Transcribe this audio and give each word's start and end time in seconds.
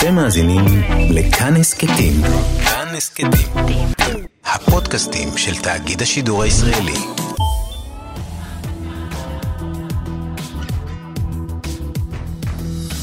אתם 0.00 0.14
מאזינים 0.14 0.64
לכאן 1.10 1.56
הסכתים. 1.56 2.12
כאן 2.64 2.94
הסכתים. 2.96 3.30
הפודקאסטים 4.44 5.28
של 5.36 5.62
תאגיד 5.62 6.02
השידור 6.02 6.42
הישראלי. 6.42 6.96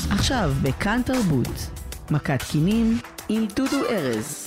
עכשיו 0.10 0.52
בכאן 0.62 1.02
תרבות, 1.06 1.70
מכת 2.12 2.44
קינים 2.52 3.00
עם 3.30 3.46
דודו 3.56 3.90
ארז. 3.90 4.47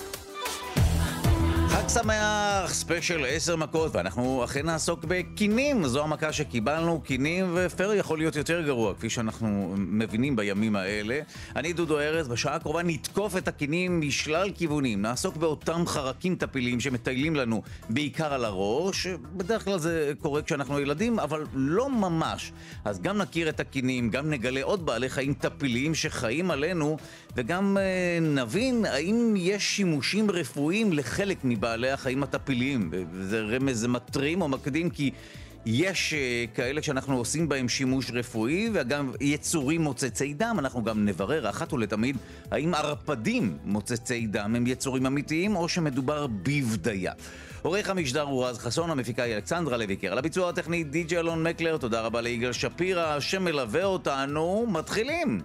חג 1.80 1.88
שמח, 1.88 2.74
ספיישל 2.74 3.24
עשר 3.28 3.56
מכות, 3.56 3.96
ואנחנו 3.96 4.44
אכן 4.44 4.66
נעסוק 4.66 5.04
בקינים. 5.08 5.86
זו 5.86 6.02
המכה 6.02 6.32
שקיבלנו, 6.32 7.00
קינים, 7.00 7.50
ופר 7.54 7.92
יכול 7.94 8.18
להיות 8.18 8.36
יותר 8.36 8.60
גרוע, 8.60 8.94
כפי 8.94 9.10
שאנחנו 9.10 9.74
מבינים 9.76 10.36
בימים 10.36 10.76
האלה. 10.76 11.20
אני 11.56 11.72
דודו 11.72 12.00
ארז, 12.00 12.28
בשעה 12.28 12.54
הקרובה 12.54 12.82
נתקוף 12.82 13.36
את 13.36 13.48
הקינים 13.48 14.00
משלל 14.00 14.50
כיוונים. 14.54 15.02
נעסוק 15.02 15.36
באותם 15.36 15.82
חרקים 15.86 16.36
טפילים 16.36 16.80
שמטיילים 16.80 17.36
לנו 17.36 17.62
בעיקר 17.90 18.34
על 18.34 18.44
הראש. 18.44 19.06
בדרך 19.36 19.64
כלל 19.64 19.78
זה 19.78 20.12
קורה 20.18 20.42
כשאנחנו 20.42 20.80
ילדים, 20.80 21.18
אבל 21.18 21.46
לא 21.54 21.90
ממש. 21.90 22.52
אז 22.84 23.00
גם 23.00 23.18
נכיר 23.18 23.48
את 23.48 23.60
הקינים, 23.60 24.10
גם 24.10 24.30
נגלה 24.30 24.62
עוד 24.62 24.86
בעלי 24.86 25.08
חיים 25.08 25.34
טפילים 25.34 25.94
שחיים 25.94 26.50
עלינו, 26.50 26.96
וגם 27.36 27.76
אה, 27.80 28.18
נבין 28.20 28.84
האם 28.84 29.34
יש 29.36 29.76
שימושים 29.76 30.30
רפואיים 30.30 30.92
לחלק 30.92 31.36
מבעלי 31.44 31.90
החיים 31.90 32.22
הטפיליים. 32.22 32.90
זה 33.20 33.40
רמז 33.40 33.86
מטרים 33.86 34.42
או 34.42 34.48
מקדים 34.48 34.90
כי... 34.90 35.10
יש 35.66 36.14
uh, 36.14 36.56
כאלה 36.56 36.82
שאנחנו 36.82 37.16
עושים 37.16 37.48
בהם 37.48 37.68
שימוש 37.68 38.10
רפואי, 38.10 38.70
וגם 38.72 39.12
יצורים 39.20 39.82
מוצצי 39.82 40.34
דם. 40.34 40.56
אנחנו 40.58 40.84
גם 40.84 41.04
נברר 41.04 41.50
אחת 41.50 41.72
ולתמיד 41.72 42.16
האם 42.50 42.74
ערפדים 42.74 43.58
מוצצי 43.64 44.26
דם 44.26 44.54
הם 44.56 44.66
יצורים 44.66 45.06
אמיתיים 45.06 45.56
או 45.56 45.68
שמדובר 45.68 46.26
בבדיה. 46.26 47.12
עורך 47.62 47.90
המשדר 47.90 48.22
הוא 48.22 48.46
רז 48.46 48.58
חסון, 48.58 48.90
המפיקה 48.90 49.22
היא 49.22 49.34
אלכסנדרה 49.34 49.76
לויקר. 49.76 50.12
על 50.12 50.18
הביצוע 50.18 50.48
הטכני 50.48 50.84
די.ג'י 50.84 51.18
אלון 51.18 51.42
מקלר, 51.42 51.76
תודה 51.76 52.00
רבה 52.00 52.20
ליגאל 52.20 52.52
שפירא 52.52 53.20
שמלווה 53.20 53.84
אותנו. 53.84 54.66
מתחילים! 54.68 55.40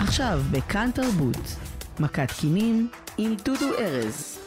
עכשיו 0.00 0.40
בכאן 0.50 0.90
תרבות, 0.94 1.56
מכת 2.00 2.30
קינים 2.40 2.88
עם 3.18 3.34
דודו 3.44 3.78
ארז. 3.78 4.38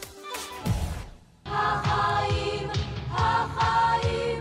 החיים, 1.45 2.67
החיים, 3.11 4.40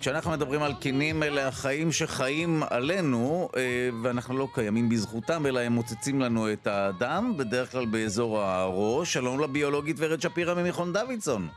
כשאנחנו 0.00 0.30
מדברים 0.30 0.62
על 0.62 0.72
קינים, 0.74 1.22
אלה 1.22 1.48
החיים 1.48 1.92
שחיים 1.92 2.62
עלינו, 2.70 3.48
אה, 3.56 3.88
ואנחנו 4.02 4.38
לא 4.38 4.48
קיימים 4.54 4.88
בזכותם, 4.88 5.46
אלא 5.46 5.60
הם 5.60 5.72
מוצצים 5.72 6.20
לנו 6.20 6.52
את 6.52 6.66
הדם, 6.66 7.34
בדרך 7.36 7.72
כלל 7.72 7.86
באזור 7.86 8.38
הראש. 8.38 9.12
שלום 9.12 9.40
לביולוגית 9.40 9.96
ורד 9.98 10.20
שפירא 10.20 10.54
ממכון 10.54 10.92
דוידסון. 10.92 11.48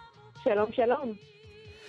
שלום, 0.44 0.72
שלום. 0.72 1.14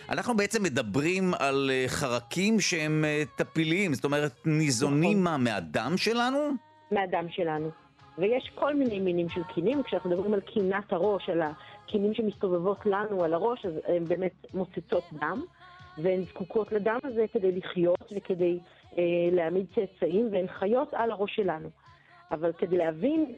אנחנו 0.09 0.37
בעצם 0.37 0.63
מדברים 0.63 1.35
על 1.39 1.71
אה, 1.73 1.85
חרקים 1.89 2.61
שהם 2.61 3.05
אה, 3.05 3.23
טפיליים, 3.37 3.95
זאת 3.95 4.05
אומרת, 4.05 4.33
ניזונים 4.45 5.23
נכון. 5.23 5.43
מה, 5.45 5.51
מהדם 5.51 5.93
שלנו? 5.97 6.39
מהדם 6.91 7.27
שלנו. 7.31 7.71
ויש 8.19 8.51
כל 8.55 8.75
מיני 8.75 9.01
מינים 9.01 9.29
של 9.29 9.43
קינים, 9.55 9.83
כשאנחנו 9.83 10.11
מדברים 10.11 10.35
על 10.35 10.41
קינת 10.41 10.93
הראש, 10.93 11.29
על 11.29 11.43
הקינים 11.43 12.15
שמסתובבות 12.15 12.87
לנו 12.87 13.25
על 13.25 13.35
הראש, 13.35 13.67
אז 13.67 13.73
הן 13.87 14.05
באמת 14.05 14.33
מוצצות 14.55 15.05
דם, 15.21 15.43
והן 15.99 16.25
זקוקות 16.25 16.73
לדם 16.73 16.99
הזה 17.05 17.25
כדי 17.33 17.53
לחיות 17.53 18.13
וכדי 18.17 18.59
אה, 18.99 19.03
להעמיד 19.33 19.67
צאצאים, 19.75 20.29
והן 20.33 20.47
חיות 20.49 20.95
על 20.95 21.11
הראש 21.11 21.37
שלנו. 21.37 21.69
אבל 22.31 22.53
כדי 22.53 22.77
להבין 22.77 23.35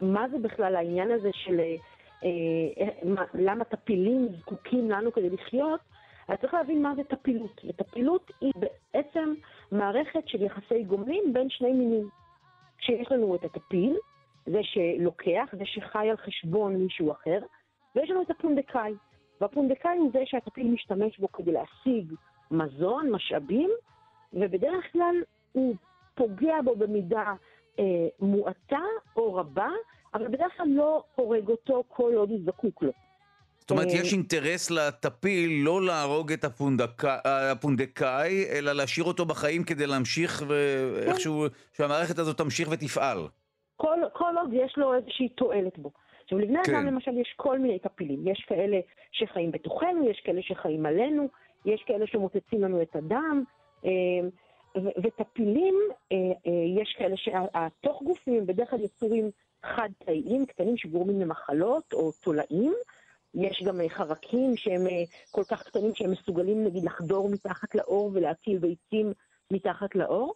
מה 0.00 0.28
זה 0.28 0.38
בכלל 0.38 0.76
העניין 0.76 1.10
הזה 1.10 1.30
של 1.32 1.60
אה, 1.60 1.76
אה, 2.24 3.08
מה, 3.08 3.22
למה 3.34 3.64
טפילים 3.64 4.28
זקוקים 4.40 4.90
לנו 4.90 5.12
כדי 5.12 5.30
לחיות, 5.30 5.80
אז 6.28 6.38
צריך 6.40 6.54
להבין 6.54 6.82
מה 6.82 6.94
זה 6.96 7.04
טפילות. 7.04 7.60
וטפילות 7.64 8.30
היא 8.40 8.52
בעצם 8.56 9.34
מערכת 9.72 10.28
של 10.28 10.42
יחסי 10.42 10.82
גומלין 10.82 11.32
בין 11.32 11.50
שני 11.50 11.72
מינים. 11.72 12.08
כשיש 12.78 13.12
לנו 13.12 13.34
את 13.34 13.44
הטפיל, 13.44 13.96
זה 14.46 14.60
שלוקח, 14.62 15.48
זה 15.52 15.64
שחי 15.64 16.10
על 16.10 16.16
חשבון 16.16 16.76
מישהו 16.76 17.12
אחר, 17.12 17.38
ויש 17.96 18.10
לנו 18.10 18.22
את 18.22 18.30
הפונדקאי. 18.30 18.94
והפונדקאי 19.40 19.96
הוא 19.98 20.10
זה 20.12 20.18
שהטפיל 20.24 20.66
משתמש 20.66 21.18
בו 21.18 21.32
כדי 21.32 21.52
להשיג 21.52 22.14
מזון, 22.50 23.10
משאבים, 23.10 23.70
ובדרך 24.32 24.92
כלל 24.92 25.14
הוא 25.52 25.74
פוגע 26.14 26.54
בו 26.64 26.76
במידה 26.76 27.32
אה, 27.78 27.84
מועטה 28.20 28.82
או 29.16 29.34
רבה, 29.34 29.68
אבל 30.14 30.28
בדרך 30.28 30.52
כלל 30.56 30.66
לא 30.68 31.04
הורג 31.14 31.48
אותו 31.48 31.84
כל 31.88 32.12
עוד 32.14 32.30
הוא 32.30 32.40
זקוק 32.46 32.82
לו. 32.82 32.92
זאת 33.58 33.70
אומרת, 33.70 33.86
אה, 33.86 33.92
יש 33.92 34.12
אינטרס 34.12 34.70
לטפיל 34.70 35.64
לא 35.64 35.82
להרוג 35.82 36.32
את 36.32 36.44
הפונדק- 36.44 37.04
הפונדקאי, 37.24 38.44
אלא 38.52 38.72
להשאיר 38.72 39.06
אותו 39.06 39.24
בחיים 39.24 39.64
כדי 39.64 39.86
להמשיך 39.86 40.44
ואיכשהו, 40.48 41.44
שהמערכת 41.72 42.18
הזאת 42.18 42.38
תמשיך 42.38 42.68
ותפעל. 42.72 43.18
כל, 43.76 43.98
כל 44.12 44.34
עוד 44.40 44.50
יש 44.52 44.74
לו 44.76 44.94
איזושהי 44.94 45.28
תועלת 45.28 45.78
בו. 45.78 45.90
עכשיו, 46.24 46.38
לבני 46.38 46.58
כן. 46.64 46.74
אדם 46.74 46.86
למשל 46.86 47.18
יש 47.18 47.34
כל 47.36 47.58
מיני 47.58 47.78
טפילים. 47.78 48.28
יש 48.28 48.44
כאלה 48.48 48.80
שחיים 49.12 49.50
בתוכנו, 49.50 50.10
יש 50.10 50.20
כאלה 50.24 50.42
שחיים 50.42 50.86
עלינו, 50.86 51.28
יש 51.64 51.82
כאלה 51.86 52.06
שמוצצים 52.06 52.62
לנו 52.62 52.82
את 52.82 52.96
הדם, 52.96 53.44
ו- 54.76 55.02
וטפילים, 55.02 55.74
אה, 56.12 56.16
אה, 56.46 56.82
יש 56.82 56.94
כאלה 56.98 57.16
שהתוך 57.16 58.02
גופים 58.02 58.34
הם 58.34 58.46
בדרך 58.46 58.70
כלל 58.70 58.80
יצורים 58.80 59.30
חד-תאיים, 59.62 60.46
קטנים 60.46 60.76
שגורמים 60.76 61.20
למחלות 61.20 61.92
או 61.92 62.12
תולעים. 62.12 62.74
יש 63.34 63.62
גם 63.66 63.80
אה, 63.80 63.88
חרקים 63.88 64.56
שהם 64.56 64.80
כל 65.30 65.44
כך 65.50 65.62
קטנים 65.62 65.94
שהם 65.94 66.10
מסוגלים 66.10 66.64
נגיד 66.64 66.84
לחדור 66.84 67.30
מתחת 67.30 67.74
לאור 67.74 68.10
ולהטיל 68.14 68.58
ביצים 68.58 69.12
מתחת 69.50 69.94
לאור. 69.94 70.34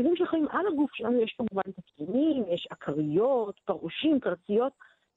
וטפילים 0.00 0.26
שחיים 0.26 0.48
על 0.50 0.66
הגוף 0.66 0.90
שלנו 0.94 1.22
יש 1.22 1.34
כמובן 1.38 1.62
את 1.68 1.78
הקינים, 1.78 2.44
יש 2.48 2.68
עקריות, 2.70 3.54
פרושים, 3.64 4.20
קרציות, 4.20 4.72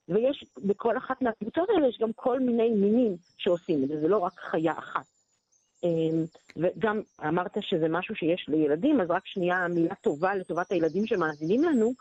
ויש 0.10 0.46
בכל 0.58 0.98
אחת 0.98 1.22
מהקבוצות 1.22 1.70
האלה 1.70 1.88
יש 1.88 1.98
גם 2.02 2.14
כל 2.16 2.40
מיני 2.40 2.70
מינים 2.70 3.16
שעושים 3.38 3.84
את 3.84 3.88
זה, 3.88 4.00
זה 4.02 4.08
לא 4.08 4.18
רק 4.18 4.34
חיה 4.40 4.74
אחת. 4.78 5.06
אמ, 5.84 6.24
וגם 6.58 7.02
אמרת 7.28 7.58
שזה 7.62 7.88
משהו 7.90 8.16
שיש 8.16 8.46
לילדים, 8.48 9.02
אז 9.02 9.12
רק 9.12 9.26
שנייה 9.26 9.68
מילה 9.68 9.96
טובה 9.96 10.36
לטובת 10.36 10.72
הילדים 10.72 11.06
שמאזינים 11.08 11.64
לנו. 11.64 11.94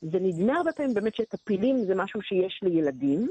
זה 0.00 0.18
נדמה 0.20 0.56
הרבה 0.56 0.72
פעמים 0.72 0.94
באמת 0.94 1.14
שטפילים 1.14 1.84
זה 1.84 1.94
משהו 1.94 2.22
שיש 2.22 2.60
לילדים, 2.62 3.28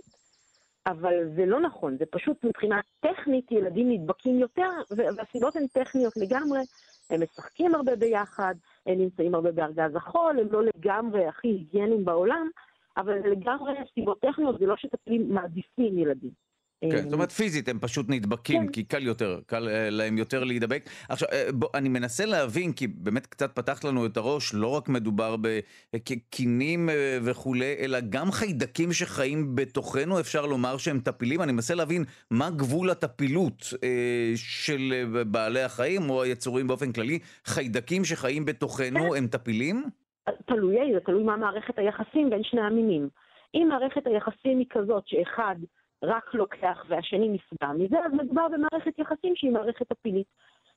אבל 0.87 1.13
זה 1.35 1.45
לא 1.45 1.59
נכון, 1.61 1.97
זה 1.97 2.05
פשוט 2.05 2.43
מבחינה 2.43 2.79
טכנית 2.99 3.51
ילדים 3.51 3.91
נדבקים 3.91 4.39
יותר, 4.39 4.69
והסיבות 4.91 5.55
הן 5.55 5.67
טכניות 5.67 6.13
לגמרי, 6.17 6.59
הם 7.09 7.23
משחקים 7.23 7.75
הרבה 7.75 7.95
ביחד, 7.95 8.55
הם 8.85 8.97
נמצאים 8.97 9.35
הרבה 9.35 9.51
בארגז 9.51 9.95
החול, 9.95 10.39
הם 10.39 10.47
לא 10.51 10.63
לגמרי 10.63 11.25
הכי 11.25 11.47
היגייניים 11.47 12.05
בעולם, 12.05 12.49
אבל 12.97 13.19
לגמרי 13.31 13.73
סיבות 13.93 14.19
טכניות, 14.21 14.59
זה 14.59 14.65
לא 14.65 14.75
שטפילים 14.77 15.33
מעדיפים 15.33 15.97
ילדים. 15.97 16.46
כן, 16.81 17.01
זאת 17.01 17.13
אומרת 17.13 17.31
פיזית 17.31 17.69
הם 17.69 17.79
פשוט 17.79 18.05
נדבקים, 18.09 18.65
כן. 18.65 18.71
כי 18.71 18.83
קל 18.83 19.03
יותר, 19.03 19.39
קל 19.45 19.67
אה, 19.69 19.89
להם 19.89 20.17
יותר 20.17 20.43
להידבק. 20.43 20.89
עכשיו, 21.09 21.29
אה, 21.31 21.49
בוא, 21.53 21.67
אני 21.73 21.89
מנסה 21.89 22.25
להבין, 22.25 22.73
כי 22.73 22.87
באמת 22.87 23.25
קצת 23.27 23.55
פתחת 23.55 23.83
לנו 23.83 24.05
את 24.05 24.17
הראש, 24.17 24.53
לא 24.53 24.67
רק 24.67 24.89
מדובר 24.89 25.35
בקינים 25.93 26.89
אה, 26.89 27.17
וכולי, 27.23 27.75
אלא 27.79 27.99
גם 28.09 28.31
חיידקים 28.31 28.93
שחיים 28.93 29.55
בתוכנו, 29.55 30.19
אפשר 30.19 30.45
לומר 30.45 30.77
שהם 30.77 30.99
טפילים. 30.99 31.41
אני 31.41 31.51
מנסה 31.51 31.75
להבין 31.75 32.03
מה 32.31 32.49
גבול 32.49 32.89
הטפילות 32.89 33.63
של 34.35 34.93
בעלי 35.31 35.61
החיים, 35.61 36.09
או 36.09 36.23
היצורים 36.23 36.67
באופן 36.67 36.91
כללי. 36.91 37.19
חיידקים 37.45 38.05
שחיים 38.05 38.45
בתוכנו 38.45 39.15
הם 39.15 39.27
טפילים? 39.27 39.83
תלוי, 40.45 40.75
זה 40.93 40.99
תלוי 40.99 41.23
מה 41.23 41.37
מערכת 41.37 41.79
היחסים 41.79 42.29
בין 42.29 42.43
שני 42.43 42.61
המינים. 42.61 43.09
אם 43.55 43.67
מערכת 43.69 44.07
היחסים 44.07 44.59
היא 44.59 44.67
כזאת 44.69 45.03
שאחד 45.07 45.55
רק 46.03 46.33
לוקח 46.33 46.85
והשני 46.87 47.29
נפגע 47.29 47.71
מזה, 47.77 47.97
אז 48.05 48.13
מדובר 48.13 48.47
במערכת 48.47 48.99
יחסים 48.99 49.35
שהיא 49.35 49.51
מערכת 49.51 49.87
טפילית. 49.87 50.27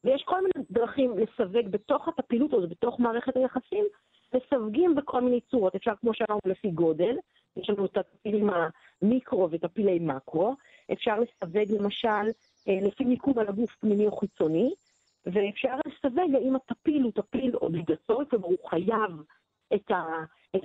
ויש 0.05 0.22
כל 0.22 0.37
מיני 0.37 0.67
דרכים 0.70 1.19
לסווג 1.19 1.69
בתוך 1.70 2.08
הטפילות 2.08 2.52
הזאת, 2.52 2.69
בתוך 2.69 3.00
מערכת 3.00 3.37
היחסים, 3.37 3.84
מסווגים 4.34 4.94
בכל 4.94 5.20
מיני 5.20 5.40
צורות. 5.40 5.75
אפשר, 5.75 5.93
כמו 6.00 6.14
שאמרנו, 6.14 6.40
לפי 6.44 6.70
גודל, 6.70 7.17
יש 7.56 7.70
לנו 7.70 7.84
את 7.84 7.96
הטפילים 7.96 8.50
המיקרו 9.02 9.49
וטפילי 9.50 9.99
מקרו, 9.99 10.55
אפשר 10.93 11.17
לסווג 11.20 11.73
למשל 11.81 12.26
אה, 12.69 12.78
לפי 12.82 13.05
מיקום 13.05 13.38
על 13.38 13.49
הגוף 13.49 13.70
פנימי 13.81 14.06
או 14.06 14.16
חיצוני, 14.16 14.70
ואפשר 15.26 15.76
לסווג 15.87 16.34
האם 16.34 16.56
הטפיל 16.56 17.02
הוא 17.02 17.12
טפיל 17.12 17.56
אוbligaטורי, 17.56 18.25
כלומר 18.31 18.46
הוא 18.46 18.69
חייב 18.69 19.11
את 19.75 19.90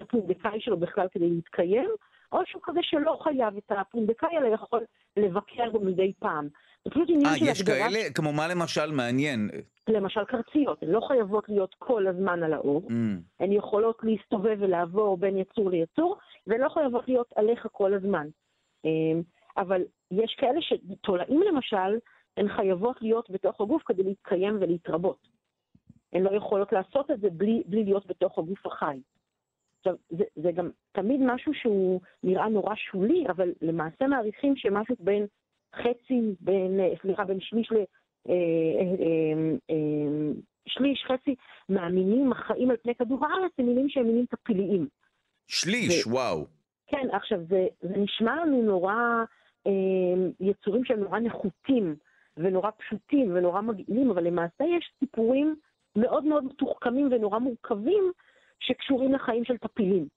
הפונדקאי 0.01 0.61
שלו 0.61 0.77
בכלל 0.77 1.07
כדי 1.11 1.29
להתקיים, 1.29 1.89
או 2.31 2.39
שהוא 2.45 2.61
כזה 2.65 2.79
שלא 2.83 3.19
חייב 3.23 3.57
את 3.57 3.71
הפונדקאי, 3.71 4.37
אלא 4.37 4.47
יכול 4.47 4.81
לבקר 5.17 5.69
בו 5.71 5.79
מדי 5.79 6.13
פעם. 6.19 6.47
זה 6.85 6.91
פשוט 6.91 7.09
עניין 7.09 7.25
אה, 7.25 7.37
של 7.37 7.45
יש 7.45 7.61
הגדרה, 7.61 7.77
כאלה? 7.77 7.99
כמו 8.13 8.33
מה 8.33 8.47
למשל? 8.47 8.91
מעניין. 8.91 9.49
למשל 9.87 10.23
קרציות, 10.23 10.83
הן 10.83 10.89
לא 10.89 10.99
חייבות 11.07 11.49
להיות 11.49 11.75
כל 11.79 12.07
הזמן 12.07 12.43
על 12.43 12.53
האור. 12.53 12.87
Mm. 12.87 12.93
הן 13.39 13.51
יכולות 13.51 13.97
להסתובב 14.03 14.57
ולעבור 14.59 15.17
בין 15.17 15.37
יצור 15.37 15.69
ליצור, 15.69 16.17
והן 16.47 16.61
לא 16.61 16.69
חייבות 16.69 17.07
להיות 17.07 17.33
עליך 17.35 17.67
כל 17.71 17.93
הזמן. 17.93 18.27
אמ, 18.85 19.21
אבל 19.57 19.81
יש 20.11 20.35
כאלה 20.39 20.61
שתולעים 20.61 21.41
למשל, 21.41 21.99
הן 22.37 22.47
חייבות 22.55 23.01
להיות 23.01 23.29
בתוך 23.29 23.61
הגוף 23.61 23.83
כדי 23.85 24.03
להתקיים 24.03 24.57
ולהתרבות. 24.61 25.27
הן 26.13 26.23
לא 26.23 26.31
יכולות 26.37 26.71
לעשות 26.71 27.11
את 27.11 27.21
זה 27.21 27.27
בלי, 27.29 27.63
בלי 27.65 27.83
להיות 27.83 28.05
בתוך 28.07 28.39
הגוף 28.39 28.65
החי. 28.65 28.99
עכשיו, 29.87 29.95
זה, 30.09 30.23
זה 30.35 30.51
גם 30.51 30.69
תמיד 30.91 31.21
משהו 31.23 31.53
שהוא 31.53 32.01
נראה 32.23 32.49
נורא 32.49 32.75
שולי, 32.75 33.25
אבל 33.29 33.53
למעשה 33.61 34.07
מעריכים 34.07 34.55
שמשהו 34.55 34.95
בין 34.99 35.25
חצי, 35.75 36.35
בין, 36.39 36.79
אה, 36.79 36.93
סליחה, 37.01 37.23
בין 37.23 37.37
שליש 37.41 37.71
ל... 37.71 37.75
אה, 38.29 38.33
אה, 38.79 39.53
אה, 39.69 40.31
שליש, 40.67 41.05
חצי 41.07 41.35
מהמינים 41.69 42.31
החיים 42.31 42.71
על 42.71 42.77
פני 42.77 42.95
כדור 42.95 43.25
הארץ 43.25 43.51
הם 43.57 43.65
מינים 43.65 43.89
שהם 43.89 44.07
מינים 44.07 44.25
טפיליים. 44.25 44.87
שליש, 45.47 46.07
וואו. 46.07 46.45
כן, 46.87 47.07
עכשיו, 47.11 47.39
זה, 47.49 47.67
זה 47.81 47.97
נשמע 47.97 48.35
לנו 48.35 48.61
נורא 48.61 48.95
אה, 49.67 49.71
יצורים 50.39 50.85
שהם 50.85 50.99
נורא 50.99 51.19
נחותים 51.19 51.95
ונורא 52.37 52.69
פשוטים 52.77 53.35
ונורא 53.35 53.61
מגעילים, 53.61 54.11
אבל 54.11 54.23
למעשה 54.23 54.63
יש 54.77 54.91
סיפורים 54.99 55.55
מאוד 55.95 56.23
מאוד 56.25 56.43
מתוחכמים 56.43 57.09
ונורא 57.11 57.39
מורכבים 57.39 58.11
שקשורים 58.59 59.13
לחיים 59.13 59.45
של 59.45 59.57
טפילים. 59.57 60.07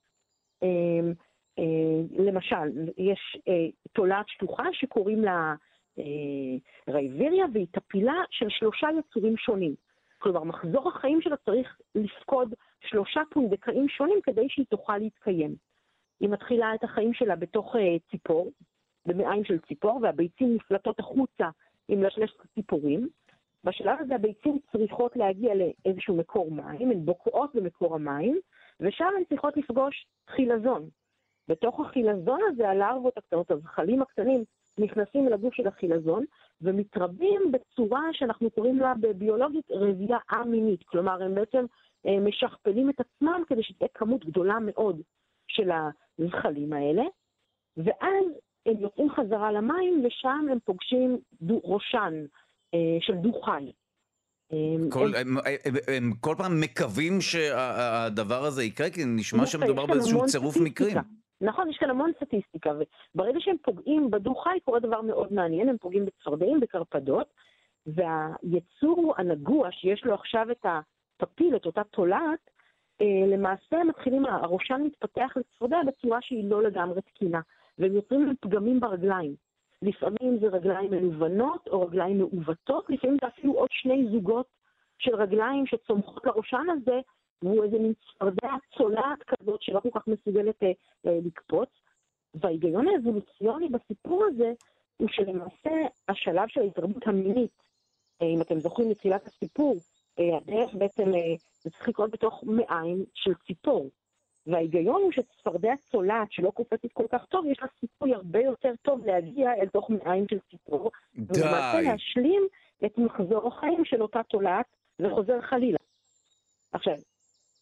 אה, 0.63 1.11
אה, 1.59 2.23
למשל, 2.25 2.89
יש 2.97 3.37
אה, 3.47 3.67
תולעת 3.93 4.29
שטוחה 4.29 4.63
שקוראים 4.71 5.21
לה 5.21 5.55
אה, 5.99 6.93
רייביריה, 6.93 7.45
והיא 7.53 7.67
טפילה 7.71 8.23
של 8.29 8.49
שלושה 8.49 8.87
יצורים 8.99 9.37
שונים. 9.37 9.75
כלומר, 10.17 10.43
מחזור 10.43 10.89
החיים 10.89 11.21
שלה 11.21 11.37
צריך 11.37 11.79
לפקוד 11.95 12.53
שלושה 12.81 13.21
פונדקאים 13.31 13.89
שונים 13.89 14.19
כדי 14.23 14.49
שהיא 14.49 14.65
תוכל 14.69 14.97
להתקיים. 14.97 15.55
היא 16.19 16.29
מתחילה 16.29 16.75
את 16.75 16.83
החיים 16.83 17.13
שלה 17.13 17.35
בתוך 17.35 17.75
ציפור, 18.11 18.51
במעיים 19.05 19.45
של 19.45 19.59
ציפור, 19.59 19.99
והביצים 20.01 20.55
נפלטות 20.55 20.99
החוצה 20.99 21.49
עם 21.87 22.03
לשלשת 22.03 22.41
ציפורים. 22.55 23.09
בשלב 23.63 23.97
הזה 23.99 24.15
הביצים 24.15 24.59
צריכות 24.71 25.15
להגיע 25.15 25.53
לאיזשהו 25.55 26.15
מקור 26.15 26.51
מים, 26.51 26.91
הן 26.91 27.05
בוקעות 27.05 27.55
במקור 27.55 27.95
המים, 27.95 28.39
ושם 28.79 29.09
הן 29.17 29.23
צריכות 29.29 29.57
לפגוש 29.57 30.07
חילזון. 30.29 30.89
בתוך 31.47 31.79
החילזון 31.79 32.39
הזה, 32.47 32.69
הלרבות 32.69 33.17
הקטנות, 33.17 33.51
הזחלים 33.51 34.01
הקטנים, 34.01 34.43
נכנסים 34.77 35.27
לגוף 35.27 35.53
של 35.53 35.67
החילזון, 35.67 36.25
ומתרבים 36.61 37.51
בצורה 37.51 38.01
שאנחנו 38.11 38.51
קוראים 38.51 38.77
לה 38.77 38.93
בביולוגית 38.99 39.71
רבייה 39.71 40.17
א-מינית. 40.29 40.83
כלומר, 40.83 41.23
הם 41.23 41.35
בעצם 41.35 41.65
אה, 42.05 42.19
משכפלים 42.19 42.89
את 42.89 42.99
עצמם 42.99 43.43
כדי 43.47 43.63
שתהיה 43.63 43.87
כמות 43.93 44.25
גדולה 44.25 44.59
מאוד 44.59 45.01
של 45.47 45.69
הזחלים 46.19 46.73
האלה, 46.73 47.03
ואז 47.77 48.25
הם 48.65 48.73
יוצאים 48.79 49.09
חזרה 49.09 49.51
למים, 49.51 50.05
ושם 50.05 50.45
הם 50.51 50.57
פוגשים 50.65 51.17
דו, 51.41 51.61
ראשן 51.63 52.25
של 52.99 53.13
דו-חי. 53.15 53.71
אה, 54.53 54.57
כל, 54.91 55.11
הם- 55.15 55.37
הם, 55.37 55.37
הם, 55.65 55.73
הם 55.95 56.13
כל 56.19 56.35
פעם 56.37 56.61
מקווים 56.61 57.21
שהדבר 57.21 58.43
הזה 58.45 58.63
יקרה, 58.63 58.89
כי 58.89 59.01
נשמע 59.07 59.43
יש 59.43 59.51
שמדובר 59.51 59.85
באיזשהו 59.85 60.25
צירוף. 60.25 60.57
מקרים. 60.63 60.97
נכון, 61.41 61.69
יש 61.69 61.77
כאן 61.77 61.89
המון 61.89 62.11
סטטיסטיקה, 62.15 62.71
וברגע 63.15 63.39
שהם 63.39 63.55
פוגעים 63.61 64.11
בדו-חי 64.11 64.57
קורה 64.65 64.79
דבר 64.79 65.01
מאוד 65.01 65.33
מעניין, 65.33 65.69
הם 65.69 65.77
פוגעים 65.81 66.05
בצפרדעים, 66.05 66.59
בקרפדות, 66.59 67.27
והיצור 67.85 69.13
הנגוע 69.17 69.69
שיש 69.71 70.05
לו 70.05 70.13
עכשיו 70.13 70.47
את 70.51 70.65
הטפיל, 70.65 71.55
את 71.55 71.65
אותה 71.65 71.81
תולעת, 71.83 72.49
אה, 73.01 73.05
למעשה 73.27 73.83
מתחילים, 73.83 74.25
הראשן 74.25 74.81
מתפתח 74.85 75.31
לצפרדע 75.35 75.77
בצורה 75.87 76.19
שהיא 76.21 76.49
לא 76.49 76.63
לגמרי 76.63 77.01
תקינה, 77.01 77.39
והם 77.77 77.95
יוצרים 77.95 78.33
פגמים 78.41 78.79
ברגליים. 78.79 79.35
לפעמים 79.81 80.39
זה 80.39 80.47
רגליים 80.47 80.91
מלובנות 80.91 81.67
או 81.67 81.81
רגליים 81.81 82.17
מעוותות, 82.17 82.89
לפעמים 82.89 83.17
זה 83.21 83.27
אפילו 83.27 83.53
עוד 83.53 83.69
שני 83.71 84.07
זוגות 84.11 84.45
של 84.97 85.15
רגליים 85.15 85.65
שצומחות 85.65 86.25
לראשן 86.25 86.65
הזה, 86.69 86.99
והוא 87.41 87.63
איזה 87.63 87.79
מין 87.79 87.93
צפרדע 87.93 88.53
צולעת 88.77 89.23
כזאת 89.23 89.61
שלא 89.61 89.79
כל 89.79 89.89
כך 89.93 90.07
מסוגלת 90.07 90.63
אה, 90.63 90.71
אה, 91.05 91.19
לקפוץ. 91.25 91.69
וההיגיון 92.33 92.87
האבולוציוני 92.87 93.69
בסיפור 93.69 94.25
הזה 94.25 94.53
הוא 94.97 95.07
שלמעשה 95.11 95.71
השלב 96.07 96.47
של 96.47 96.61
ההתרבות 96.61 97.07
המינית, 97.07 97.51
אה, 98.21 98.27
אם 98.27 98.41
אתם 98.41 98.59
זוכרים 98.59 98.89
מתחילת 98.89 99.27
הסיפור, 99.27 99.77
אה, 100.19 100.37
הדרך 100.37 100.73
בעצם, 100.73 101.13
אה, 101.13 101.35
זה 101.63 101.69
צריך 101.69 101.89
לקרות 101.89 102.11
בתוך 102.11 102.43
מעיים 102.43 103.05
של 103.13 103.33
ציפור. 103.33 103.89
וההיגיון 104.47 105.01
הוא 105.01 105.11
שצפרדע 105.11 105.73
צולעת 105.91 106.31
שלא 106.31 106.49
קופצת 106.49 106.91
כל 106.93 107.05
כך 107.11 107.25
טוב, 107.25 107.45
יש 107.45 107.57
לה 107.61 107.67
סיכוי 107.79 108.13
הרבה 108.13 108.39
יותר 108.39 108.73
טוב 108.81 109.05
להגיע 109.05 109.53
אל 109.53 109.67
תוך 109.67 109.89
מעיים 109.89 110.25
של 110.29 110.39
ציפור, 110.51 110.91
ולמעשה 111.15 111.77
די. 111.81 111.87
להשלים 111.87 112.47
את 112.85 112.97
מחזור 112.97 113.47
החיים 113.47 113.85
של 113.85 114.01
אותה 114.01 114.23
תולעת 114.23 114.65
וחוזר 114.99 115.41
חלילה. 115.41 115.77
עכשיו, 116.71 116.95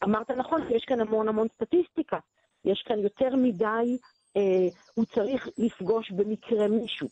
אמרת 0.03 0.31
נכון, 0.31 0.61
יש 0.69 0.85
כאן 0.85 0.99
המון 1.01 1.27
המון 1.27 1.47
סטטיסטיקה. 1.55 2.19
יש 2.65 2.83
כאן 2.85 2.99
יותר 2.99 3.35
מדי, 3.35 3.97
אה, 4.37 4.67
הוא 4.95 5.05
צריך 5.05 5.49
לפגוש 5.57 6.11
במקרה 6.11 6.67
מישהו. 6.67 7.07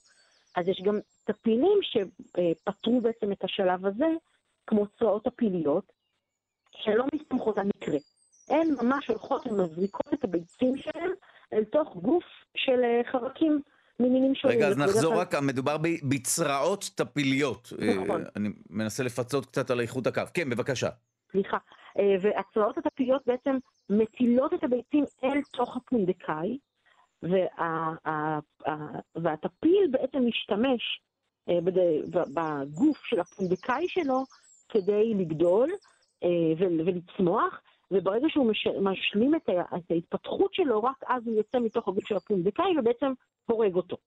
אז 0.55 0.67
יש 0.67 0.81
גם 0.81 0.99
טפילים 1.23 1.79
שפתרו 1.81 3.01
בעצם 3.01 3.31
את 3.31 3.43
השלב 3.43 3.85
הזה, 3.85 4.07
כמו 4.67 4.87
צרעות 4.87 5.27
הפיליות, 5.27 5.91
שלא 6.71 7.05
מסתמכות 7.15 7.57
על 7.57 7.67
מקרה. 7.67 7.97
הן 8.49 8.67
ממש 8.81 9.07
הולכות 9.07 9.47
ומזריקות 9.47 10.13
את 10.13 10.23
הביצים 10.23 10.77
שלהן 10.77 11.11
אל 11.53 11.63
תוך 11.63 11.95
גוף 11.95 12.23
של 12.55 12.83
אה, 12.83 13.01
חרקים 13.11 13.61
ממינים 13.99 14.35
שונים. 14.35 14.57
רגע, 14.57 14.67
אז 14.67 14.77
נחזור 14.77 15.15
רק, 15.15 15.35
מדובר 15.35 15.77
ב- 15.77 16.09
בצרעות 16.09 16.89
טפיליות. 16.95 17.73
אה, 17.81 18.03
נכון. 18.03 18.23
אני 18.35 18.49
מנסה 18.69 19.03
לפצות 19.03 19.45
קצת 19.45 19.71
על 19.71 19.81
איכות 19.81 20.07
הקו. 20.07 20.21
כן, 20.33 20.49
בבקשה. 20.49 20.89
סליחה. 21.31 21.57
אה, 21.99 22.15
והצרעות 22.21 22.77
הטפיליות 22.77 23.21
בעצם 23.25 23.57
מטילות 23.89 24.53
את 24.53 24.63
הביצים 24.63 25.03
אל 25.23 25.41
תוך 25.51 25.77
הפונדקאי, 25.77 26.57
והטפיל 29.15 29.87
בעצם 29.91 30.27
משתמש 30.27 31.01
אה, 31.49 31.59
בגוף 32.33 32.97
של 33.05 33.19
הפונדקאי 33.19 33.87
שלו 33.87 34.23
כדי 34.69 35.13
לגדול 35.13 35.69
אה, 36.23 36.29
ולצמוח, 36.57 37.61
וברגע 37.91 38.27
שהוא 38.29 38.51
מש, 38.51 38.67
משלים 38.67 39.35
את, 39.35 39.49
ה, 39.49 39.77
את 39.77 39.91
ההתפתחות 39.91 40.53
שלו, 40.53 40.83
רק 40.83 41.03
אז 41.07 41.27
הוא 41.27 41.35
יוצא 41.35 41.59
מתוך 41.59 41.87
הגוף 41.87 42.07
של 42.07 42.15
הפונדקאי 42.15 42.79
ובעצם 42.79 43.13
הורג 43.45 43.75
אותו. 43.75 43.97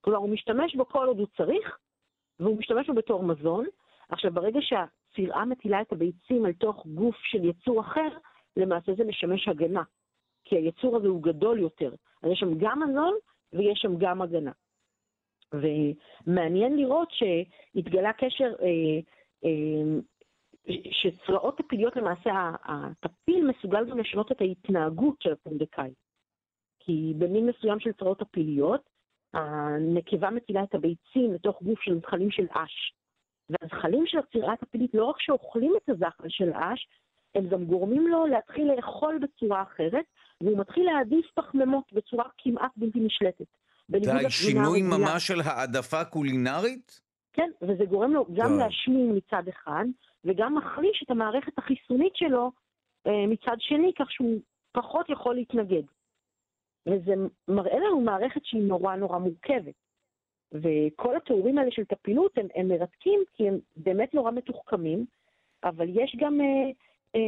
כלומר, 0.00 0.18
הוא 0.18 0.30
משתמש 0.30 0.76
בו 0.76 0.86
כל 0.86 1.06
עוד 1.06 1.18
הוא 1.18 1.26
צריך, 1.36 1.78
והוא 2.40 2.58
משתמש 2.58 2.86
בו 2.86 2.94
בתור 2.94 3.22
מזון. 3.22 3.66
עכשיו, 4.08 4.32
ברגע 4.32 4.60
שהצירעה 4.62 5.44
מטילה 5.44 5.80
את 5.80 5.92
הביצים 5.92 6.46
אל 6.46 6.52
תוך 6.52 6.86
גוף 6.86 7.16
של 7.16 7.44
יצור 7.44 7.80
אחר, 7.80 8.08
למעשה 8.56 8.94
זה 8.94 9.04
משמש 9.04 9.48
הגנה. 9.48 9.82
כי 10.44 10.56
היצור 10.56 10.96
הזה 10.96 11.08
הוא 11.08 11.22
גדול 11.22 11.58
יותר. 11.58 11.94
אז 12.22 12.30
יש 12.30 12.38
שם 12.38 12.58
גם 12.58 12.82
מזון 12.82 13.14
ויש 13.52 13.78
שם 13.78 13.96
גם 13.98 14.22
הגנה. 14.22 14.52
ומעניין 15.52 16.76
לראות 16.76 17.08
שהתגלה 17.10 18.12
קשר, 18.12 18.52
אה, 18.62 19.00
אה, 19.44 20.00
שצרעות 20.90 21.58
טפיליות 21.58 21.96
למעשה, 21.96 22.50
הטפיל 22.64 23.50
מסוגל 23.50 23.90
גם 23.90 23.98
לשנות 23.98 24.32
את 24.32 24.40
ההתנהגות 24.40 25.22
של 25.22 25.32
הפונדקאי. 25.32 25.90
כי 26.80 27.12
במין 27.18 27.46
מסוים 27.46 27.80
של 27.80 27.92
צרעות 27.92 28.18
טפיליות, 28.18 28.80
הנקבה 29.34 30.30
מטילה 30.30 30.62
את 30.62 30.74
הביצים 30.74 31.32
לתוך 31.34 31.62
גוף 31.62 31.80
של 31.82 31.98
זחלים 32.00 32.30
של 32.30 32.46
אש. 32.50 32.94
והזחלים 33.50 34.06
של 34.06 34.18
הצרעה 34.18 34.52
הטפילית 34.52 34.94
לא 34.94 35.04
רק 35.04 35.16
שאוכלים 35.18 35.72
את 35.76 35.88
הזחל 35.88 36.28
של 36.28 36.50
אש, 36.54 36.86
הם 37.34 37.48
גם 37.48 37.64
גורמים 37.64 38.08
לו 38.08 38.26
להתחיל 38.26 38.72
לאכול 38.76 39.18
בצורה 39.22 39.62
אחרת, 39.62 40.04
והוא 40.40 40.58
מתחיל 40.58 40.86
להעדיף 40.86 41.26
פחמימות 41.34 41.92
בצורה 41.92 42.24
כמעט 42.38 42.70
בלתי 42.76 43.00
נשלטת. 43.00 43.46
די, 43.90 44.30
שינוי. 44.30 44.82
ממש 44.82 45.26
של 45.26 45.40
העדפה 45.40 46.04
קולינרית? 46.04 47.00
כן, 47.32 47.50
וזה 47.62 47.84
גורם 47.84 48.12
לו 48.12 48.26
גם. 48.32 48.58
להשמין 48.58 49.16
מצד 49.16 49.48
אחד, 49.48 49.84
וגם 50.24 50.54
מחליש 50.54 51.02
את 51.02 51.10
המערכת 51.10 51.58
החיסונית 51.58 52.16
שלו 52.16 52.50
אה, 53.06 53.26
מצד 53.26 53.56
שני, 53.58 53.92
כך 53.98 54.10
שהוא 54.10 54.40
פחות 54.72 55.10
יכול 55.10 55.34
להתנגד. 55.34 55.82
וזה 56.86 57.14
מראה 57.48 57.78
לנו 57.78 58.00
מערכת 58.00 58.44
שהיא 58.44 58.62
נורא 58.62 58.96
נורא 58.96 59.18
מורכבת. 59.18 59.74
וכל 60.52 61.16
התיאורים 61.16 61.58
האלה 61.58 61.70
של 61.70 61.84
טפילות 61.84 62.38
הם, 62.38 62.46
הם 62.54 62.68
מרתקים, 62.68 63.20
כי 63.34 63.48
הם 63.48 63.58
באמת 63.76 64.14
נורא 64.14 64.30
מתוחכמים, 64.30 65.06
אבל 65.64 65.86
יש 65.88 66.16
גם 66.18 66.40
אה, 66.40 66.70
אה, 67.14 67.20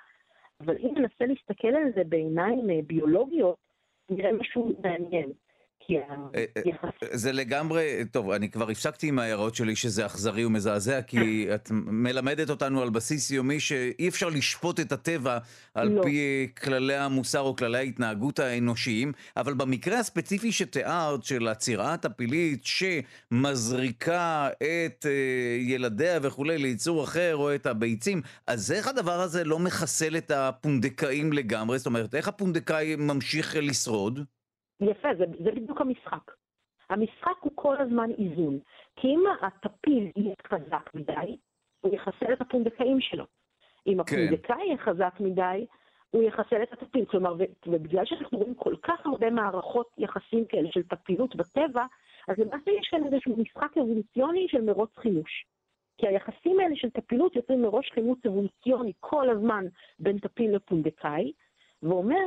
אבל 0.60 0.76
אם 0.78 0.94
ננסה 0.96 1.26
להסתכל 1.26 1.68
על 1.68 1.92
זה 1.94 2.04
בעיניים 2.04 2.70
אה, 2.70 2.80
ביולוגיות, 2.86 3.56
נראה 4.10 4.32
משהו 4.32 4.72
מעניין. 4.82 5.32
אה, 6.34 6.44
אה. 6.56 6.62
זה 7.12 7.32
לגמרי, 7.32 8.04
טוב, 8.10 8.30
אני 8.30 8.50
כבר 8.50 8.70
הפסקתי 8.70 9.06
עם 9.08 9.18
ההערות 9.18 9.54
שלי 9.54 9.76
שזה 9.76 10.06
אכזרי 10.06 10.44
ומזעזע, 10.44 11.02
כי 11.02 11.46
את 11.54 11.68
מלמדת 11.70 12.50
אותנו 12.50 12.82
על 12.82 12.90
בסיס 12.90 13.30
יומי 13.30 13.60
שאי 13.60 14.08
אפשר 14.08 14.28
לשפוט 14.28 14.80
את 14.80 14.92
הטבע 14.92 15.38
על 15.74 15.88
לא. 15.88 16.02
פי 16.02 16.48
כללי 16.62 16.96
המוסר 16.96 17.40
או 17.40 17.56
כללי 17.56 17.78
ההתנהגות 17.78 18.38
האנושיים, 18.38 19.12
אבל 19.36 19.54
במקרה 19.54 19.98
הספציפי 19.98 20.52
שתיארת, 20.52 21.24
של 21.24 21.48
עצירה 21.48 21.92
הטפילית 21.92 22.64
שמזריקה 22.64 24.48
את 24.56 25.06
אה, 25.06 25.56
ילדיה 25.60 26.18
וכולי 26.22 26.58
לייצור 26.58 27.04
אחר, 27.04 27.36
או 27.36 27.54
את 27.54 27.66
הביצים, 27.66 28.22
אז 28.46 28.72
איך 28.72 28.88
הדבר 28.88 29.20
הזה 29.20 29.44
לא 29.44 29.58
מחסל 29.58 30.16
את 30.16 30.30
הפונדקאים 30.30 31.32
לגמרי? 31.32 31.78
זאת 31.78 31.86
אומרת, 31.86 32.14
איך 32.14 32.28
הפונדקאי 32.28 32.96
ממשיך 32.96 33.56
לשרוד? 33.60 34.20
יפה, 34.80 35.08
זה, 35.18 35.24
זה 35.44 35.52
בדיוק 35.52 35.80
המשחק. 35.80 36.30
המשחק 36.90 37.36
הוא 37.40 37.52
כל 37.54 37.76
הזמן 37.76 38.10
איזון. 38.18 38.58
כי 38.96 39.08
אם 39.08 39.24
הטפיל 39.42 40.10
יהיה 40.16 40.34
חזק 40.46 40.90
מדי, 40.94 41.36
הוא 41.80 41.94
יחסל 41.94 42.32
את 42.32 42.40
הפונדקאים 42.40 43.00
שלו. 43.00 43.24
אם 43.86 43.92
כן. 43.92 44.00
הפונדקאי 44.00 44.64
יהיה 44.64 44.78
חזק 44.78 45.14
מדי, 45.20 45.66
הוא 46.10 46.22
יחסל 46.22 46.62
את 46.62 46.72
הטפיל. 46.72 47.04
כלומר, 47.04 47.34
ובגלל 47.66 48.04
שאנחנו 48.04 48.38
רואים 48.38 48.54
כל 48.54 48.74
כך 48.82 49.06
הרבה 49.06 49.30
מערכות 49.30 49.90
יחסים 49.98 50.44
כאלה 50.44 50.68
של 50.72 50.82
טפילות 50.82 51.36
בטבע, 51.36 51.84
אז 52.28 52.38
למעשה 52.38 52.70
יש 52.70 52.88
כאן 52.90 53.04
איזשהו 53.04 53.36
משחק 53.36 53.78
אבולוציוני 53.78 54.46
של 54.48 54.60
מרוץ 54.60 54.90
חימוש. 54.96 55.46
כי 55.98 56.06
היחסים 56.06 56.60
האלה 56.60 56.76
של 56.76 56.90
טפילות 56.90 57.36
יוצרים 57.36 57.62
מראש 57.62 57.90
חימוש 57.90 58.18
אבולוציוני 58.26 58.92
כל 59.00 59.30
הזמן 59.30 59.64
בין 59.98 60.18
טפיל 60.18 60.56
לפונדקאי, 60.56 61.32
ואומר 61.82 62.26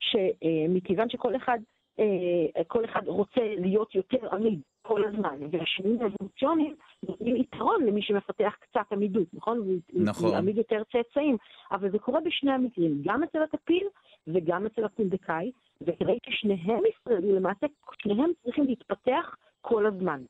שמכיוון 0.00 1.10
שכל 1.10 1.36
אחד 1.36 1.58
כל 2.66 2.84
אחד 2.84 3.02
רוצה 3.06 3.40
להיות 3.40 3.94
יותר 3.94 4.34
עמיד 4.34 4.60
כל 4.82 5.04
הזמן, 5.04 5.36
והשינויים 5.50 6.02
האבולוציוניים 6.02 6.74
נותנים 7.08 7.36
יתרון 7.36 7.86
למי 7.86 8.02
שמפתח 8.02 8.52
קצת 8.60 8.92
עמידות, 8.92 9.26
נכון? 9.32 9.80
נכון. 9.94 10.26
הוא 10.26 10.34
יעמיד 10.34 10.56
יותר 10.56 10.82
צאצאים, 10.92 11.36
אבל 11.72 11.90
זה 11.90 11.98
קורה 11.98 12.20
בשני 12.20 12.52
המקרים, 12.52 13.02
גם 13.04 13.22
אצל 13.22 13.38
הטפיל 13.42 13.86
וגם 14.26 14.66
אצל 14.66 14.84
הפונדקאי, 14.84 15.50
וראיתי 15.80 16.30
ששניהם 16.30 16.82
ישראלים, 16.90 17.34
למעשה 17.34 17.66
שניהם 18.02 18.30
צריכים 18.44 18.64
להתפתח 18.64 19.36
כל 19.60 19.86
הזמן. 19.86 20.22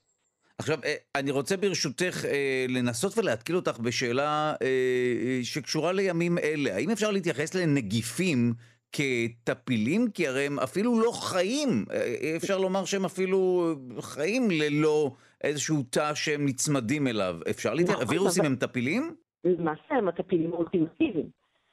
עכשיו, 0.58 0.78
אה, 0.84 0.94
אני 1.14 1.30
רוצה 1.30 1.56
ברשותך 1.56 2.24
אה, 2.24 2.66
לנסות 2.68 3.18
ולהתקיל 3.18 3.56
אותך 3.56 3.78
בשאלה 3.78 4.54
אה, 4.62 4.66
אה, 4.66 5.40
שקשורה 5.42 5.92
לימים 5.92 6.38
אלה. 6.38 6.74
האם 6.74 6.90
אפשר 6.90 7.10
להתייחס 7.10 7.54
לנגיפים 7.54 8.54
כטפילים? 8.94 10.10
כי 10.10 10.28
הרי 10.28 10.46
הם 10.46 10.58
אפילו 10.58 11.00
לא 11.00 11.10
חיים. 11.10 11.84
אה, 11.92 12.32
אפשר 12.36 12.58
לומר 12.58 12.84
שהם 12.84 13.04
אפילו 13.04 13.68
חיים 14.00 14.48
ללא 14.50 15.10
איזשהו 15.44 15.82
תא 15.90 16.14
שהם 16.14 16.46
נצמדים 16.46 17.06
אליו. 17.06 17.36
אפשר 17.50 17.74
להתייחס? 17.74 18.02
נכון, 18.02 18.14
וירוסים 18.14 18.42
אבל- 18.44 18.52
הם 18.52 18.58
טפילים? 18.58 19.16
למעשה 19.44 19.94
הם 19.94 20.08
הטפילים 20.08 20.52
האולטימטיביים, 20.52 21.28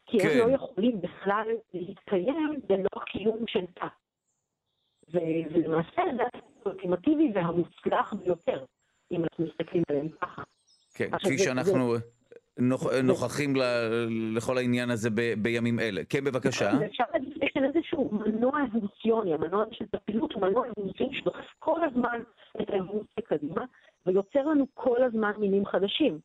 כי 0.05 0.19
כן. 0.19 0.29
הם 0.41 0.49
לא 0.49 0.55
יכולים 0.55 1.01
בכלל 1.01 1.47
להתקיים 1.73 2.35
ללא 2.69 3.03
קיום 3.11 3.43
של 3.47 3.65
תא. 3.73 3.85
ולמעשה 5.13 6.01
זה 6.17 6.23
האולטימטיבי 6.65 7.31
והמוצלח 7.35 8.13
ביותר, 8.13 8.65
אם 9.11 9.23
אנחנו 9.23 9.45
מסתכלים 9.45 9.83
עליהם 9.89 10.07
ככה. 10.21 10.41
כן, 10.93 11.09
כפי 11.19 11.37
שאנחנו 11.37 11.95
נוכחים 13.03 13.55
לכל 14.35 14.57
העניין 14.57 14.89
הזה 14.89 15.09
בימים 15.37 15.79
אלה. 15.79 16.01
כן, 16.09 16.23
בבקשה. 16.23 16.71
ואפשר 16.79 17.03
להגיד 17.13 17.33
שיש 17.33 17.51
כאן 17.53 17.63
איזשהו 17.65 18.09
מנוע 18.11 18.51
אבולוציוני, 18.63 19.33
המנוע 19.33 19.65
של 19.71 19.85
טפילות 19.85 20.33
הוא 20.33 20.41
מנוע 20.41 20.65
אבולוציוני 20.69 21.19
שדוחף 21.19 21.45
כל 21.59 21.83
הזמן 21.83 22.19
את 22.61 22.69
האבולוציה 22.69 23.23
קדימה, 23.23 23.65
ויוצר 24.05 24.45
לנו 24.45 24.65
כל 24.73 25.03
הזמן 25.03 25.31
מינים 25.39 25.65
חדשים. 25.65 26.19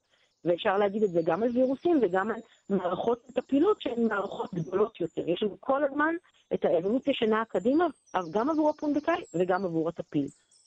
ואפשר 0.44 0.78
להגיד 0.78 1.02
את 1.02 1.10
זה 1.10 1.20
גם 1.24 1.42
על 1.42 1.48
וירוסים 1.54 2.00
וגם 2.02 2.30
על 2.30 2.40
מערכות 2.70 3.22
טפילות 3.34 3.82
שהן 3.82 4.08
מערכות 4.08 4.54
גדולות 4.54 5.00
יותר. 5.00 5.28
יש 5.28 5.42
לנו 5.42 5.56
כל 5.60 5.84
הזמן 5.84 6.14
את 6.54 6.64
האבולוציה 6.64 7.14
שנעה 7.14 7.44
קדימה, 7.44 7.86
גם 8.32 8.50
עבור 8.50 8.70
הפונדקאי 8.70 9.22
וגם 9.34 9.64
עבור 9.64 9.88
הטפיל. 9.88 10.26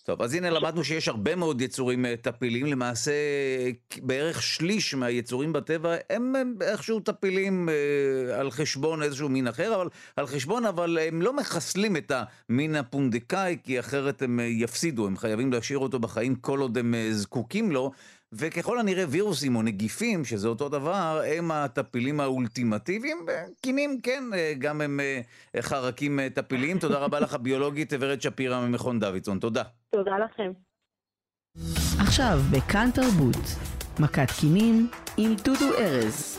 טוב, 0.10 0.22
אז 0.22 0.34
הנה 0.34 0.50
למדנו 0.50 0.84
שיש 0.84 1.08
הרבה 1.08 1.36
מאוד 1.36 1.62
יצורים 1.62 2.06
אה, 2.06 2.16
טפילים, 2.22 2.66
למעשה 2.66 3.12
בערך 4.01 4.44
שליש 4.44 4.94
מהיצורים 4.94 5.54
בטבע 5.54 5.96
הם 6.10 6.36
הם 6.36 6.54
איכשהו 6.62 7.00
טפילים 7.00 7.70
אה, 7.70 8.39
על 8.39 8.51
חשבון 8.51 9.04
איזשהו 9.04 9.30
מין 9.30 9.48
אחר, 9.48 9.75
אבל 9.75 9.88
על 10.16 10.28
חשבון, 10.28 10.66
אבל 10.66 10.98
הם 11.08 11.22
לא 11.22 11.36
מחסלים 11.36 11.98
את 11.98 12.12
המין 12.50 12.75
הפונדקאי, 12.75 13.58
כי 13.63 13.80
אחרת 13.80 14.22
הם 14.22 14.39
אה, 14.39 14.46
יפסידו, 14.46 15.08
הם 15.08 15.18
חייבים 15.18 15.54
להשאיר 15.54 15.80
אותו 15.80 16.00
בחיים 16.00 16.36
כל 16.36 16.60
עוד 16.60 16.78
הם 16.78 16.96
אה, 16.96 17.10
זקוקים 17.12 17.72
לו, 17.72 17.92
וככל 18.32 18.80
הנראה 18.80 19.04
וירוסים 19.10 19.56
או 19.56 19.62
נגיפים, 19.62 20.26
שזה 20.26 20.48
אותו 20.48 20.70
דבר, 20.70 21.22
הם 21.38 21.52
הטפילים 21.52 22.20
האולטימטיביים, 22.20 23.26
קינים 23.62 24.02
כן, 24.04 24.24
אה, 24.34 24.54
גם 24.60 24.82
הם 24.82 25.00
אה, 25.00 25.22
חרקים 25.62 26.20
אה, 26.20 26.28
טפיליים. 26.30 26.80
תודה 26.80 26.98
רבה 27.00 27.20
לך 27.20 27.34
הביולוגית 27.34 27.94
ורד 28.00 28.22
שפירא 28.22 28.68
ממכון 28.68 29.00
דוידסון, 29.00 29.40
תודה. 29.40 29.64
תודה 29.92 30.12
לכם. 30.18 30.52
עכשיו 32.00 32.40
בכאן 32.52 32.90
תרבות, 32.94 33.46
מכת 34.00 34.28
קינים 34.40 34.90
עם 35.18 35.36
דודו 35.44 35.78
ארז. 35.78 36.38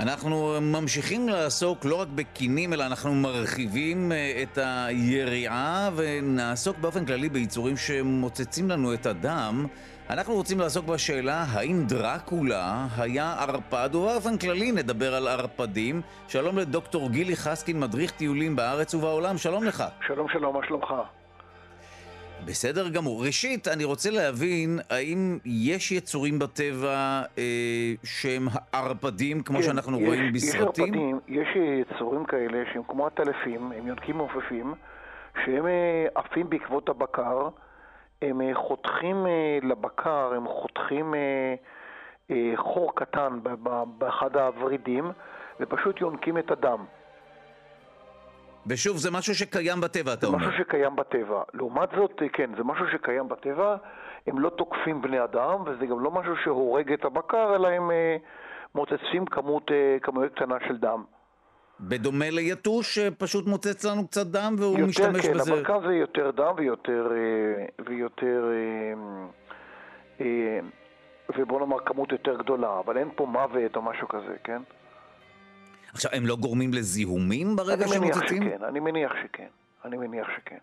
אנחנו 0.00 0.58
ממשיכים 0.60 1.28
לעסוק 1.28 1.84
לא 1.84 2.00
רק 2.00 2.08
בקינים, 2.14 2.72
אלא 2.72 2.86
אנחנו 2.86 3.14
מרחיבים 3.14 4.12
אה, 4.12 4.42
את 4.42 4.58
היריעה 4.58 5.90
ונעסוק 5.96 6.78
באופן 6.78 7.06
כללי 7.06 7.28
ביצורים 7.28 7.76
שמוצצים 7.76 8.70
לנו 8.70 8.94
את 8.94 9.06
הדם. 9.06 9.66
אנחנו 10.10 10.34
רוצים 10.34 10.60
לעסוק 10.60 10.86
בשאלה 10.86 11.44
האם 11.48 11.84
דרקולה 11.86 12.86
היה 12.96 13.34
ערפד, 13.38 13.90
ובאופן 13.94 14.38
כללי 14.38 14.72
נדבר 14.72 15.14
על 15.14 15.28
ערפדים. 15.28 16.02
שלום 16.28 16.58
לדוקטור 16.58 17.10
גילי 17.10 17.36
חסקין, 17.36 17.80
מדריך 17.80 18.10
טיולים 18.10 18.56
בארץ 18.56 18.94
ובעולם, 18.94 19.38
שלום 19.38 19.64
לך. 19.64 19.84
שלום 20.06 20.26
שלום, 20.32 20.56
מה 20.56 20.66
שלומך? 20.66 20.94
בסדר 22.46 22.88
גמור. 22.88 23.24
ראשית, 23.26 23.68
אני 23.68 23.84
רוצה 23.84 24.10
להבין 24.10 24.78
האם 24.90 25.38
יש 25.44 25.92
יצורים 25.92 26.38
בטבע 26.38 26.88
אה, 27.38 27.92
שהם 28.04 28.42
ערפדים, 28.72 29.42
כמו 29.42 29.56
כן, 29.58 29.62
שאנחנו 29.64 30.00
יש- 30.00 30.06
רואים 30.08 30.32
בסרטים? 30.32 30.84
יש 30.84 30.90
ערפדים, 30.90 31.20
יש 31.28 31.48
יצורים 31.56 32.24
כאלה 32.24 32.62
שהם 32.72 32.82
כמו 32.88 33.06
הטלפים, 33.06 33.72
הם 33.72 33.86
יונקים 33.86 34.16
מעופפים, 34.16 34.74
שהם 35.44 35.66
אה, 35.66 35.72
עפים 36.14 36.50
בעקבות 36.50 36.88
הבקר, 36.88 37.48
הם 38.22 38.40
אה, 38.40 38.50
חותכים 38.54 39.26
אה, 39.26 39.30
לבקר, 39.62 40.32
הם 40.36 40.48
חותכים 40.48 41.14
אה, 41.14 41.54
אה, 42.30 42.52
חור 42.56 42.92
קטן 42.94 43.38
באחד 43.98 44.36
הוורידים, 44.36 45.10
ופשוט 45.60 46.00
יונקים 46.00 46.38
את 46.38 46.50
הדם. 46.50 46.84
ושוב, 48.66 48.96
זה 48.96 49.10
משהו 49.10 49.34
שקיים 49.34 49.80
בטבע, 49.80 50.12
אתה 50.12 50.20
זה 50.20 50.26
אומר. 50.26 50.38
משהו 50.38 50.52
שקיים 50.58 50.96
בטבע. 50.96 51.42
לעומת 51.54 51.88
זאת, 51.96 52.22
אה, 52.22 52.28
כן, 52.28 52.50
זה 52.56 52.64
משהו 52.64 52.84
שקיים 52.92 53.28
בטבע, 53.28 53.76
הם 54.26 54.38
לא 54.38 54.50
תוקפים 54.50 55.02
בני 55.02 55.24
אדם, 55.24 55.62
וזה 55.66 55.86
גם 55.86 56.00
לא 56.00 56.10
משהו 56.10 56.32
שהורג 56.44 56.92
את 56.92 57.04
הבקר, 57.04 57.56
אלא 57.56 57.68
הם 57.68 57.90
אה, 57.90 58.16
מוצצים 58.74 59.26
כמות, 59.26 59.70
אה, 59.70 59.96
כמות 60.02 60.24
קטנה 60.34 60.56
של 60.68 60.76
דם. 60.76 61.04
בדומה 61.80 62.30
ליתוש 62.30 62.98
שפשוט 62.98 63.46
מוצץ 63.46 63.84
לנו 63.84 64.06
קצת 64.06 64.26
דם 64.26 64.54
והוא 64.58 64.78
יותר, 64.78 64.88
משתמש 64.88 65.26
כן, 65.26 65.34
בזה. 65.34 65.54
הבקר 65.54 65.80
זה 65.86 65.94
יותר 65.94 66.30
דם 66.30 66.54
ויותר, 66.56 67.12
אה, 67.12 67.84
ויותר, 67.86 68.44
אה, 68.52 68.94
אה, 70.20 70.60
ובוא 71.38 71.60
נאמר 71.60 71.78
כמות 71.84 72.12
יותר 72.12 72.36
גדולה, 72.36 72.78
אבל 72.78 72.98
אין 72.98 73.08
פה 73.16 73.26
מוות 73.26 73.76
או 73.76 73.82
משהו 73.82 74.08
כזה, 74.08 74.34
כן? 74.44 74.62
עכשיו, 75.94 76.10
הם 76.14 76.26
לא 76.26 76.36
גורמים 76.36 76.70
לזיהומים 76.74 77.56
ברגע 77.56 77.86
מניח 77.86 78.14
שמוצצים? 78.14 78.42
שכן, 78.42 78.64
אני 78.64 78.80
מניח 78.80 79.12
שכן, 79.22 79.48
אני 79.84 79.96
מניח 79.96 80.28
שכן. 80.36 80.58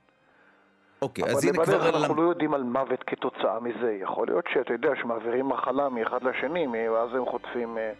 אוקיי, 1.01 1.23
אבל 1.23 1.31
אז 1.31 1.43
הנה 1.43 1.65
כבר... 1.65 1.89
אנחנו 1.89 2.13
למ- 2.15 2.21
לא 2.21 2.29
יודעים 2.29 2.53
על 2.53 2.63
מוות 2.63 3.03
כתוצאה 3.07 3.59
מזה. 3.59 3.97
יכול 4.01 4.27
להיות 4.27 4.45
שאתה 4.53 4.73
יודע 4.73 4.89
שמעבירים 5.01 5.47
מחלה 5.49 5.89
מאחד 5.89 6.23
לשני, 6.23 6.67
ואז 6.67 7.09
הם 7.13 7.25
חוטפים... 7.25 7.77
אה. 7.77 7.91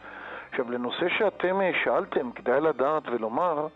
עכשיו, 0.51 0.71
לנושא 0.71 1.05
שאתם 1.17 1.62
אה, 1.62 1.71
שאלתם, 1.83 2.31
כדאי 2.31 2.62
לדעת 2.62 3.03
ולומר, 3.12 3.67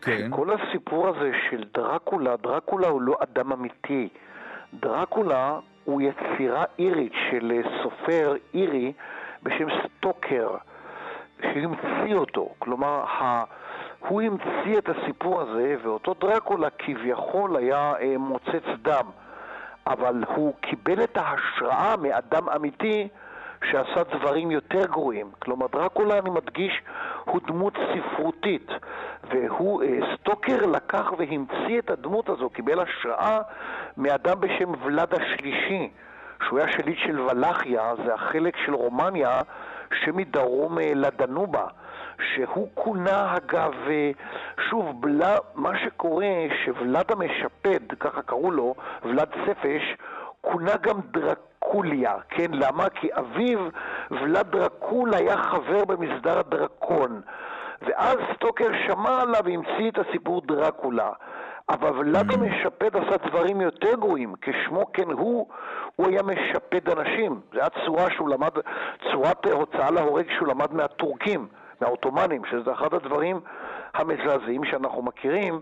כן. 0.00 0.28
שכל 0.30 0.48
הסיפור 0.54 1.08
הזה 1.08 1.30
של 1.50 1.64
דרקולה, 1.74 2.36
דרקולה 2.36 2.88
הוא 2.88 3.02
לא 3.02 3.16
אדם 3.22 3.52
אמיתי. 3.52 4.08
דרקולה 4.74 5.58
הוא 5.84 6.02
יצירה 6.02 6.64
אירית 6.78 7.12
של 7.30 7.52
אה, 7.54 7.82
סופר 7.82 8.34
אירי 8.54 8.92
בשם 9.42 9.66
סטוקר, 9.86 10.48
שהמציא 11.42 12.14
אותו. 12.14 12.48
כלומר, 12.58 13.04
ה... 13.04 13.44
הוא 14.08 14.22
המציא 14.22 14.78
את 14.78 14.88
הסיפור 14.88 15.40
הזה, 15.40 15.76
ואותו 15.82 16.14
דרקולה 16.14 16.68
כביכול 16.70 17.56
היה 17.56 17.92
אה, 18.00 18.18
מוצץ 18.18 18.66
דם. 18.82 19.06
אבל 19.86 20.24
הוא 20.36 20.54
קיבל 20.60 21.04
את 21.04 21.16
ההשראה 21.16 21.94
מאדם 21.96 22.48
אמיתי 22.48 23.08
שעשה 23.70 24.02
דברים 24.04 24.50
יותר 24.50 24.86
גרועים. 24.86 25.30
כלומר, 25.38 25.66
דרקולה, 25.72 26.18
אני 26.18 26.30
מדגיש, 26.30 26.82
הוא 27.24 27.40
דמות 27.46 27.74
ספרותית, 27.94 28.70
והוא, 29.30 29.82
אה, 29.82 29.98
סטוקר 30.14 30.66
לקח 30.66 31.12
והמציא 31.18 31.78
את 31.78 31.90
הדמות 31.90 32.28
הזו, 32.28 32.50
קיבל 32.50 32.80
השראה 32.80 33.40
מאדם 33.96 34.40
בשם 34.40 34.84
ולד 34.84 35.14
השלישי, 35.14 35.90
שהוא 36.46 36.58
היה 36.58 36.72
שליט 36.72 36.98
של 36.98 37.20
ולחיה, 37.20 37.92
זה 38.04 38.14
החלק 38.14 38.56
של 38.64 38.74
רומניה 38.74 39.40
שמדרום 40.04 40.78
אה, 40.78 40.92
לדנובה. 40.94 41.66
שהוא 42.34 42.68
כונה, 42.74 43.36
אגב, 43.36 43.72
אה, 43.90 44.10
שוב, 44.70 45.00
בלה, 45.00 45.36
מה 45.54 45.78
שקורה, 45.84 46.26
שוולד 46.64 47.12
המשפד, 47.12 47.92
ככה 48.00 48.22
קראו 48.22 48.50
לו, 48.50 48.74
ולד 49.02 49.28
ספש, 49.46 49.82
כונה 50.40 50.76
גם 50.76 51.00
דרקוליה, 51.10 52.14
כן? 52.28 52.50
למה? 52.52 52.88
כי 52.88 53.08
אביו, 53.18 53.58
ולד 54.10 54.50
דרקול, 54.50 55.14
היה 55.14 55.36
חבר 55.36 55.84
במסדר 55.84 56.38
הדרקון. 56.38 57.20
ואז 57.82 58.16
סטוקר 58.34 58.68
שמע 58.86 59.20
עליו 59.20 59.40
והמציא 59.44 59.90
את 59.90 59.98
הסיפור 59.98 60.42
דרקולה. 60.46 61.10
אבל 61.68 62.16
Mm. 62.16 62.34
המשפד 62.34 62.96
עשה 62.96 63.16
דברים 63.28 63.60
יותר 63.60 63.94
גרועים, 63.94 64.34
כשמו 64.42 64.92
כן 64.92 65.10
הוא, 65.10 65.48
הוא 65.96 66.06
היה 66.08 66.22
משפד 66.22 66.88
אנשים. 66.98 67.40
זו 67.52 67.60
הייתה 67.60 67.80
צורה 67.86 68.06
שהוא 68.10 68.28
למד, 68.28 68.50
צורת 69.12 69.46
הוצאה 69.46 69.90
להורג 69.90 70.26
שהוא 70.36 70.48
למד 70.48 70.74
מהטורקים, 70.74 71.46
מהעות'מאנים, 71.80 72.42
שזה 72.50 72.72
אחד 72.72 72.94
הדברים 72.94 73.40
המזעזעים 73.94 74.64
שאנחנו 74.64 75.02
מכירים. 75.02 75.60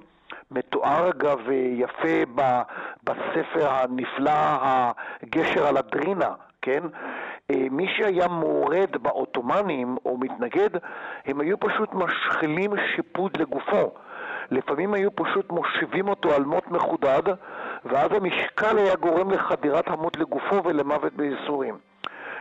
מתואר 0.51 1.09
אגב 1.11 1.39
יפה 1.73 2.25
ב- 2.35 2.63
בספר 3.05 3.69
הנפלא, 3.71 4.33
הגשר 5.23 5.67
על 5.67 5.77
הדרינה, 5.77 6.31
כן? 6.63 6.83
אה, 7.51 7.67
מי 7.71 7.87
שהיה 7.97 8.29
מורד 8.29 8.97
בעות'מאנים 9.03 9.97
או 10.05 10.19
מתנגד, 10.19 10.71
הם 11.27 11.41
היו 11.41 11.61
פשוט 11.61 11.95
משחילים 11.95 12.71
שיפוד 12.97 13.37
לגופו. 13.41 13.93
לפעמים 14.51 14.95
היו 14.95 15.17
פשוט 15.17 15.51
מושיבים 15.53 16.09
אותו 16.09 16.35
על 16.35 16.45
מוט 16.45 16.69
מחודד, 16.69 17.23
ואז 17.85 18.09
המשקל 18.13 18.79
היה 18.79 18.95
גורם 18.95 19.31
לחדירת 19.31 19.89
המוט 19.89 20.17
לגופו 20.17 20.65
ולמוות 20.65 21.13
בייסורים. 21.13 21.79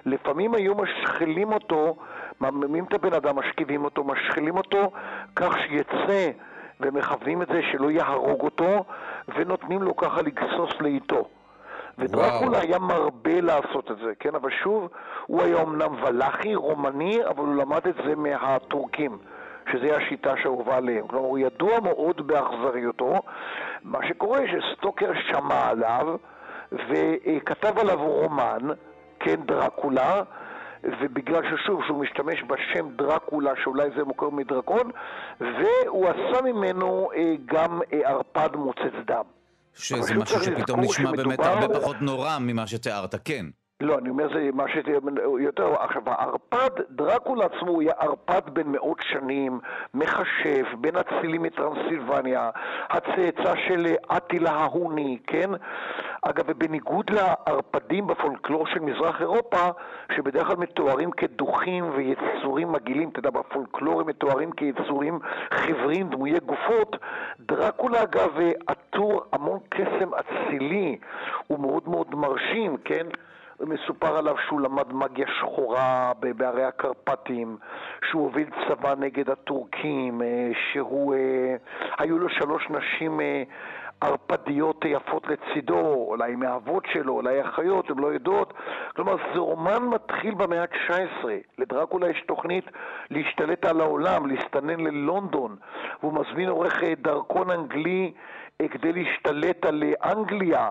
לפעמים 0.05 0.53
היו 0.53 0.75
משחילים 0.75 1.53
אותו, 1.53 1.95
מעממים 2.39 2.83
את 2.83 2.93
הבן 2.93 3.13
אדם, 3.13 3.35
משכיבים 3.35 3.83
אותו, 3.83 4.03
משחילים 4.03 4.57
אותו 4.57 4.91
כך 5.35 5.53
שיצא, 5.67 6.31
ומכוונים 6.79 7.41
את 7.41 7.47
זה 7.47 7.61
שלא 7.71 7.91
יהרוג 7.91 8.41
אותו, 8.41 8.85
ונותנים 9.35 9.81
לו 9.81 9.95
ככה 9.95 10.21
לגסוס 10.21 10.71
לאיטו. 10.79 11.27
ודרקולה 11.97 12.59
היה 12.59 12.79
מרבה 12.79 13.41
לעשות 13.41 13.91
את 13.91 13.97
זה, 13.97 14.11
כן? 14.19 14.35
אבל 14.35 14.49
שוב, 14.63 14.87
הוא 15.25 15.41
היה 15.41 15.61
אמנם 15.61 16.03
ולחי, 16.03 16.55
רומני, 16.55 17.25
אבל 17.25 17.45
הוא 17.45 17.55
למד 17.55 17.87
את 17.87 17.95
זה 18.05 18.15
מהטורקים. 18.15 19.17
שזה 19.71 19.97
השיטה 19.97 20.33
שאהובה 20.43 20.77
עליהם. 20.77 21.07
כלומר, 21.07 21.27
הוא 21.27 21.37
ידוע 21.37 21.79
מאוד 21.79 22.27
באכזריותו. 22.27 23.21
מה 23.83 23.99
שקורה 24.07 24.39
שסטוקר 24.47 25.11
שמע 25.31 25.69
עליו 25.69 26.15
וכתב 26.71 27.79
עליו 27.79 27.97
רומן, 27.97 28.67
כן, 29.19 29.35
דרקולה, 29.45 30.21
ובגלל 30.83 31.41
ששוב, 31.43 31.81
שהוא 31.87 32.03
משתמש 32.03 32.43
בשם 32.47 32.95
דרקולה, 32.95 33.51
שאולי 33.63 33.89
זה 33.97 34.03
מוכר 34.03 34.29
מדרקון, 34.29 34.91
והוא 35.39 36.07
עשה 36.07 36.41
ממנו 36.41 37.09
אה, 37.15 37.33
גם 37.45 37.79
אה, 37.93 38.09
ערפד 38.09 38.55
מוצץ 38.55 38.95
דם. 39.05 39.23
שזה 39.73 40.13
משהו 40.15 40.43
שפתאום 40.43 40.79
נשמע 40.79 41.11
באמת 41.11 41.39
הרבה 41.39 41.79
פחות 41.79 42.01
נורא 42.01 42.37
ממה 42.39 42.67
שתיארת, 42.67 43.15
כן. 43.25 43.45
לא, 43.81 43.97
אני 43.97 44.09
אומר 44.09 44.27
זה 44.33 44.49
מה 44.53 44.63
שיותר... 44.67 45.73
עכשיו, 45.79 46.01
הערפד, 46.05 46.69
דרקולה 46.89 47.45
עצמו 47.45 47.79
היה 47.79 47.93
ערפד 47.99 48.49
בן 48.53 48.67
מאות 48.67 48.97
שנים, 49.01 49.59
מכשף, 49.93 50.65
בין 50.81 50.95
אצילים 50.95 51.43
מטרנסילבניה, 51.43 52.49
הצאצא 52.89 53.53
של 53.67 53.85
אטילה 54.17 54.51
ההוני, 54.51 55.17
כן? 55.27 55.49
אגב, 56.21 56.45
ובניגוד 56.47 57.09
לערפדים 57.09 58.07
בפולקלור 58.07 58.67
של 58.67 58.79
מזרח 58.79 59.21
אירופה, 59.21 59.67
שבדרך 60.15 60.47
כלל 60.47 60.57
מתוארים 60.57 61.11
כדוחים 61.11 61.91
ויצורים 61.95 62.71
מגעילים, 62.71 63.09
אתה 63.09 63.19
יודע, 63.19 63.29
בפולקלור 63.29 64.01
הם 64.01 64.07
מתוארים 64.07 64.51
כיצורים 64.51 65.19
חיוורים, 65.53 66.09
דמויי 66.09 66.39
גופות, 66.39 66.95
דרקולה 67.39 68.03
אגב 68.03 68.37
עטור 68.67 69.23
המון 69.33 69.59
קסם 69.69 70.09
אצילי, 70.13 70.97
הוא 71.47 71.59
מאוד 71.59 71.89
מאוד 71.89 72.15
מרשים, 72.15 72.77
כן? 72.85 73.07
מסופר 73.61 74.17
עליו 74.17 74.35
שהוא 74.47 74.61
למד 74.61 74.93
מגיה 74.93 75.27
שחורה 75.39 76.11
בערי 76.35 76.63
הקרפטים, 76.63 77.57
שהוא 78.09 78.23
הוביל 78.23 78.49
צבא 78.67 78.95
נגד 78.95 79.29
הטורקים, 79.29 80.21
אה, 80.21 80.51
שהוא... 80.71 81.15
אה, 81.15 81.55
היו 81.97 82.19
לו 82.19 82.29
שלוש 82.29 82.67
נשים 82.69 83.21
אה, 83.21 83.43
ערפדיות 84.01 84.85
יפות 84.85 85.27
לצידו, 85.27 86.05
אולי 86.07 86.35
מהאבות 86.35 86.83
שלו, 86.93 87.13
אולי 87.13 87.41
אחיות, 87.41 87.89
הן 87.89 87.99
לא 87.99 88.07
יודעות. 88.07 88.53
כלומר, 88.95 89.15
זה 89.33 89.39
רומן 89.39 89.83
מתחיל 89.83 90.33
במאה 90.33 90.61
ה-19. 90.61 91.25
לדרקולה 91.57 92.09
יש 92.09 92.23
תוכנית 92.27 92.65
להשתלט 93.09 93.65
על 93.65 93.81
העולם, 93.81 94.25
להסתנן 94.25 94.79
ללונדון, 94.79 95.55
והוא 96.01 96.13
מזמין 96.13 96.49
עורך 96.49 96.83
דרכון 97.01 97.51
אנגלי 97.51 98.13
כדי 98.71 98.93
להשתלט 98.93 99.65
על 99.65 99.83
אנגליה. 100.03 100.69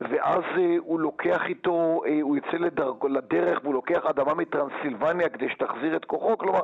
ואז 0.00 0.42
אה, 0.58 0.76
הוא 0.78 1.00
לוקח 1.00 1.40
איתו, 1.48 2.02
אה, 2.06 2.18
הוא 2.22 2.36
יוצא 2.36 2.56
לדרך, 2.56 2.94
לדרך 3.10 3.58
והוא 3.62 3.74
לוקח 3.74 4.06
אדמה 4.06 4.34
מטרנסילבניה 4.34 5.28
כדי 5.28 5.48
שתחזיר 5.48 5.96
את 5.96 6.04
כוחו, 6.04 6.38
כלומר 6.38 6.60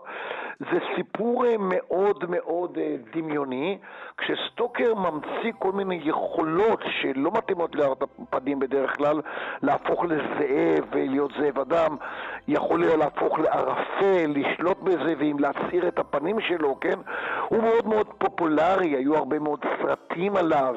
זה 0.60 0.78
סיפור 0.96 1.46
אה, 1.46 1.54
מאוד 1.58 2.24
מאוד 2.28 2.78
אה, 2.78 2.96
דמיוני, 3.14 3.78
כשסטוקר 4.18 4.94
ממציא 4.94 5.52
כל 5.58 5.72
מיני 5.72 6.00
יכולות 6.04 6.80
שלא 7.00 7.30
מתאימות 7.34 7.74
לערפדים 7.74 8.58
בדרך 8.58 8.96
כלל, 8.96 9.20
להפוך 9.62 10.04
לזאב 10.04 10.84
ולהיות 10.92 11.30
זאב 11.40 11.58
אדם, 11.58 11.96
יכול 12.48 12.82
היה 12.82 12.96
להפוך 12.96 13.38
לערפל, 13.38 14.32
לשלוט 14.34 14.78
בזה 14.82 15.14
ואם 15.18 15.36
את 15.88 15.98
הפנים 15.98 16.40
שלו, 16.40 16.80
כן? 16.80 16.98
הוא 17.48 17.62
מאוד 17.62 17.86
מאוד 17.86 18.06
פופולרי, 18.18 18.88
היו 18.88 19.16
הרבה 19.16 19.38
מאוד 19.38 19.64
סרטים 19.82 20.36
עליו. 20.36 20.74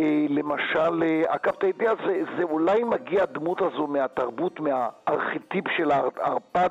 אה, 0.00 0.26
למשל, 0.28 1.02
אה, 1.02 1.22
אגב, 1.28 1.54
אתה 1.58 1.66
יודע, 1.66 1.92
זה, 2.06 2.22
זה 2.36 2.42
אולי 2.42 2.84
מגיע 2.84 3.22
הדמות 3.22 3.62
הזו 3.62 3.86
מהתרבות, 3.86 4.60
מהארכיטיפ 4.60 5.64
של 5.76 5.90
הערפד 5.90 6.70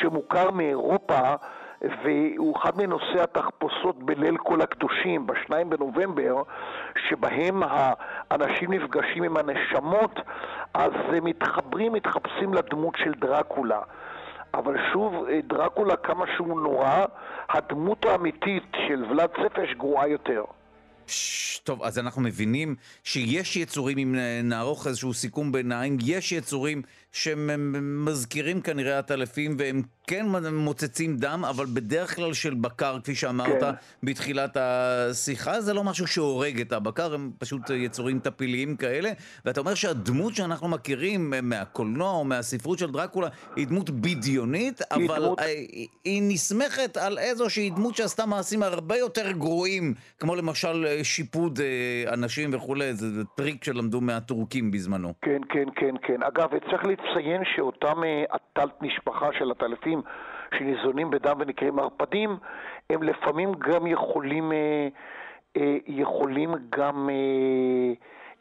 שמוכר 0.00 0.50
מאירופה, 0.50 1.34
והוא 1.82 2.56
אחד 2.56 2.70
מנושאי 2.76 3.20
התחפושות 3.20 4.02
בליל 4.02 4.36
כל 4.36 4.60
הקדושים, 4.60 5.26
בשניים 5.26 5.70
בנובמבר, 5.70 6.42
שבהם 7.08 7.62
האנשים 7.66 8.72
נפגשים 8.72 9.22
עם 9.22 9.36
הנשמות, 9.36 10.20
אז 10.74 10.92
הם 11.08 11.24
מתחברים, 11.24 11.92
מתחפשים 11.92 12.54
לדמות 12.54 12.94
של 12.96 13.12
דרקולה. 13.12 13.80
אבל 14.54 14.76
שוב, 14.92 15.14
אה, 15.28 15.40
דרקולה, 15.44 15.96
כמה 15.96 16.24
שהוא 16.36 16.60
נורא, 16.60 17.04
הדמות 17.48 18.04
האמיתית 18.04 18.72
של 18.88 19.04
ולד 19.10 19.30
ספש 19.42 19.74
גרועה 19.74 20.08
יותר. 20.08 20.44
טוב, 21.64 21.82
אז 21.82 21.98
אנחנו 21.98 22.22
מבינים 22.22 22.74
שיש 23.04 23.56
יצורים, 23.56 23.98
אם 23.98 24.16
נערוך 24.44 24.86
איזשהו 24.86 25.14
סיכום 25.14 25.52
ביניים, 25.52 25.98
יש 26.04 26.32
יצורים 26.32 26.82
שמזכירים 27.12 28.60
כנראה 28.60 28.98
עטלפים 28.98 29.56
והם 29.58 29.82
כן 30.06 30.26
מוצצים 30.52 31.16
דם, 31.16 31.44
אבל 31.50 31.66
בדרך 31.66 32.16
כלל 32.16 32.32
של 32.32 32.54
בקר, 32.54 32.98
כפי 33.02 33.14
שאמרת 33.14 33.60
כן. 33.60 33.70
בתחילת 34.02 34.56
השיחה, 34.60 35.60
זה 35.60 35.74
לא 35.74 35.84
משהו 35.84 36.06
שהורג 36.06 36.60
את 36.60 36.72
הבקר, 36.72 37.14
הם 37.14 37.30
פשוט 37.38 37.60
יצורים 37.70 38.18
טפיליים 38.18 38.76
כאלה, 38.76 39.10
ואתה 39.44 39.60
אומר 39.60 39.74
שהדמות 39.74 40.34
שאנחנו 40.34 40.68
מכירים 40.68 41.32
מהקולנוע 41.42 42.10
או 42.10 42.24
מהספרות 42.24 42.78
של 42.78 42.90
דרקולה 42.90 43.28
היא 43.56 43.66
דמות 43.66 43.90
בדיונית, 43.90 44.80
היא 44.90 45.06
אבל 45.08 45.18
דמות- 45.24 45.38
אה, 45.38 45.44
היא- 45.44 45.86
היא 46.04 46.22
נסמכת 46.24 46.96
על 46.96 47.18
איזושהי 47.18 47.70
דמות 47.70 47.94
שעשתה 47.96 48.26
מעשים 48.26 48.62
הרבה 48.62 48.96
יותר 48.96 49.32
גרועים, 49.32 49.94
כמו 50.18 50.34
למשל 50.36 50.86
אה, 50.88 51.04
שיפוד 51.04 51.60
אה, 51.60 52.12
אנשים 52.12 52.50
וכולי, 52.54 52.94
זה, 52.94 53.14
זה 53.14 53.22
טריק 53.36 53.64
שלמדו 53.64 54.00
מהטורקים 54.00 54.70
בזמנו. 54.70 55.12
כן, 55.22 55.40
כן, 55.48 55.64
כן, 55.76 55.94
כן. 56.06 56.22
אגב, 56.22 56.48
צריך 56.70 56.84
לציין 56.96 57.42
שאותם 57.56 58.02
עטלף 58.28 58.82
משפחה 58.82 59.28
של 59.38 59.50
עטלפים 59.50 60.02
שניזונים 60.58 61.10
בדם 61.10 61.36
ונקראים 61.38 61.78
ערפדים, 61.78 62.36
הם 62.90 63.02
לפעמים 63.02 63.52
גם 63.52 63.86
יכולים, 63.86 64.52
אה, 64.52 64.88
אה, 65.56 65.76
יכולים 65.86 66.54
גם 66.70 67.10
אה, 67.10 67.94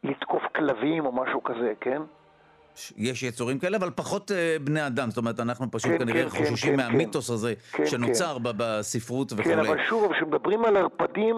לתקוף 0.03 0.43
כלבים 0.55 1.05
או 1.05 1.11
משהו 1.11 1.43
כזה, 1.43 1.73
כן? 1.81 2.01
יש 2.97 3.23
יצורים 3.23 3.59
כאלה, 3.59 3.77
אבל 3.77 3.89
פחות 3.95 4.31
בני 4.63 4.87
אדם, 4.87 5.09
זאת 5.09 5.17
אומרת, 5.17 5.39
אנחנו 5.39 5.71
פשוט 5.71 5.91
כן, 5.91 5.97
כנראה 5.99 6.29
כן, 6.29 6.29
כן, 6.29 6.45
חוששים 6.45 6.71
כן, 6.71 6.77
מהמיתוס 6.77 7.29
הזה 7.29 7.53
כן, 7.71 7.85
שנוצר 7.85 8.37
ב- 8.37 8.49
בספרות 8.57 9.33
וכולי. 9.33 9.55
כן, 9.55 9.59
אבל 9.59 9.77
שוב, 9.89 10.13
כשמדברים 10.13 10.65
על 10.65 10.77
ערפדים, 10.77 11.35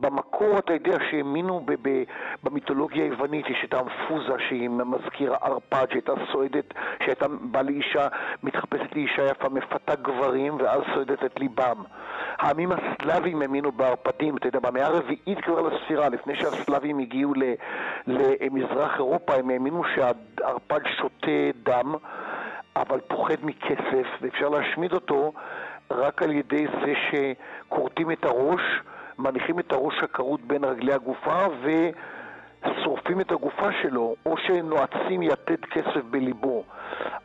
במקור 0.00 0.58
אתה 0.58 0.72
יודע 0.72 0.96
שהאמינו 1.10 1.66
במיתולוגיה 2.42 3.04
היוונית, 3.04 3.46
יש 3.50 3.64
את 3.64 3.74
האמפוזה 3.74 4.32
שהיא 4.48 4.68
מזכירה 4.68 5.36
ערפד, 5.42 5.86
שהייתה 5.90 6.12
סועדת, 6.32 6.74
שהייתה 7.04 7.26
באה 7.28 7.62
לאישה, 7.62 8.08
מתחפשת 8.42 8.94
לאישה 8.94 9.22
יפה, 9.26 9.48
מפתה 9.48 9.94
גברים, 9.94 10.56
ואז 10.60 10.80
סועדת 10.94 11.24
את 11.24 11.40
ליבם. 11.40 11.82
העמים 12.38 12.72
הסלאבים 12.72 13.42
האמינו 13.42 13.72
בערפדים, 13.72 14.36
אתה 14.36 14.48
יודע, 14.48 14.60
במאה 14.60 14.86
הרביעית 14.86 15.40
כבר 15.44 15.60
לספירה, 15.60 16.08
לפני 16.08 16.36
שהסלאבים 16.36 16.98
הגיעו 16.98 17.32
למזרח 18.06 18.94
אירופה, 18.94 19.34
הם 19.34 19.50
האמינו 19.50 19.82
שהערפד 19.94 20.80
שותה 20.98 21.58
דם, 21.62 21.94
אבל 22.76 23.00
פוחד 23.00 23.36
מכסף, 23.42 24.06
ואפשר 24.20 24.48
להשמיד 24.48 24.92
אותו 24.92 25.32
רק 25.90 26.22
על 26.22 26.30
ידי 26.30 26.66
זה 26.66 26.92
שכורתים 27.10 28.10
את 28.10 28.24
הראש, 28.24 28.60
מניחים 29.18 29.58
את 29.58 29.72
הראש 29.72 29.94
הכרות 30.02 30.40
בין 30.40 30.64
רגלי 30.64 30.92
הגופה 30.92 31.46
ושורפים 32.62 33.20
את 33.20 33.32
הגופה 33.32 33.68
שלו, 33.82 34.14
או 34.26 34.36
שנועצים 34.36 35.22
יתד 35.22 35.64
כסף 35.70 36.04
בליבו. 36.10 36.64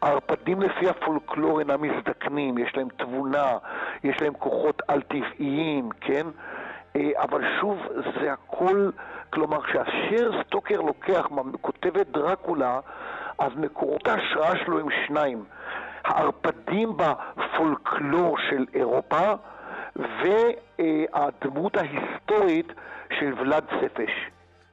הערפדים 0.01 0.61
לפי 0.61 0.89
הפולקלור 0.89 1.59
אינם 1.59 1.81
מזדקנים, 1.81 2.57
יש 2.57 2.75
להם 2.75 2.87
תבונה, 2.97 3.57
יש 4.03 4.21
להם 4.21 4.33
כוחות 4.33 4.81
על-טבעיים, 4.87 5.89
כן? 6.01 6.27
אה, 6.95 7.09
אבל 7.17 7.43
שוב, 7.59 7.79
זה 8.21 8.33
הכל, 8.33 8.89
כלומר, 9.29 9.61
כשאשר 9.61 10.31
סטוקר 10.43 10.81
לוקח, 10.81 11.27
כותב 11.61 11.97
את 11.97 12.11
דרקולה, 12.11 12.79
אז 13.39 13.51
מקורות 13.57 14.07
ההשראה 14.07 14.57
שלו 14.65 14.79
הם 14.79 14.87
שניים. 15.07 15.43
הערפדים 16.05 16.97
בפולקלור 16.97 18.37
של 18.49 18.65
אירופה 18.73 19.33
והדמות 19.95 21.75
ההיסטורית 21.75 22.67
של 23.19 23.33
ולד 23.39 23.63
ספש. 23.81 24.11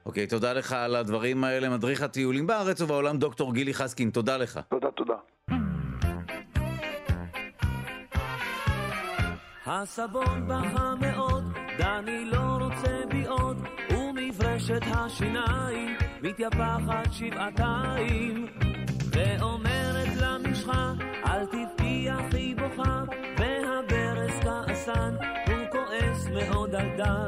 אוקיי, 0.05 0.27
תודה 0.27 0.53
לך 0.53 0.73
על 0.73 0.95
הדברים 0.95 1.43
האלה. 1.43 1.69
מדריך 1.69 2.01
הטיולים 2.01 2.47
בארץ 2.47 2.81
ובעולם, 2.81 3.17
דוקטור 3.17 3.53
גילי 3.53 3.73
חסקין, 3.73 4.09
תודה 4.09 4.37
לך. 4.37 4.59
תודה, 4.69 4.91
תודה. 4.91 5.15
הסבון 9.65 10.47
בכה 10.47 10.93
מאוד, 11.01 11.43
דני 11.77 12.25
לא 12.25 12.57
רוצה 12.59 13.01
בי 13.09 13.25
עוד, 13.25 13.57
ומברשת 13.91 14.81
השיניים 14.95 15.95
מתייפחת 16.21 17.11
שבעתיים, 17.11 18.47
ואומרת 19.11 20.07
למשחה, 20.21 20.93
אל 21.25 21.45
תבכי 21.45 22.07
אחי 22.11 22.55
בוכה, 22.55 23.03
כעסן, 24.85 25.15
הוא 25.47 25.67
כועס 25.71 26.27
מאוד 26.27 26.75
על 26.75 26.89
דן, 26.97 27.27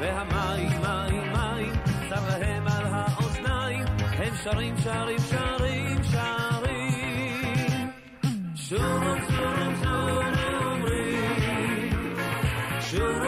והמים, 0.00 0.68
מים, 0.82 1.32
מים, 1.32 1.72
צר 2.08 2.38
להם 2.38 2.68
על 2.68 2.84
האוזניים, 2.90 3.84
הם 4.00 4.34
שרים, 4.44 4.74
שרים, 4.78 5.18
שרים, 5.18 6.02
שרים. 6.02 7.90
שורום, 8.54 9.18
שורום, 9.30 9.74
שורום, 9.82 10.32
שורום, 12.80 13.21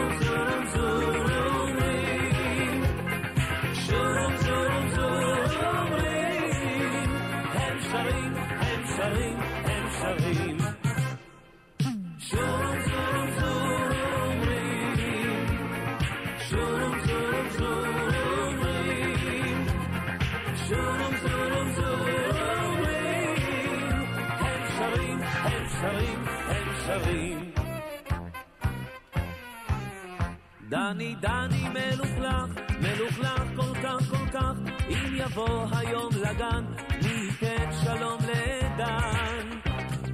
דני, 30.75 31.15
דני 31.19 31.69
מלוכלך, 31.69 32.59
מלוכלך 32.81 33.43
כל 33.55 33.79
כך, 33.83 34.09
כל 34.09 34.27
כך, 34.33 34.53
אם 34.89 35.15
יבוא 35.15 35.65
היום 35.71 36.09
לגן, 36.15 36.65
ניתן 37.01 37.71
שלום 37.83 38.17
לדן. 38.21 39.49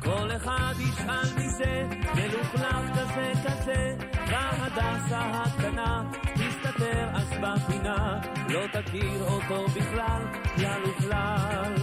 כל 0.04 0.30
אחד 0.36 0.74
ישאל 0.80 1.38
מי 1.38 1.50
זה, 1.50 1.88
מלוכלך 2.16 3.00
כזה 3.00 3.32
כזה, 3.46 3.96
והדסה 4.28 5.20
הקטנה 5.20 6.04
תסתתר 6.34 7.10
אז 7.14 7.30
בפינה, 7.42 8.20
לא 8.50 8.62
תכיר 8.72 9.24
אותו 9.24 9.66
בכלל, 9.68 10.22
כלל 10.56 10.82
וכלל. 10.84 11.74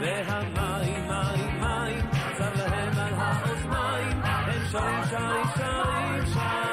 והמים, 0.00 1.08
מים, 1.08 1.60
מים, 1.60 2.10
צר 2.38 2.52
להם 2.56 2.98
על 2.98 3.14
האוזניים, 3.16 4.20
הם 4.22 4.68
שרים, 4.70 5.04
שרים, 5.10 5.44
שרים, 5.56 6.26
שרים. 6.26 6.65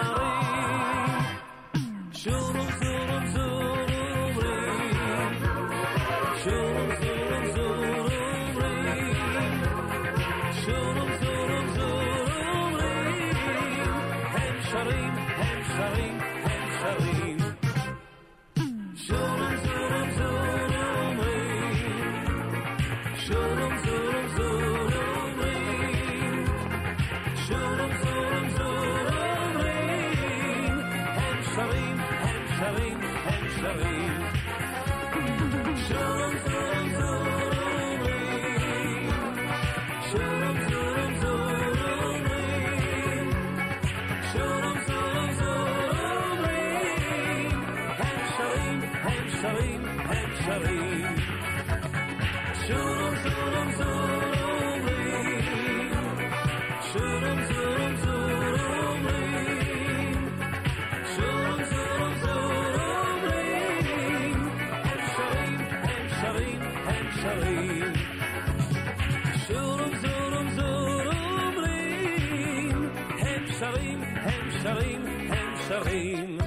שרים, 74.74 75.06
הם 75.06 75.56
שרים. 75.68 76.38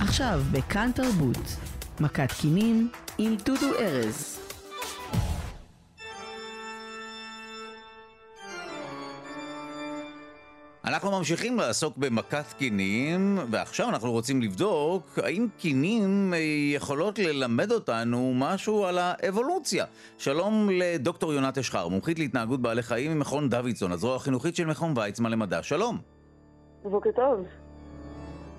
עכשיו 0.00 0.40
בכאן 0.52 0.90
תרבות, 0.94 1.56
מכת 2.00 2.32
קינים 2.40 2.88
עם 3.18 3.36
דודו 3.44 3.78
ארז. 3.78 4.33
אנחנו 11.14 11.22
ממשיכים 11.22 11.56
לעסוק 11.56 11.96
במכת 11.96 12.44
קינים, 12.58 13.38
ועכשיו 13.50 13.88
אנחנו 13.88 14.12
רוצים 14.12 14.42
לבדוק 14.42 15.18
האם 15.22 15.48
קינים 15.58 16.34
אה, 16.34 16.38
יכולות 16.74 17.18
ללמד 17.18 17.72
אותנו 17.72 18.32
משהו 18.34 18.84
על 18.84 18.98
האבולוציה. 18.98 19.84
שלום 20.18 20.70
לדוקטור 20.72 21.32
יונת 21.32 21.58
אשחר, 21.58 21.88
מומחית 21.88 22.18
להתנהגות 22.18 22.60
בעלי 22.60 22.82
חיים 22.82 23.14
ממכון 23.14 23.48
דוידסון, 23.48 23.92
הזרוע 23.92 24.16
החינוכית 24.16 24.56
של 24.56 24.66
מכון 24.66 24.94
ויצמן 24.96 25.30
למדע. 25.30 25.62
שלום. 25.62 25.98
בוקר 26.82 27.10
טוב. 27.16 27.46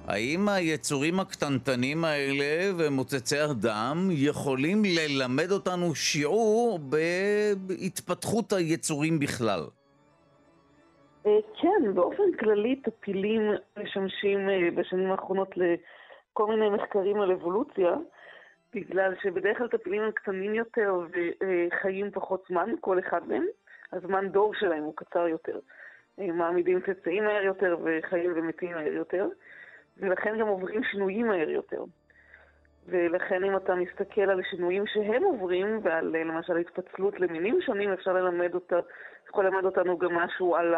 האם 0.08 0.50
היצורים 0.50 1.20
הקטנטנים 1.20 2.06
האלה 2.06 2.72
ומוצצי 2.78 3.40
הדם 3.40 4.10
יכולים 4.12 4.86
ללמד 4.86 5.52
אותנו 5.52 5.96
שיעור 5.96 6.80
בהתפתחות 6.80 8.54
היצורים 8.54 9.20
בכלל? 9.20 9.64
אה, 11.26 11.40
כן, 11.62 11.94
באופן 11.94 12.32
כללי 12.40 12.76
טפילים 12.76 13.52
משמשים 13.84 14.50
אה, 14.50 14.72
בשנים 14.76 15.12
האחרונות 15.12 15.50
לכל 15.58 16.48
מיני 16.48 16.70
מחקרים 16.70 17.22
על 17.22 17.32
אבולוציה, 17.32 17.96
בגלל 18.74 19.14
שבדרך 19.24 19.58
כלל 19.58 19.68
טפילים 19.68 20.02
הם 20.02 20.12
קטנים 20.12 20.56
יותר 20.56 20.96
וחיים 21.10 22.12
פחות 22.12 22.44
זמן, 22.50 22.70
כל 22.82 23.00
אחד 23.00 23.28
מהם, 23.28 23.46
הזמן 23.94 24.30
דור 24.30 24.54
שלהם 24.54 24.84
הוא 24.84 24.94
קצר 24.96 25.28
יותר. 25.28 25.60
אה, 26.20 26.32
מעמידים 26.32 26.80
צאצאים 26.86 27.24
מהר 27.24 27.44
יותר 27.44 27.78
וחיים 27.84 28.32
ומתים 28.36 28.72
מהר 28.72 28.94
יותר, 28.94 29.28
ולכן 29.98 30.38
גם 30.40 30.48
עוברים 30.48 30.84
שינויים 30.84 31.28
מהר 31.28 31.50
יותר. 31.50 31.84
ולכן 32.88 33.44
אם 33.44 33.58
אתה 33.58 33.76
מסתכל 33.76 34.22
על 34.22 34.42
שינויים 34.50 34.88
שהם 34.88 35.24
עוברים, 35.24 35.80
ועל 35.84 36.16
למשל 36.18 36.58
התפצלות 36.58 37.20
למינים 37.20 37.62
שונים, 37.62 37.94
אפשר 37.94 38.14
ללמד 38.14 38.54
אותה, 38.54 38.80
יכול 39.30 39.46
ללמד 39.46 39.66
אותנו 39.66 39.98
גם 39.98 40.16
משהו 40.16 40.56
על 40.56 40.76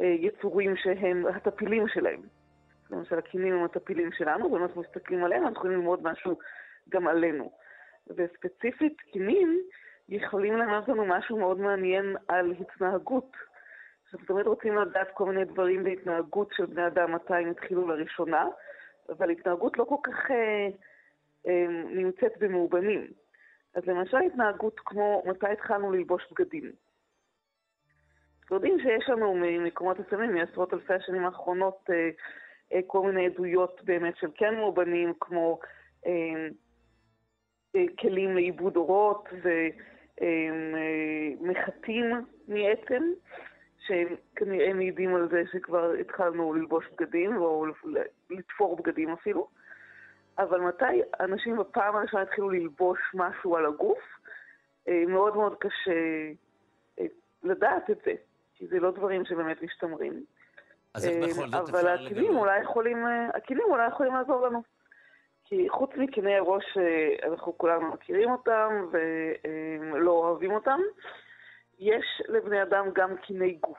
היצורים 0.00 0.76
שהם 0.76 1.26
הטפילים 1.26 1.88
שלהם. 1.88 2.20
למשל, 2.90 3.18
הקינים 3.18 3.54
הם 3.54 3.64
הטפילים 3.64 4.12
שלנו, 4.12 4.52
ואם 4.52 4.62
אנחנו 4.62 4.80
מסתכלים 4.80 5.24
עליהם, 5.24 5.42
אנחנו 5.42 5.56
יכולים 5.56 5.78
ללמוד 5.78 6.02
משהו 6.02 6.38
גם 6.88 7.08
עלינו. 7.08 7.52
וספציפית, 8.06 9.00
קינים 9.00 9.60
יכולים 10.08 10.56
ללמד 10.56 10.88
לנו 10.88 11.04
משהו 11.04 11.38
מאוד 11.38 11.58
מעניין 11.58 12.16
על 12.28 12.54
התנהגות. 12.60 13.36
אנחנו 14.12 14.26
תמיד 14.26 14.46
רוצים 14.46 14.76
לדעת 14.76 15.08
כל 15.14 15.24
מיני 15.24 15.44
דברים 15.44 15.84
בהתנהגות 15.84 16.48
של 16.52 16.66
בני 16.66 16.86
אדם, 16.86 17.14
מתי 17.14 17.34
הם 17.34 17.50
התחילו 17.50 17.88
לראשונה, 17.88 18.46
אבל 19.08 19.30
התנהגות 19.30 19.78
לא 19.78 19.84
כל 19.84 19.96
כך 20.02 20.30
אה, 20.30 20.68
אה, 21.46 21.66
נמצאת 21.86 22.32
במאובנים. 22.38 23.06
אז 23.74 23.82
למשל 23.86 24.16
התנהגות 24.16 24.80
כמו 24.80 25.22
מתי 25.26 25.46
התחלנו 25.46 25.92
ללבוש 25.92 26.22
בגדים. 26.32 26.72
יודעים 28.54 28.78
שיש 28.78 29.08
לנו 29.08 29.34
ממקומות 29.34 29.98
מסוימים, 29.98 30.34
מעשרות 30.34 30.74
אלפי 30.74 30.94
השנים 30.94 31.24
האחרונות, 31.24 31.90
אה, 31.90 32.10
אה, 32.72 32.80
כל 32.86 33.02
מיני 33.02 33.26
עדויות 33.26 33.80
באמת 33.84 34.16
של 34.16 34.28
כן 34.34 34.54
מאובנים, 34.54 35.12
כמו 35.20 35.58
אה, 36.06 36.46
כלים 37.98 38.34
לעיבוד 38.34 38.76
אורות 38.76 39.28
ומחטים 41.40 42.06
מעצם, 42.48 43.02
שהם 43.86 44.08
כנראה 44.36 44.72
מעידים 44.72 45.14
על 45.14 45.28
זה 45.30 45.42
שכבר 45.52 45.92
התחלנו 45.92 46.54
ללבוש 46.54 46.84
בגדים, 46.92 47.36
או 47.36 47.66
לתפור 48.30 48.76
בגדים 48.76 49.10
אפילו. 49.10 49.48
אבל 50.38 50.60
מתי 50.60 51.02
אנשים 51.20 51.56
בפעם 51.56 51.96
הראשונה 51.96 52.22
התחילו 52.22 52.50
ללבוש 52.50 52.98
משהו 53.14 53.56
על 53.56 53.66
הגוף, 53.66 53.98
מאוד 54.88 55.36
מאוד 55.36 55.54
קשה 55.58 56.30
לדעת 57.42 57.90
את 57.90 57.98
זה, 58.04 58.12
כי 58.56 58.66
זה 58.66 58.80
לא 58.80 58.90
דברים 58.90 59.24
שבאמת 59.24 59.62
משתמרים. 59.62 60.24
אז 60.94 61.06
איך 61.06 61.16
בכל 61.16 61.48
זאת 61.48 61.54
אפשר 61.54 61.80
אבל 61.80 61.88
הכלים 61.88 62.36
אולי 62.36 62.60
יכולים, 62.60 63.06
הכלים 63.34 63.64
אולי 63.70 63.86
יכולים 63.86 64.14
לעזור 64.14 64.46
לנו. 64.46 64.62
כי 65.44 65.68
חוץ 65.68 65.90
מקיני 65.96 66.38
ראש, 66.40 66.64
אנחנו 67.30 67.58
כולנו 67.58 67.92
מכירים 67.92 68.30
אותם 68.30 68.86
ולא 68.90 70.10
אוהבים 70.10 70.52
אותם, 70.52 70.80
יש 71.78 72.22
לבני 72.28 72.62
אדם 72.62 72.86
גם 72.94 73.16
קיני 73.16 73.52
גוף. 73.52 73.78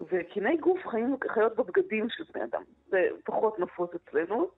וקיני 0.00 0.56
גוף 0.56 0.86
חיים, 0.86 1.16
חיות 1.28 1.56
בבגדים 1.56 2.06
של 2.10 2.24
בני 2.34 2.44
אדם. 2.44 2.62
זה 2.86 3.08
פחות 3.24 3.58
נפוץ 3.58 3.90
אצלנו, 3.94 4.50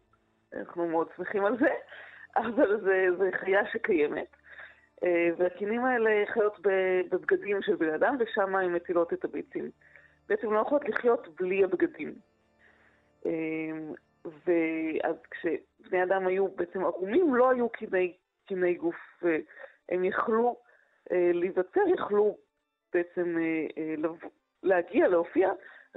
אנחנו 0.53 0.89
מאוד 0.89 1.09
שמחים 1.17 1.45
על 1.45 1.59
זה, 1.59 1.71
אבל 2.47 2.81
זה, 2.81 3.07
זה 3.19 3.31
חיה 3.41 3.61
שקיימת. 3.73 4.37
והקינים 5.39 5.85
האלה 5.85 6.11
חיות 6.33 6.59
בבגדים 6.63 7.63
של 7.63 7.77
בני 7.77 7.95
אדם, 7.95 8.17
ושם 8.21 8.57
הן 8.57 8.73
מטילות 8.73 9.13
את 9.13 9.25
הביצים. 9.25 9.71
בעצם 10.29 10.53
לא 10.53 10.61
יכולות 10.61 10.89
לחיות 10.89 11.29
בלי 11.41 11.65
הבגדים. 11.65 12.15
ואז 14.25 15.17
כשבני 15.31 16.03
אדם 16.03 16.27
היו 16.27 16.49
בעצם 16.49 16.85
ערומים, 16.85 17.35
לא 17.35 17.51
היו 17.51 17.69
קיני, 17.69 18.13
קיני 18.47 18.75
גוף, 18.75 18.97
והם 19.23 20.05
יכלו 20.05 20.57
אה, 21.13 21.31
להיווצר, 21.33 21.81
יכלו 21.95 22.37
בעצם 22.93 23.37
אה, 23.39 23.67
אה, 23.79 23.95
להגיע, 24.63 25.09
להופיע, 25.09 25.51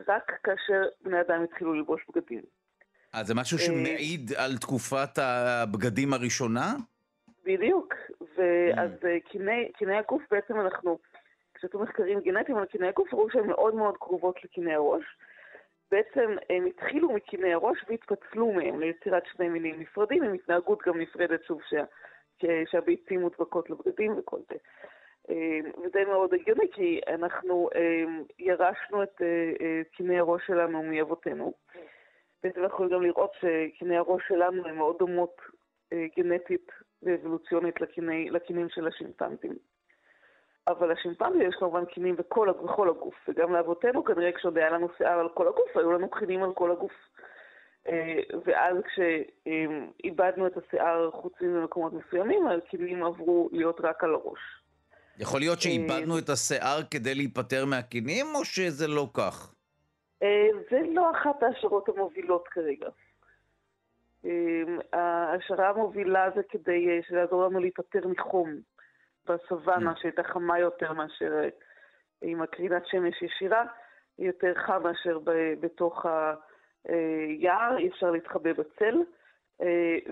רק 0.08 0.32
כאשר 0.44 0.82
בני 1.02 1.22
אדם 1.22 1.44
התחילו 1.44 1.74
ללבוש 1.74 2.02
בגדים. 2.10 2.42
אז 3.14 3.28
זה 3.28 3.36
משהו 3.36 3.60
שמעיד 3.60 4.34
על 4.34 4.58
תקופת 4.58 5.18
הבגדים 5.18 6.14
הראשונה? 6.14 6.76
בדיוק. 7.46 7.94
ואז 8.38 8.92
קיני, 9.26 9.72
קיני 9.78 9.98
הגוף 9.98 10.22
בעצם 10.32 10.60
אנחנו, 10.60 10.98
כשעשו 11.54 11.80
מחקרים 11.80 12.20
גנטיים 12.20 12.58
על 12.58 12.66
קיני 12.66 12.88
הגוף, 12.88 13.14
ראו 13.14 13.30
שהן 13.30 13.48
מאוד 13.48 13.76
מאוד 13.76 13.98
קרובות 13.98 14.44
לקיני 14.44 14.74
הראש. 14.74 15.04
בעצם 15.92 16.36
הם 16.50 16.66
התחילו 16.66 17.10
מקיני 17.14 17.54
הראש 17.54 17.86
והתפצלו 17.90 18.52
מהם 18.52 18.80
ליצירת 18.80 19.24
שני 19.26 19.50
מינים 19.50 19.80
נפרדים, 19.80 20.24
עם 20.24 20.34
התנהגות 20.34 20.82
גם 20.88 21.02
נפרדת, 21.02 21.44
שוב, 21.44 21.62
שה, 21.70 21.84
שהביצים 22.66 23.20
מודבקות 23.22 23.70
לבגדים 23.70 24.18
וכל 24.18 24.40
זה. 24.50 24.56
וזה 25.84 26.04
מאוד 26.08 26.34
הגיוני, 26.34 26.72
כי 26.72 27.02
אנחנו 27.08 27.70
ירשנו 28.40 29.04
את 29.04 29.22
קיני 29.92 30.20
הראש 30.20 30.48
שלנו 30.48 30.84
מאבותינו. 30.84 31.54
בעצם 32.44 32.64
אנחנו 32.64 32.76
יכולים 32.76 32.92
גם 32.92 33.02
לראות 33.02 33.32
שקיני 33.34 33.98
הראש 33.98 34.24
שלנו 34.28 34.68
הן 34.68 34.76
מאוד 34.76 34.98
דומות 35.00 35.42
גנטית 36.18 36.72
ואבולוציונית 37.04 37.82
לקיני, 37.82 38.30
לקינים 38.30 38.70
של 38.70 38.88
השימפנזים. 38.88 39.56
אבל 40.68 40.92
לשימפנזי 40.92 41.44
יש 41.44 41.56
כמובן 41.60 41.86
קינים 41.86 42.16
בכל, 42.16 42.52
בכל 42.64 42.90
הגוף, 42.90 43.16
וגם 43.28 43.54
לאבותינו 43.54 44.04
כנראה 44.04 44.32
כשעוד 44.32 44.58
היה 44.58 44.70
לנו 44.70 44.88
שיער 44.98 45.20
על 45.20 45.30
כל 45.34 45.48
הגוף, 45.48 45.78
היו 45.78 45.92
לנו 45.92 46.10
קינים 46.10 46.44
על 46.44 46.54
כל 46.54 46.72
הגוף. 46.72 46.92
ואז 48.46 48.78
כשאיבדנו 48.86 50.48
את 50.48 50.58
השיער 50.58 51.12
חוצים 51.12 51.56
במקומות 51.56 51.94
מסוימים, 51.94 52.48
הקינים 52.48 53.04
עברו 53.04 53.50
להיות 53.52 53.82
רק 53.82 54.04
על 54.04 54.14
הראש. 54.14 54.40
יכול 55.20 55.40
להיות 55.40 55.62
שאיבדנו 55.62 56.18
את 56.18 56.30
השיער 56.30 56.80
כדי 56.92 57.16
להיפטר 57.16 57.66
מהקינים, 57.66 58.26
או 58.36 58.46
שזה 58.46 58.88
לא 58.88 59.08
כך? 59.14 59.54
זה 60.70 60.80
לא 60.94 61.12
אחת 61.12 61.44
ההשערות 61.44 61.90
המובילות 61.90 62.48
כרגע. 62.48 62.90
ההשערה 64.94 65.70
המובילה 65.70 66.30
זה 66.36 66.42
כדי 66.50 67.02
לעזור 67.10 67.46
לנו 67.46 67.60
להיפטר 67.60 68.08
מחום. 68.08 68.56
בסוואנה 69.26 69.96
שהייתה 69.96 70.24
חמה 70.24 70.60
יותר 70.60 70.94
מאשר 70.94 71.34
עם 72.22 72.42
הקרינת 72.42 72.86
שמש 72.86 73.22
ישירה, 73.22 73.64
יותר 74.20 74.54
חם 74.56 74.84
מאשר 74.84 75.20
בתוך 75.60 76.06
היער, 76.86 77.78
אי 77.78 77.90
אפשר 77.90 78.12
להתחבא 78.12 78.54
בצל. 78.54 78.98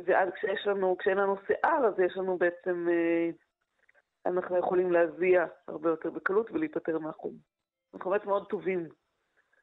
ואז 0.05 0.29
כשיש 0.35 0.67
לנו, 0.67 0.97
כשאין 0.99 1.17
לנו 1.17 1.35
שיער, 1.47 1.85
אז 1.85 1.99
יש 1.99 2.17
לנו 2.17 2.37
בעצם, 2.37 2.87
אנחנו 4.25 4.57
יכולים 4.57 4.91
להזיע 4.91 5.45
הרבה 5.67 5.89
יותר 5.89 6.09
בקלות 6.09 6.51
ולהיפטר 6.51 6.99
מהחום. 6.99 7.33
אנחנו 7.93 8.11
באמת 8.11 8.25
מאוד 8.25 8.49
טובים 8.49 8.87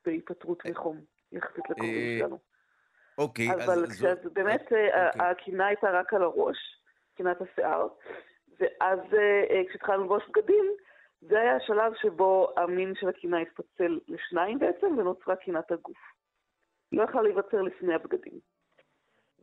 בהיפטרות 0.06 0.66
מחום, 0.66 1.00
יחסית 1.32 1.70
לקרובים 1.70 2.18
שלנו. 2.18 2.53
אוקיי, 3.18 3.52
אז... 3.52 3.60
אבל 3.64 3.84
באמת 4.32 4.72
הקינה 5.14 5.66
הייתה 5.66 5.90
רק 5.90 6.14
על 6.14 6.22
הראש, 6.22 6.56
קינת 7.16 7.36
השיער. 7.40 7.86
ואז 8.60 8.98
כשהתחלנו 9.68 10.02
ללבוש 10.02 10.22
בגדים, 10.28 10.64
זה 11.20 11.40
היה 11.40 11.56
השלב 11.56 11.92
שבו 12.02 12.48
המין 12.56 12.92
של 13.00 13.08
הקינה 13.08 13.38
התפצל 13.38 13.98
לשניים 14.08 14.58
בעצם, 14.58 14.86
ונוצרה 14.98 15.36
קינת 15.36 15.72
הגוף. 15.72 15.96
לא 16.92 17.02
יכלה 17.02 17.22
להיווצר 17.22 17.62
לפני 17.62 17.94
הבגדים. 17.94 18.54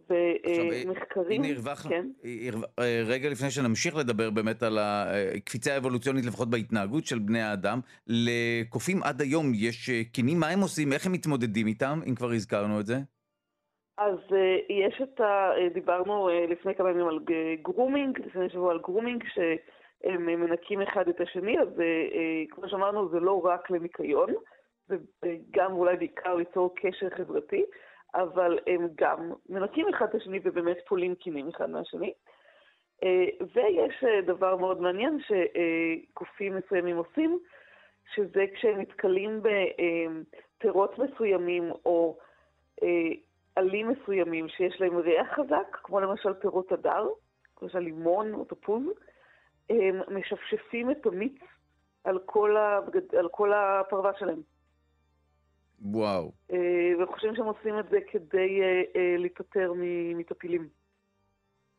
ומחקרים, 0.10 1.44
הנה 1.44 1.54
הרווחנו, 1.54 1.92
כן? 1.92 2.08
רגע 3.06 3.30
לפני 3.30 3.52
שנמשיך 3.52 3.96
לדבר 3.96 4.30
באמת 4.30 4.64
על 4.64 4.78
הקפיצה 4.82 5.74
האבולוציונית, 5.74 6.26
לפחות 6.26 6.50
בהתנהגות 6.50 7.06
של 7.06 7.20
בני 7.20 7.42
האדם, 7.42 7.80
לקופים 8.08 9.04
עד 9.04 9.22
היום 9.22 9.52
יש 9.56 9.90
כינים, 10.12 10.40
מה 10.40 10.48
הם 10.48 10.60
עושים, 10.60 10.94
איך 10.94 11.06
הם 11.06 11.12
מתמודדים 11.12 11.68
איתם, 11.68 12.00
אם 12.10 12.16
כבר 12.16 12.32
הזכרנו 12.32 12.80
את 12.80 12.86
זה? 12.86 12.96
אז 14.02 14.18
uh, 14.30 14.34
יש 14.70 15.02
את 15.02 15.22
ה... 15.22 15.52
Uh, 15.56 15.74
דיברנו 15.74 16.30
uh, 16.30 16.32
לפני 16.52 16.76
כמה 16.76 16.90
ימים 16.90 17.08
על 17.08 17.20
grooming, 17.62 18.20
לפני 18.20 18.50
שבוע 18.50 18.72
על 18.72 18.80
grooming, 18.80 19.24
שהם 19.34 20.26
מנקים 20.26 20.82
אחד 20.82 21.08
את 21.08 21.22
השני, 21.22 21.60
אז 21.60 21.68
כמו 22.50 22.70
שאמרנו, 22.70 23.10
זה 23.10 23.20
לא 23.20 23.46
רק 23.46 23.72
לניקיון, 23.72 24.30
זה 24.88 24.96
גם 25.52 25.74
אולי 25.74 25.96
בעיקר 25.98 26.36
ליצור 26.36 26.76
קשר 26.76 27.10
חברתי, 27.10 27.64
אבל 28.16 28.60
הם 28.68 28.88
גם 28.96 29.32
מנקים 29.50 29.88
אחד 29.88 30.06
את 30.06 30.16
השני 30.16 30.40
ובאמת 30.44 30.78
פולים 30.88 31.16
קינים 31.16 31.48
אחד 31.48 31.70
מהשני. 31.70 32.14
ויש 33.54 34.04
דבר 34.26 34.56
מאוד 34.56 34.82
מעניין 34.82 35.18
שקופים 35.20 36.56
מסוימים 36.56 36.98
עושים, 36.98 37.40
שזה 38.14 38.46
כשהם 38.54 38.82
נתקלים 38.82 39.42
בפירות 39.42 41.00
מסוימים 41.00 41.72
או... 41.86 42.18
עלים 43.56 43.90
מסוימים 43.90 44.50
שיש 44.50 44.82
להם 44.82 44.98
ריח 44.98 45.28
חזק, 45.36 45.78
כמו 45.84 46.00
למשל 46.00 46.34
פירות 46.34 46.72
הדר, 46.72 47.08
למשל 47.62 47.80
לימון 47.80 48.34
או 48.34 48.46
תפוז, 48.46 48.84
הם 49.70 50.02
משפשפים 50.10 50.92
את 50.92 51.06
המיץ 51.06 51.42
על 52.04 52.20
כל, 52.26 52.58
הבגד... 52.58 53.16
על 53.16 53.30
כל 53.30 53.54
הפרווה 53.54 54.12
שלהם. 54.20 54.42
וואו. 55.82 56.32
וחושבים 57.04 57.36
שהם 57.36 57.46
עושים 57.46 57.80
את 57.80 57.90
זה 57.90 58.00
כדי 58.12 58.60
להיפטר 59.18 59.74
מטפילים. 60.16 60.68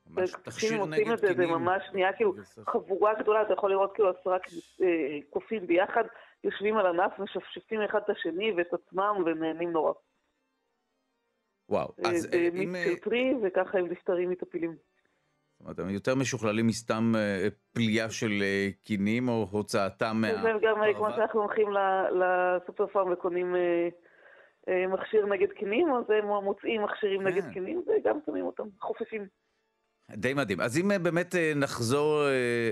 ממש 0.07 0.33
תכשיר 0.43 0.87
נגד 0.87 1.13
את 1.13 1.19
זה, 1.19 1.35
זה 1.35 1.47
ממש 1.47 1.83
נהיה 1.93 2.13
כאילו 2.13 2.35
חבורה 2.67 3.15
גדולה, 3.15 3.43
אתה 3.43 3.53
יכול 3.53 3.71
לראות 3.71 3.93
כאילו 3.95 4.11
עשרה 4.11 4.37
קופים 5.31 5.67
ביחד, 5.67 6.05
יושבים 6.45 6.77
על 6.77 6.87
ענף, 6.87 7.19
משפשפים 7.19 7.81
אחד 7.83 8.01
את 8.05 8.11
השני 8.11 8.53
ואת 8.57 8.75
עצמם 8.75 9.23
ונהנים 9.27 9.73
נורא. 9.73 9.93
וואו, 11.69 11.93
אז 12.05 12.29
אה, 12.33 12.49
אם... 12.55 12.75
אה, 12.75 12.85
של 12.85 12.97
פרי, 12.97 13.35
וככה 13.43 13.79
הם 13.79 13.87
נפטרים 13.87 14.31
מטפילים. 14.31 14.71
זאת 14.71 15.61
אומרת, 15.61 15.79
הם 15.79 15.91
יותר 15.91 16.15
משוכללים 16.15 16.67
מסתם 16.67 17.13
אה, 17.17 17.49
פליאה 17.73 18.11
של 18.11 18.43
אה, 18.43 18.69
קינים 18.85 19.29
או 19.29 19.49
הוצאתם 19.51 20.17
מה... 20.21 20.43
זה 20.43 20.49
גם 20.63 20.83
אה, 20.83 20.95
כמו? 20.95 21.11
שאנחנו 21.17 21.43
הולכים 21.43 21.69
לסופר 22.13 22.87
פארם 22.87 23.13
וקונים 23.13 23.57
אה, 23.57 23.89
אה, 24.69 24.87
מכשיר 24.87 25.27
נגד 25.27 25.53
קינים, 25.53 25.89
אז 25.95 26.05
הם 26.11 26.45
מוצאים 26.45 26.83
מכשירים 26.83 27.21
כן. 27.21 27.27
נגד 27.27 27.53
קינים 27.53 27.83
וגם 27.87 28.19
שמים 28.27 28.45
אותם, 28.45 28.65
חופפים. 28.81 29.27
די 30.11 30.35
מדהים. 30.35 30.61
אז 30.61 30.79
אם 30.79 30.91
אה, 30.91 30.99
באמת 30.99 31.35
אה, 31.35 31.53
נחזור 31.57 32.29
אה, 32.29 32.71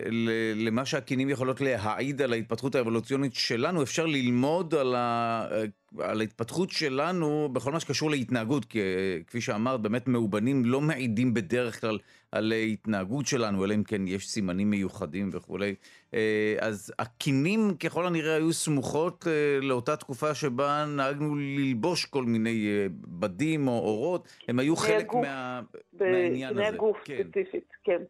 למה 0.67 0.85
שהקינים 0.85 1.29
יכולות 1.29 1.61
להעיד 1.61 2.23
על 2.23 2.33
ההתפתחות 2.33 2.75
האבולוציונית 2.75 3.35
שלנו, 3.35 3.83
אפשר 3.83 4.07
ללמוד 4.07 4.75
על, 4.75 4.95
ה... 4.95 5.47
אה, 5.53 5.65
על 5.99 6.21
ההתפתחות 6.21 6.71
שלנו 6.71 7.49
בכל 7.53 7.73
מה 7.73 7.81
שקשור 7.81 8.11
להתנהגות, 8.11 8.65
כי 8.65 8.79
כפי 9.27 9.41
שאמרת, 9.41 9.81
באמת 9.81 10.09
מאובנים 10.09 10.63
לא 10.65 10.81
מעידים 10.81 11.35
בדרך 11.35 11.81
כלל 11.81 11.99
על 12.33 12.53
אה, 12.53 12.59
התנהגות 12.59 13.27
שלנו, 13.27 13.65
אלא 13.65 13.75
אם 13.75 13.85
כן 13.85 14.07
יש 14.07 14.29
סימנים 14.29 14.71
מיוחדים 14.71 15.31
וכולי. 15.33 15.75
אה, 16.15 16.57
אז 16.61 16.93
הקינים 16.99 17.77
ככל 17.85 18.07
הנראה 18.07 18.35
היו 18.35 18.53
סמוכות 18.53 19.27
אה, 19.27 19.59
לאותה 19.63 19.97
תקופה 19.97 20.35
שבה 20.35 20.85
נהגנו 20.97 21.37
ללבוש 21.37 22.05
כל 22.05 22.25
מיני 22.25 22.67
אה, 22.67 22.87
בדים 23.21 23.69
או 23.69 23.73
אורות, 23.73 24.29
הם 24.49 24.59
היו 24.59 24.77
חלק 24.77 25.05
הגוף. 25.05 25.25
מה... 25.25 25.61
מהעניין 25.93 26.51
בקני 26.51 26.67
הזה. 26.67 26.75
הגוף 26.75 26.97
כן. 27.05 27.23
ספציפית, 27.23 27.73
כן. 27.85 28.03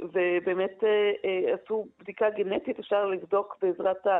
ובאמת 0.00 0.84
עשו 1.54 1.86
בדיקה 2.00 2.30
גנטית, 2.30 2.78
אפשר 2.78 3.06
לבדוק 3.06 3.56
בעזרת 3.62 4.06
ה... 4.06 4.18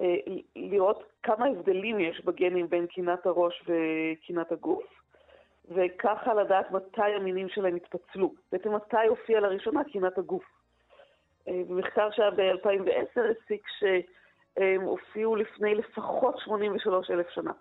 אה, 0.00 0.14
לראות 0.56 1.04
כמה 1.22 1.46
הבדלים 1.46 2.00
יש 2.00 2.24
בגנים 2.24 2.68
בין 2.68 2.86
קינת 2.86 3.26
הראש 3.26 3.64
וקינת 3.66 4.52
הגוף, 4.52 4.84
וככה 5.68 6.34
לדעת 6.34 6.70
מתי 6.70 7.12
המינים 7.16 7.48
שלהם 7.48 7.76
התפצלו. 7.76 8.34
בעצם 8.52 8.74
מתי 8.74 9.06
הופיעה 9.08 9.40
לראשונה 9.40 9.84
קינת 9.84 10.18
הגוף. 10.18 10.44
אה, 11.48 11.62
במחקר 11.68 12.10
שהיה 12.10 12.30
ב-2010 12.30 13.20
הסיק 13.20 13.66
שהם 13.78 14.80
הופיעו 14.80 15.36
לפני 15.36 15.74
לפחות 15.74 16.38
83 16.38 17.10
אלף 17.10 17.28
שנה. 17.28 17.52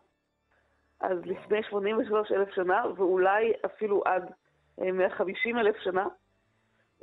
אז 1.00 1.18
לפני 1.26 1.64
83 1.64 2.32
אלף 2.32 2.50
שנה, 2.56 2.84
ואולי 2.96 3.54
אפילו 3.66 4.02
עד 4.06 4.32
אה, 4.82 4.92
150 4.92 5.58
אלף 5.58 5.76
שנה, 5.78 6.08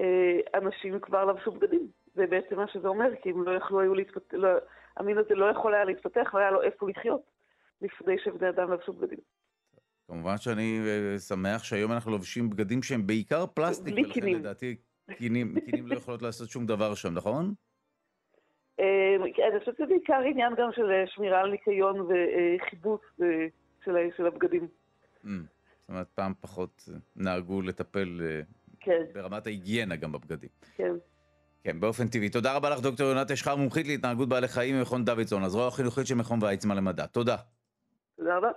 אה, 0.01 0.41
אנשים 0.55 1.01
כבר 1.01 1.25
לבשו 1.25 1.51
בגדים. 1.51 1.87
זה 2.15 2.27
בעצם 2.27 2.57
מה 2.57 2.67
שזה 2.67 2.89
אומר, 2.89 3.11
כי 3.23 3.31
הם 3.31 3.43
לא 3.43 3.51
יכלו 3.51 3.81
היו 3.81 3.95
להתפתח, 3.95 4.35
לא, 4.35 4.49
המין 4.97 5.19
הזה 5.19 5.35
לא 5.35 5.45
יכול 5.45 5.75
היה 5.75 5.85
להתפתח 5.85 6.31
והיה 6.35 6.51
לו 6.51 6.63
איפה 6.63 6.91
לחיות 6.91 7.23
לפני 7.83 8.17
שבני 8.25 8.49
אדם 8.49 8.73
לבשו 8.73 8.93
בגדים. 8.93 9.19
כמובן 10.07 10.37
שאני 10.37 10.81
אה, 10.87 11.19
שמח 11.19 11.65
שהיום 11.65 11.93
אנחנו 11.93 12.11
לובשים 12.11 12.51
בגדים 12.51 12.83
שהם 12.83 13.07
בעיקר 13.07 13.47
פלסטיק, 13.47 13.95
בלי 13.95 14.03
ולכן 14.03 14.15
קינים. 14.15 14.39
לדעתי 14.39 14.77
קינים, 15.15 15.55
קינים 15.61 15.87
לא 15.87 15.95
יכולות 15.95 16.23
לעשות 16.23 16.49
שום 16.49 16.67
דבר 16.67 16.95
שם, 16.95 17.15
נכון? 17.15 17.55
אה, 18.81 19.17
אני 19.49 19.59
חושבת 19.59 19.77
שזה 19.77 19.87
בעיקר 19.87 20.21
עניין 20.31 20.53
גם 20.59 20.71
של 20.73 20.91
אה, 20.91 21.05
שמירה 21.07 21.41
על 21.41 21.51
ניקיון 21.51 22.01
וחיבוץ 22.01 23.01
אה, 23.23 24.09
של 24.17 24.27
הבגדים. 24.27 24.69
Mm. 25.25 25.29
זאת 25.81 25.89
אומרת, 25.89 26.07
פעם 26.15 26.33
פחות 26.41 26.89
נהגו 27.17 27.63
לטפל 27.63 28.21
כן, 28.81 29.03
ברמת 29.13 29.47
ההיגיינה 29.47 29.97
גם 29.97 30.13
בבגדים. 30.13 30.51
כן. 30.77 30.93
כן, 31.65 31.81
באופן 31.81 32.09
טבעי. 32.09 32.29
תודה 32.29 32.53
רבה 32.53 32.71
לך, 32.71 32.81
דוקטור 32.81 33.07
יונת 33.07 33.31
אשחר, 33.31 33.57
מומחית 33.57 33.87
להתנהגות 33.87 34.29
בעלי 34.29 34.49
חיים 34.49 34.79
ממכון 34.79 35.05
דוידסון, 35.05 35.45
הזרוע 35.45 35.69
החינוכית 35.69 36.07
של 36.07 36.15
מכון 36.15 36.43
ויצמן 36.43 36.77
למדע. 36.77 37.07
תודה. 37.07 37.37
תודה 38.17 38.37
רבה. 38.37 38.49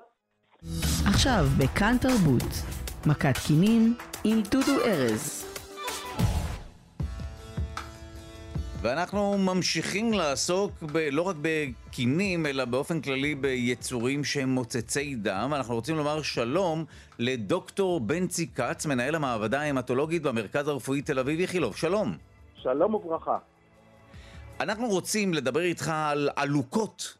עכשיו 1.05 1.45
בכאן 1.57 1.95
תרבות, 2.01 2.51
מכת 3.05 3.37
קינים 3.47 3.95
עם 4.23 4.41
דודו 4.51 4.85
ארז. 4.85 5.45
ואנחנו 8.81 9.37
ממשיכים 9.37 10.13
לעסוק 10.13 10.71
ב, 10.91 10.97
לא 10.97 11.21
רק 11.21 11.35
בקינים, 11.41 12.45
אלא 12.45 12.65
באופן 12.65 13.01
כללי 13.01 13.35
ביצורים 13.35 14.23
שהם 14.23 14.49
מוצצי 14.49 15.15
דם. 15.15 15.51
אנחנו 15.55 15.75
רוצים 15.75 15.95
לומר 15.95 16.21
שלום 16.21 16.85
לדוקטור 17.19 17.99
בנצי 17.99 18.47
כץ, 18.55 18.85
מנהל 18.85 19.15
המעבדה 19.15 19.61
ההמטולוגית 19.61 20.21
במרכז 20.21 20.67
הרפואי 20.67 21.01
תל 21.01 21.19
אביב 21.19 21.39
איכילוב. 21.39 21.75
שלום. 21.75 22.17
שלום 22.63 22.95
וברכה. 22.95 23.37
אנחנו 24.59 24.87
רוצים 24.87 25.33
לדבר 25.33 25.61
איתך 25.61 25.91
על 25.93 26.29
עלוקות, 26.35 27.17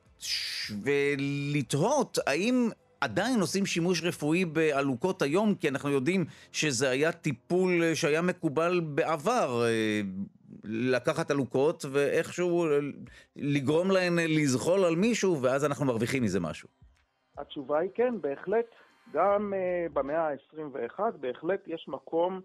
ולתהות 0.84 2.17
האם 2.27 2.69
עדיין 3.01 3.39
עושים 3.39 3.65
שימוש 3.65 4.03
רפואי 4.03 4.45
בעלוקות 4.45 5.21
היום, 5.21 5.56
כי 5.56 5.69
אנחנו 5.69 5.89
יודעים 5.89 6.25
שזה 6.51 6.89
היה 6.89 7.12
טיפול 7.12 7.93
שהיה 7.93 8.21
מקובל 8.21 8.79
בעבר, 8.79 9.63
אה, 9.65 10.01
לקחת 10.63 11.32
עלוקות 11.32 11.86
ואיכשהו 11.91 12.65
אה, 12.65 12.79
לגרום 13.36 13.91
להן 13.91 14.19
אה, 14.19 14.25
לזחול 14.27 14.86
על 14.86 14.95
מישהו, 14.95 15.41
ואז 15.41 15.65
אנחנו 15.65 15.86
מרוויחים 15.86 16.23
מזה 16.23 16.39
משהו. 16.39 16.69
התשובה 17.38 17.79
היא 17.79 17.89
כן, 17.95 18.13
בהחלט. 18.21 18.65
גם 19.13 19.53
uh, 19.53 19.93
במאה 19.93 20.29
ה-21 20.29 20.99
בהחלט 21.19 21.67
יש 21.67 21.86
מקום 21.88 22.41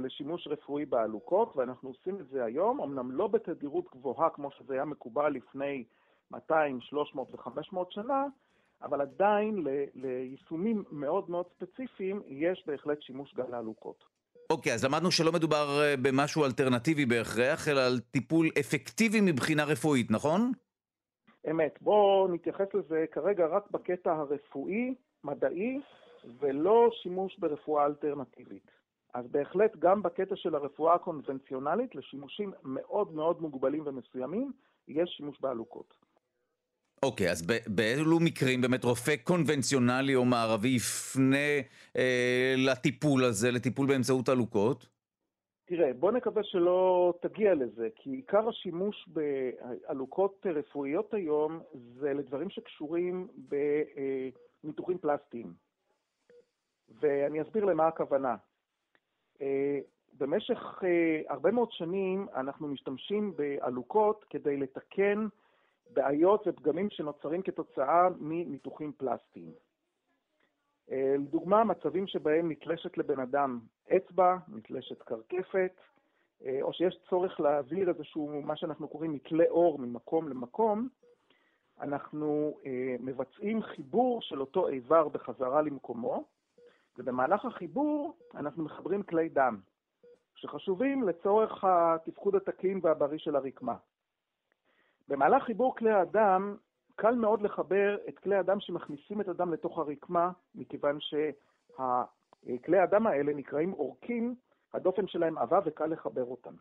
לשימוש 0.00 0.46
רפואי 0.46 0.86
בעלוקות, 0.86 1.56
ואנחנו 1.56 1.88
עושים 1.88 2.20
את 2.20 2.28
זה 2.28 2.44
היום, 2.44 2.80
אמנם 2.80 3.10
לא 3.10 3.26
בתדירות 3.26 3.84
גבוהה 3.92 4.30
כמו 4.30 4.50
שזה 4.50 4.74
היה 4.74 4.84
מקובל 4.84 5.28
לפני 5.32 5.84
200, 6.30 6.80
300 6.80 7.34
ו-500 7.34 7.76
שנה, 7.90 8.24
אבל 8.82 9.00
עדיין 9.00 9.64
ל- 9.64 9.84
ליישומים 9.94 10.84
מאוד 10.90 11.30
מאוד 11.30 11.46
ספציפיים 11.56 12.22
יש 12.26 12.64
בהחלט 12.66 13.02
שימוש 13.02 13.34
גם 13.34 13.50
לעלוקות. 13.50 14.04
אוקיי, 14.50 14.74
אז 14.74 14.84
למדנו 14.84 15.10
שלא 15.10 15.32
מדובר 15.32 15.80
אה, 15.82 15.94
במשהו 16.02 16.44
אלטרנטיבי 16.44 17.06
בהכרח, 17.06 17.68
אלא 17.68 17.80
על 17.80 17.98
טיפול 18.10 18.48
אפקטיבי 18.60 19.20
מבחינה 19.20 19.64
רפואית, 19.64 20.10
נכון? 20.10 20.52
אמת. 21.50 21.78
בואו 21.80 22.28
נתייחס 22.32 22.66
לזה 22.74 23.04
כרגע 23.12 23.46
רק 23.46 23.70
בקטע 23.70 24.12
הרפואי, 24.12 24.94
מדעי, 25.24 25.80
ולא 26.40 26.90
שימוש 27.02 27.38
ברפואה 27.38 27.86
אלטרנטיבית. 27.86 28.70
אז 29.14 29.24
בהחלט 29.30 29.76
גם 29.78 30.02
בקטע 30.02 30.36
של 30.36 30.54
הרפואה 30.54 30.94
הקונבנציונלית, 30.94 31.94
לשימושים 31.94 32.52
מאוד 32.62 33.14
מאוד 33.14 33.40
מוגבלים 33.40 33.82
ומסוימים, 33.86 34.52
יש 34.88 35.10
שימוש 35.16 35.40
בעלוקות. 35.40 35.94
אוקיי, 37.02 37.30
אז 37.30 37.46
ב- 37.46 37.74
באילו 37.76 38.20
מקרים 38.20 38.60
באמת 38.60 38.84
רופא 38.84 39.16
קונבנציונלי 39.24 40.14
או 40.14 40.24
מערבי 40.24 40.68
יפנה 40.68 41.60
אה, 41.96 42.54
לטיפול 42.56 43.24
הזה, 43.24 43.50
לטיפול 43.50 43.86
באמצעות 43.86 44.28
עלוקות? 44.28 44.88
תראה, 45.64 45.92
בוא 45.92 46.12
נקווה 46.12 46.42
שלא 46.44 47.12
תגיע 47.22 47.54
לזה, 47.54 47.88
כי 47.96 48.10
עיקר 48.10 48.48
השימוש 48.48 49.08
בעלוקות 49.08 50.46
רפואיות 50.54 51.14
היום 51.14 51.60
זה 52.00 52.12
לדברים 52.12 52.50
שקשורים 52.50 53.28
בניתוחים 54.64 54.98
פלסטיים. 54.98 55.52
ואני 57.00 57.42
אסביר 57.42 57.64
למה 57.64 57.88
הכוונה. 57.88 58.36
אה, 59.40 59.78
במשך 60.18 60.82
אה, 60.84 61.20
הרבה 61.28 61.50
מאוד 61.50 61.72
שנים 61.72 62.26
אנחנו 62.34 62.68
משתמשים 62.68 63.36
בעלוקות 63.36 64.24
כדי 64.30 64.56
לתקן 64.56 65.26
בעיות 65.92 66.46
ופגמים 66.46 66.90
שנוצרים 66.90 67.42
כתוצאה 67.42 68.08
מניתוחים 68.20 68.92
פלסטיים. 68.96 69.52
אה, 70.90 71.14
לדוגמה, 71.18 71.64
מצבים 71.64 72.06
שבהם 72.06 72.50
נתלשת 72.50 72.98
לבן 72.98 73.20
אדם 73.20 73.60
אצבע, 73.96 74.36
נתלשת 74.48 75.02
קרקפת, 75.02 75.72
או 76.62 76.72
שיש 76.72 76.98
צורך 77.10 77.40
להעביר 77.40 77.88
איזשהו, 77.88 78.42
מה 78.44 78.56
שאנחנו 78.56 78.88
קוראים 78.88 79.12
מתלה 79.12 79.44
אור 79.48 79.78
ממקום 79.78 80.28
למקום, 80.28 80.88
אנחנו 81.80 82.58
מבצעים 83.00 83.62
חיבור 83.62 84.22
של 84.22 84.40
אותו 84.40 84.68
איבר 84.68 85.08
בחזרה 85.08 85.62
למקומו, 85.62 86.24
ובמהלך 86.98 87.44
החיבור 87.44 88.16
אנחנו 88.34 88.64
מחברים 88.64 89.02
כלי 89.02 89.28
דם, 89.28 89.60
שחשובים 90.34 91.08
לצורך 91.08 91.64
התפקוד 91.64 92.34
התקין 92.34 92.80
והבריא 92.82 93.18
של 93.18 93.36
הרקמה. 93.36 93.76
במהלך 95.08 95.42
חיבור 95.42 95.76
כלי 95.76 95.92
הדם, 95.92 96.56
קל 96.96 97.14
מאוד 97.14 97.42
לחבר 97.42 97.98
את 98.08 98.18
כלי 98.18 98.36
הדם 98.36 98.60
שמכניסים 98.60 99.20
את 99.20 99.28
הדם 99.28 99.52
לתוך 99.52 99.78
הרקמה, 99.78 100.30
מכיוון 100.54 100.98
שכלי 101.00 102.78
הדם 102.78 103.06
האלה 103.06 103.32
נקראים 103.34 103.70
עורקים, 103.70 104.34
הדופן 104.74 105.06
שלהם 105.06 105.38
עבה 105.38 105.60
וקל 105.64 105.86
לחבר 105.86 106.24
אותם. 106.24 106.54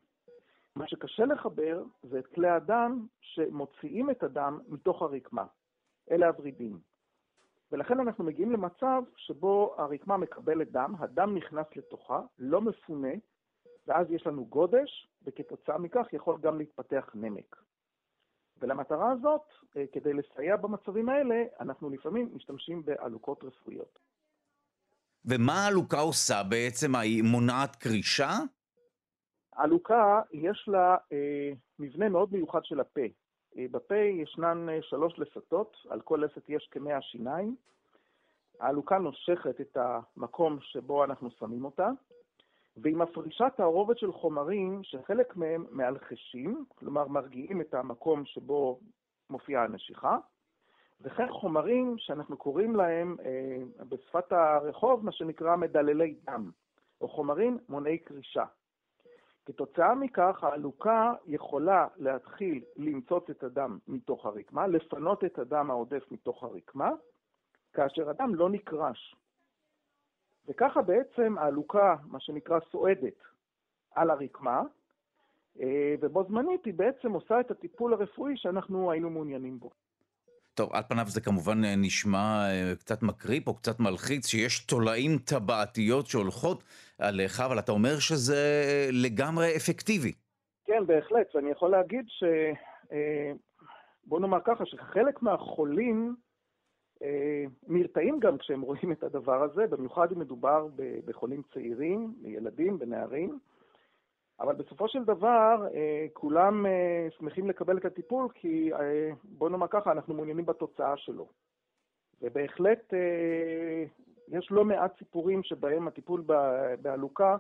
מה 0.76 0.88
שקשה 0.88 1.26
לחבר 1.26 1.84
זה 2.04 2.20
את 2.20 2.28
כלי 2.28 2.50
הדם 2.50 3.08
שמוציאים 3.22 4.10
את 4.10 4.24
הדם 4.24 4.60
מתוך 4.68 5.02
הרקמה. 5.02 5.46
אלה 6.12 6.28
הוורידים. 6.28 6.89
ולכן 7.72 8.00
אנחנו 8.00 8.24
מגיעים 8.24 8.52
למצב 8.52 9.04
שבו 9.16 9.76
הרקמה 9.78 10.18
מקבלת 10.18 10.72
דם, 10.72 10.96
הדם 11.00 11.36
נכנס 11.38 11.66
לתוכה, 11.76 12.22
לא 12.40 12.62
מפונה, 12.62 13.14
ואז 13.88 14.12
יש 14.12 14.28
לנו 14.28 14.46
גודש, 14.46 15.08
וכתוצאה 15.24 15.78
מכך 15.78 16.06
יכול 16.14 16.38
גם 16.42 16.58
להתפתח 16.58 17.10
נמק. 17.14 17.56
ולמטרה 18.62 19.12
הזאת, 19.12 19.42
אה, 19.78 19.84
כדי 19.92 20.14
לסייע 20.14 20.56
במצבים 20.56 21.10
האלה, 21.10 21.44
אנחנו 21.60 21.90
לפעמים 21.90 22.30
משתמשים 22.36 22.86
בעלוקות 22.86 23.44
רפואיות. 23.44 24.00
ומה 25.26 25.54
העלוקה 25.66 26.00
עושה 26.00 26.44
בעצם? 26.50 26.96
היא 26.96 27.24
מונעת 27.24 27.76
קרישה? 27.76 28.32
עלוקה, 29.52 30.22
יש 30.32 30.66
לה 30.68 30.98
אה, 31.12 31.52
מבנה 31.80 32.10
מאוד 32.10 32.34
מיוחד 32.34 32.66
של 32.66 32.80
הפה. 32.80 33.02
אה, 33.58 33.66
בפה 33.72 33.96
ישנן 33.96 34.70
אה, 34.70 34.82
שלוש 34.82 35.20
לסתות, 35.20 35.78
על 35.90 36.02
כל 36.02 36.24
לסת 36.26 36.50
יש 36.50 36.68
כמאה 36.72 37.02
שיניים. 37.02 37.56
העלוקה 38.60 38.98
נושכת 38.98 39.62
את 39.62 39.78
המקום 39.78 40.58
שבו 40.62 41.04
אנחנו 41.04 41.32
שמים 41.32 41.66
אותה, 41.66 41.90
והיא 42.78 42.96
מפרישה 42.96 43.50
תערובת 43.50 43.98
של 43.98 44.12
חומרים 44.12 44.84
שחלק 44.84 45.36
מהם 45.36 45.66
מאלחשים, 45.72 46.66
כלומר 46.76 47.08
מרגיעים 47.08 47.62
את 47.62 47.74
המקום 47.74 48.26
שבו 48.26 48.80
מופיעה 49.30 49.64
הנשיכה, 49.64 50.18
וכן 51.02 51.28
חומרים 51.32 51.96
שאנחנו 51.98 52.38
קוראים 52.38 52.76
להם 52.76 53.16
אה, 53.26 53.86
בשפת 53.86 54.32
הרחוב 54.32 55.06
מה 55.06 55.12
שנקרא 55.12 55.56
מדללי 55.56 56.16
דם, 56.28 56.52
או 57.02 57.10
חומרים 57.10 57.58
מונעי 57.70 57.98
קרישה. 57.98 58.46
כתוצאה 59.46 59.96
מכך, 59.96 60.44
העלוקה 60.44 61.14
יכולה 61.26 61.88
להתחיל 61.98 62.64
למצוץ 62.76 63.30
את 63.30 63.44
הדם 63.44 63.78
מתוך 63.88 64.26
הרקמה, 64.26 64.68
לפנות 64.68 65.24
את 65.24 65.40
הדם 65.40 65.72
העודף 65.72 66.12
מתוך 66.12 66.44
הרקמה, 66.44 66.90
כאשר 67.74 68.10
הדם 68.10 68.36
לא 68.36 68.50
נקרש. 68.50 69.16
וככה 70.48 70.82
בעצם 70.82 71.38
העלוקה, 71.38 71.96
מה 72.04 72.20
שנקרא 72.20 72.60
סועדת, 72.72 73.24
על 73.92 74.10
הרקמה, 74.10 74.62
אה, 75.60 75.96
ובו 76.02 76.24
זמנית 76.24 76.66
היא 76.66 76.74
בעצם 76.74 77.12
עושה 77.12 77.40
את 77.40 77.52
הטיפול 77.52 77.94
הרפואי 77.94 78.38
שאנחנו 78.38 78.92
היינו 78.92 79.10
מעוניינים 79.10 79.60
בו. 79.60 79.70
טוב, 80.60 80.74
על 80.74 80.84
פניו 80.88 81.06
זה 81.08 81.22
כמובן 81.22 81.64
אה, 81.64 81.76
נשמע 81.78 82.48
אה, 82.50 82.76
קצת 82.80 83.04
מקריפ 83.04 83.48
או 83.48 83.54
קצת 83.54 83.80
מלחיץ, 83.80 84.28
שיש 84.28 84.66
תולעים 84.66 85.18
טבעתיות 85.18 86.08
שהולכות 86.08 86.64
עליך, 87.00 87.40
אבל 87.40 87.60
אתה 87.60 87.72
אומר 87.72 88.00
שזה 88.00 88.36
לגמרי 88.92 89.56
אפקטיבי. 89.56 90.14
כן, 90.66 90.86
בהחלט, 90.86 91.36
ואני 91.36 91.50
יכול 91.52 91.72
להגיד 91.72 92.06
ש... 92.08 92.24
בוא 94.06 94.20
נאמר 94.20 94.40
ככה, 94.46 94.66
שחלק 94.66 95.22
מהחולים 95.22 96.16
נרתעים 97.68 98.20
גם 98.20 98.38
כשהם 98.38 98.62
רואים 98.62 98.92
את 98.92 99.04
הדבר 99.04 99.44
הזה, 99.44 99.68
במיוחד 99.68 100.12
אם 100.12 100.20
מדובר 100.20 100.68
בחולים 101.06 101.42
צעירים, 101.54 102.14
בילדים, 102.22 102.80
בנערים. 102.80 103.40
אבל 104.42 104.56
בסופו 104.56 104.88
של 104.88 105.04
דבר, 105.04 105.68
אה, 105.74 106.06
כולם 106.14 106.66
אה, 106.66 107.08
שמחים 107.18 107.50
לקבל 107.50 107.78
את 107.78 107.86
הטיפול, 107.86 108.28
כי 108.34 108.74
אה, 108.74 109.10
בוא 109.24 109.50
נאמר 109.50 109.68
ככה, 109.68 109.92
אנחנו 109.92 110.14
מעוניינים 110.14 110.46
בתוצאה 110.46 110.98
שלו. 110.98 111.28
ובהחלט 112.22 112.94
יש 114.28 114.52
לא 114.52 114.66
מעט 114.66 114.98
סיפורים 114.98 115.44
שבהם 115.44 115.88
הטיפול 115.88 116.24
בעלוקה 116.82 117.38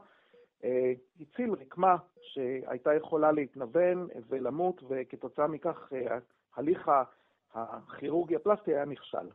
הציל 1.21 1.51
רקמה 1.51 1.95
שהייתה 2.21 2.93
יכולה 2.93 3.31
להתנוון 3.31 4.07
ולמות, 4.29 4.83
וכתוצאה 4.89 5.47
מכך 5.47 5.91
הליך 6.55 6.91
הכירורגי 7.53 8.35
הפלסטי 8.35 8.75
היה 8.75 8.85
נכשל. 8.85 9.27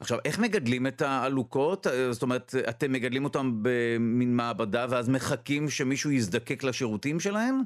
עכשיו, 0.00 0.18
איך 0.24 0.38
מגדלים 0.38 0.86
את 0.86 1.02
העלוקות? 1.02 1.86
זאת 2.10 2.22
אומרת, 2.22 2.52
אתם 2.68 2.92
מגדלים 2.92 3.24
אותם 3.24 3.52
במין 3.62 4.36
מעבדה 4.36 4.86
ואז 4.90 5.08
מחכים 5.08 5.68
שמישהו 5.68 6.10
יזדקק 6.10 6.64
לשירותים 6.64 7.20
שלהם? 7.20 7.60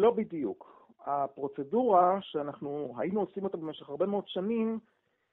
לא 0.00 0.10
בדיוק. 0.10 0.90
הפרוצדורה 1.06 2.18
שאנחנו 2.22 2.94
היינו 2.98 3.20
עושים 3.20 3.44
אותה 3.44 3.56
במשך 3.56 3.88
הרבה 3.88 4.06
מאוד 4.06 4.24
שנים 4.26 4.78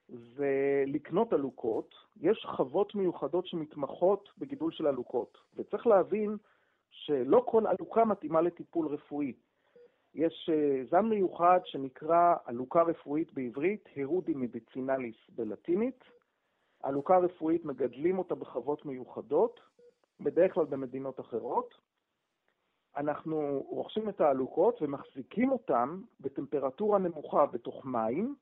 זה 0.09 0.83
לקנות 0.87 1.33
עלוקות. 1.33 1.95
יש 2.21 2.45
חוות 2.55 2.95
מיוחדות 2.95 3.47
שמתמחות 3.47 4.29
בגידול 4.37 4.71
של 4.71 4.87
עלוקות, 4.87 5.37
וצריך 5.55 5.87
להבין 5.87 6.37
שלא 6.91 7.43
כל 7.47 7.63
עלוקה 7.67 8.05
מתאימה 8.05 8.41
לטיפול 8.41 8.87
רפואי. 8.87 9.33
יש 10.15 10.49
אה, 10.53 10.83
זן 10.89 11.05
מיוחד 11.05 11.59
שנקרא 11.65 12.35
עלוקה 12.45 12.81
רפואית 12.81 13.33
בעברית, 13.33 13.89
הרודי 13.95 14.33
מדיצינליס 14.33 15.15
בלטינית. 15.29 16.03
עלוקה 16.83 17.17
רפואית 17.17 17.65
מגדלים 17.65 18.19
אותה 18.19 18.35
בחוות 18.35 18.85
מיוחדות, 18.85 19.59
בדרך 20.19 20.53
כלל 20.53 20.65
במדינות 20.65 21.19
אחרות. 21.19 21.73
אנחנו 22.97 23.65
רוכשים 23.69 24.09
את 24.09 24.21
העלוקות 24.21 24.81
ומחזיקים 24.81 25.51
אותן 25.51 26.01
בטמפרטורה 26.19 26.99
נמוכה 26.99 27.45
בתוך 27.45 27.85
מים, 27.85 28.35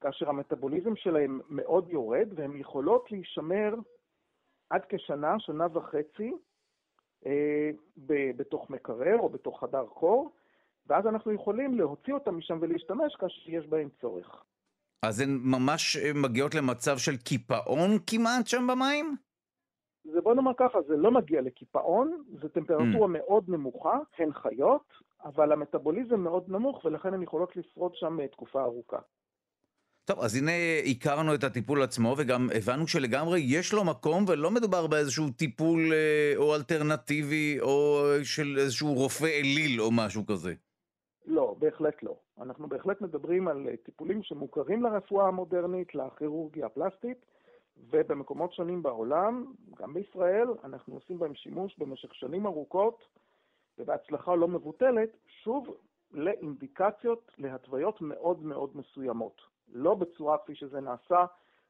כאשר 0.00 0.28
המטאבוליזם 0.28 0.96
שלהם 0.96 1.40
מאוד 1.48 1.88
יורד, 1.88 2.28
והן 2.34 2.56
יכולות 2.56 3.10
להישמר 3.10 3.74
עד 4.70 4.82
כשנה, 4.88 5.38
שנה 5.38 5.66
וחצי, 5.72 6.32
אה, 7.26 7.70
בתוך 8.36 8.70
מקרר 8.70 9.18
או 9.18 9.28
בתוך 9.28 9.60
חדר 9.60 9.86
קור, 9.86 10.32
ואז 10.90 11.06
אנחנו 11.06 11.32
יכולים 11.32 11.74
להוציא 11.74 12.14
אותם 12.14 12.38
משם 12.38 12.58
ולהשתמש 12.60 13.16
כאשר 13.18 13.50
יש 13.50 13.66
בהם 13.66 13.88
צורך. 14.00 14.44
אז 15.02 15.20
הן 15.20 15.40
ממש 15.42 15.96
אה, 15.96 16.10
מגיעות 16.14 16.54
למצב 16.54 16.98
של 16.98 17.16
קיפאון 17.16 17.90
כמעט 18.06 18.46
שם 18.46 18.66
במים? 18.66 19.16
זה 20.04 20.20
בוא 20.20 20.34
נאמר 20.34 20.52
ככה, 20.56 20.78
זה 20.88 20.96
לא 20.96 21.10
מגיע 21.10 21.40
לקיפאון, 21.40 22.22
זו 22.42 22.48
טמפרטורה 22.48 23.06
mm. 23.06 23.08
מאוד 23.08 23.44
נמוכה, 23.48 23.98
הן 24.18 24.32
חיות, 24.32 24.84
אבל 25.24 25.52
המטאבוליזם 25.52 26.20
מאוד 26.20 26.44
נמוך 26.48 26.84
ולכן 26.84 27.14
הן 27.14 27.22
יכולות 27.22 27.56
לשרוד 27.56 27.92
שם 27.94 28.20
אה, 28.20 28.28
תקופה 28.28 28.62
ארוכה. 28.62 28.98
טוב, 30.04 30.20
אז 30.20 30.36
הנה 30.36 30.52
הכרנו 30.90 31.34
את 31.34 31.44
הטיפול 31.44 31.82
עצמו 31.82 32.14
וגם 32.18 32.48
הבנו 32.54 32.88
שלגמרי 32.88 33.40
יש 33.40 33.72
לו 33.72 33.84
מקום 33.84 34.24
ולא 34.28 34.50
מדובר 34.50 34.86
באיזשהו 34.86 35.30
טיפול 35.30 35.92
אה, 35.92 36.32
או 36.36 36.54
אלטרנטיבי 36.54 37.60
או 37.60 38.04
של 38.22 38.56
איזשהו 38.58 38.94
רופא 38.94 39.26
אליל 39.26 39.80
או 39.80 39.90
משהו 39.90 40.26
כזה. 40.26 40.54
לא, 41.30 41.54
בהחלט 41.58 42.02
לא. 42.02 42.16
אנחנו 42.40 42.68
בהחלט 42.68 43.00
מדברים 43.00 43.48
על 43.48 43.68
אה, 43.68 43.76
טיפולים 43.76 44.22
שמוכרים 44.22 44.82
לרפואה 44.82 45.28
המודרנית, 45.28 45.94
לכירורגיה 45.94 46.66
הפלסטית, 46.66 47.26
ובמקומות 47.90 48.52
שונים 48.52 48.82
בעולם, 48.82 49.52
גם 49.76 49.94
בישראל, 49.94 50.48
אנחנו 50.64 50.94
עושים 50.94 51.18
בהם 51.18 51.34
שימוש 51.34 51.78
במשך 51.78 52.14
שנים 52.14 52.46
ארוכות, 52.46 53.04
ובהצלחה 53.78 54.34
לא 54.34 54.48
מבוטלת, 54.48 55.10
שוב, 55.26 55.76
לאינדיקציות, 56.12 57.32
להתוויות 57.38 58.00
מאוד 58.00 58.42
מאוד 58.42 58.76
מסוימות. 58.76 59.40
לא 59.72 59.94
בצורה 59.94 60.38
כפי 60.38 60.54
שזה 60.54 60.80
נעשה 60.80 61.24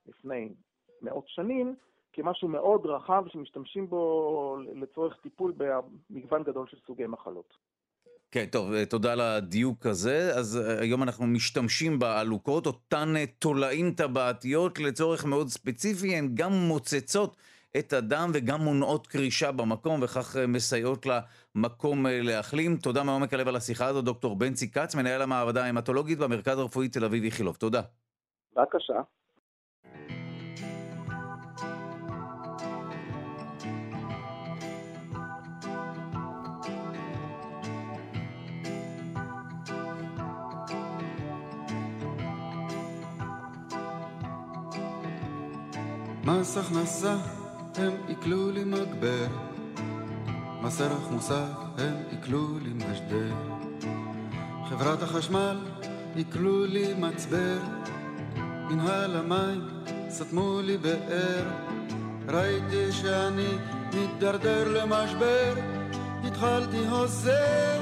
לפני 0.06 0.54
מאות 1.02 1.28
שנים, 1.28 1.76
כמשהו 2.12 2.48
מאוד 2.48 2.86
רחב 2.86 3.24
שמשתמשים 3.28 3.86
בו 3.86 4.56
לצורך 4.74 5.20
טיפול 5.20 5.52
במגוון 5.56 6.42
גדול 6.42 6.66
של 6.66 6.78
סוגי 6.86 7.06
מחלות. 7.06 7.69
כן, 8.32 8.44
טוב, 8.46 8.72
אה, 8.72 8.86
תודה 8.86 9.12
על 9.12 9.20
הדיוק 9.20 9.86
הזה. 9.86 10.30
אז 10.34 10.56
אה, 10.56 10.80
היום 10.80 11.02
אנחנו 11.02 11.26
משתמשים 11.26 11.98
בעלוקות, 11.98 12.66
אותן 12.66 13.16
אה, 13.16 13.24
תולעים 13.38 13.94
טבעתיות 13.94 14.78
לצורך 14.78 15.24
מאוד 15.24 15.48
ספציפי, 15.48 16.16
הן 16.16 16.34
גם 16.34 16.52
מוצצות 16.52 17.36
את 17.78 17.92
הדם 17.92 18.30
וגם 18.34 18.60
מונעות 18.60 19.06
קרישה 19.06 19.52
במקום, 19.52 20.00
וכך 20.02 20.36
מסייעות 20.48 21.06
למקום 21.06 22.06
להחלים. 22.08 22.76
תודה 22.76 23.02
מעומק 23.02 23.34
הלב 23.34 23.48
על 23.48 23.56
השיחה 23.56 23.86
הזאת, 23.86 24.04
דוקטור 24.04 24.36
בנצי 24.36 24.70
כץ, 24.70 24.94
מנהל 24.94 25.22
המעבדה 25.22 25.64
ההמטולוגית 25.64 26.18
במרכז 26.18 26.58
הרפואי 26.58 26.88
תל 26.88 27.04
אביב 27.04 27.24
איכילוב. 27.24 27.56
תודה. 27.56 27.82
בבקשה. 28.56 29.00
מס 46.30 46.56
הכנסה 46.56 47.16
הם 47.76 47.92
עיקלו 48.08 48.50
לי 48.50 48.64
מגבר, 48.64 49.26
מס 50.62 50.80
ערך 50.80 51.10
מוסף 51.10 51.48
הם 51.78 51.94
עיקלו 52.10 52.58
לי 52.62 52.70
משדר, 52.72 53.34
חברת 54.68 55.02
החשמל 55.02 55.58
עיקלו 56.14 56.66
לי 56.66 56.94
מצבר, 56.94 57.58
מנהל 58.70 59.16
המים 59.16 59.68
סתמו 60.08 60.60
לי 60.64 60.76
באר, 60.76 61.44
ראיתי 62.28 62.92
שאני 62.92 63.48
מתדרדר 63.94 64.82
למשבר, 64.82 65.54
התחלתי 66.24 66.86
הוזר, 66.86 67.79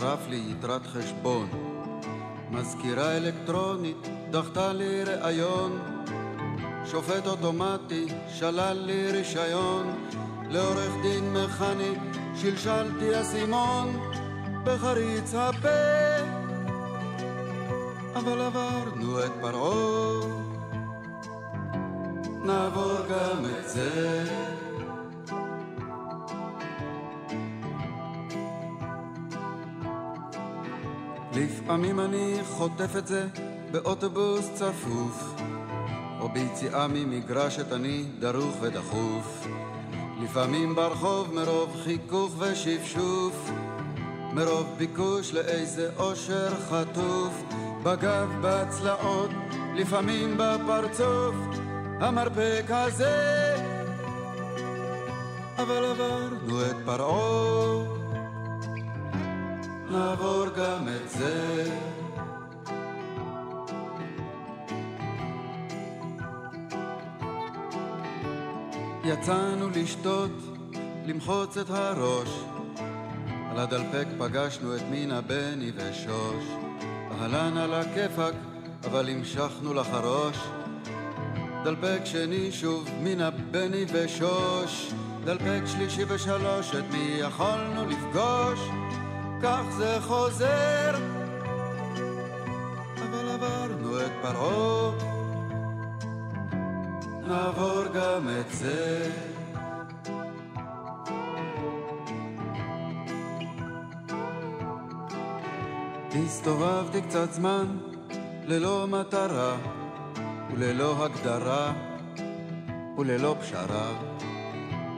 טרף 0.00 0.28
לי 0.28 0.42
יתרת 0.50 0.86
חשבון, 0.86 1.48
מזכירה 2.50 3.16
אלקטרונית 3.16 4.08
דחתה 4.30 4.72
לי 4.72 5.04
ראיון, 5.04 5.80
שופט 6.90 7.26
אוטומטי 7.26 8.06
שלל 8.28 8.76
לי 8.86 9.12
רישיון, 9.12 10.08
לעורך 10.50 10.92
דין 11.02 11.32
מכני 11.32 11.92
שלשלתי 12.34 13.20
אסימון. 13.20 14.10
בחריץ 14.64 15.34
הפה, 15.34 15.68
אבל 18.14 18.40
עברנו 18.40 19.24
את 19.24 19.32
פרעה, 19.40 20.26
נעבור 22.44 22.98
גם 23.10 23.44
את 23.44 23.68
זה. 23.68 24.51
לפעמים 31.82 32.00
אני 32.00 32.36
חוטף 32.44 32.96
את 32.96 33.06
זה 33.06 33.26
באוטובוס 33.70 34.50
צפוף, 34.54 35.34
או 36.20 36.28
ביציאה 36.28 36.86
ממגרשת 36.88 37.72
אני 37.72 38.04
דרוך 38.18 38.56
ודחוף. 38.60 39.46
לפעמים 40.22 40.74
ברחוב 40.74 41.34
מרוב 41.34 41.76
חיכוך 41.84 42.34
ושפשוף, 42.38 43.50
מרוב 44.32 44.74
ביקוש 44.78 45.34
לאיזה 45.34 45.90
אושר 45.98 46.50
חטוף, 46.70 47.42
בגב, 47.82 48.28
בצלעות, 48.42 49.30
לפעמים 49.74 50.36
בפרצוף, 50.38 51.34
המרפק 52.00 52.64
הזה. 52.68 53.56
אבל 55.58 55.84
עברנו 55.84 56.62
את 56.70 56.76
פרעה, 56.84 58.01
נעבור 59.92 60.46
גם 60.56 60.88
את 60.88 61.10
זה. 61.10 61.64
יצאנו 69.04 69.68
לשתות, 69.70 70.30
למחוץ 71.06 71.56
את 71.56 71.70
הראש. 71.70 72.28
על 73.50 73.58
הדלפק 73.58 74.06
פגשנו 74.18 74.76
את 74.76 74.82
מינה, 74.90 75.20
בני 75.20 75.72
ושוש. 75.76 76.44
אהלן 77.20 77.56
על 77.56 77.74
הכיפאק, 77.74 78.34
אבל 78.84 79.08
המשכנו 79.08 79.74
לחרוש. 79.74 80.38
דלפק 81.64 82.00
שני 82.04 82.52
שוב, 82.52 82.88
מינה, 83.00 83.30
בני 83.30 83.84
ושוש. 83.92 84.92
דלפק 85.24 85.60
שלישי 85.66 86.04
ושלוש, 86.08 86.74
את 86.74 86.84
מי 86.92 87.16
יכולנו 87.18 87.86
לפגוש? 87.86 88.60
כך 89.42 89.62
זה 89.76 89.98
חוזר. 90.00 90.96
אבל 92.96 93.28
עברנו 93.28 94.00
את 94.00 94.12
פרעה. 94.22 94.92
נעבור 97.26 97.84
גם 97.94 98.28
את 98.40 98.50
זה. 98.50 99.10
הסתובבתי 106.24 107.02
קצת 107.02 107.32
זמן 107.32 107.78
ללא 108.46 108.86
מטרה 108.86 109.56
וללא 110.52 111.04
הגדרה 111.04 111.72
וללא 112.98 113.36
פשרה. 113.40 113.92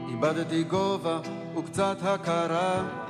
איבדתי 0.09 0.63
גובה 0.63 1.19
וקצת 1.57 1.97
הכרה. 2.01 3.04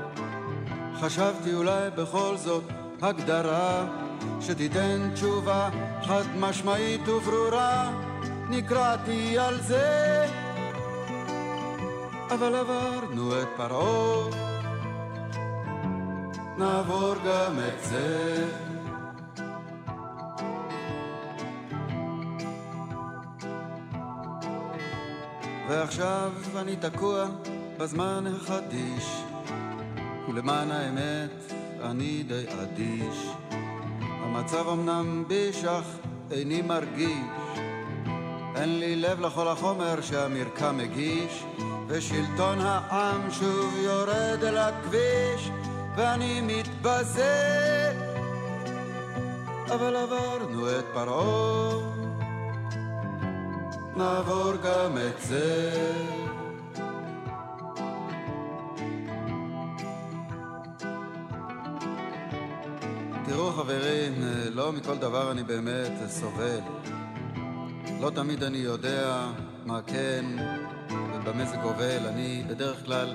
חשבתי 0.99 1.53
אולי 1.53 1.89
בכל 1.95 2.37
זאת 2.37 2.63
הגדרה 3.01 3.85
שתיתן 4.41 5.09
תשובה 5.13 5.69
חד 6.03 6.23
משמעית 6.39 7.07
וברורה. 7.07 7.91
נקרעתי 8.49 9.37
על 9.39 9.61
זה, 9.61 10.25
אבל 12.29 12.55
עברנו 12.55 13.41
את 13.41 13.47
פרעה, 13.57 14.29
נעבור 16.57 17.15
גם 17.25 17.59
את 17.59 17.83
זה. 17.83 18.45
ועכשיו 25.69 26.31
אני 26.55 26.75
תקוע 26.75 27.25
בזמן 27.77 28.23
החדיש, 28.27 29.23
ולמען 30.29 30.71
האמת 30.71 31.53
אני 31.81 32.23
די 32.23 32.45
אדיש. 32.61 33.29
המצב 33.99 34.69
אמנם 34.69 35.23
ביש 35.27 35.63
אך 35.63 35.85
איני 36.31 36.61
מרגיש 36.61 37.45
אין 38.55 38.79
לי 38.79 38.95
לב 38.95 39.19
לכל 39.19 39.47
החומר 39.47 40.01
שהמרקם 40.01 40.77
מגיש, 40.77 41.43
ושלטון 41.87 42.57
העם 42.61 43.31
שוב 43.31 43.73
יורד 43.77 44.43
אל 44.43 44.57
הכביש, 44.57 45.49
ואני 45.95 46.41
מתבזה. 46.41 47.93
אבל 49.75 49.95
עברנו 49.95 50.69
את 50.79 50.85
פרעה, 50.93 51.79
נעבור 53.95 54.53
גם 54.63 54.97
את 54.97 55.21
זה. 55.21 56.24
חברים, 63.65 64.13
לא 64.53 64.71
מכל 64.71 64.97
דבר 64.97 65.31
אני 65.31 65.43
באמת 65.43 65.91
סובל. 66.07 66.59
לא 68.01 68.09
תמיד 68.09 68.43
אני 68.43 68.57
יודע 68.57 69.27
מה 69.65 69.81
כן 69.87 70.25
ובמה 70.89 71.45
זה 71.45 71.57
גובל. 71.57 72.07
אני 72.07 72.43
בדרך 72.49 72.85
כלל 72.85 73.13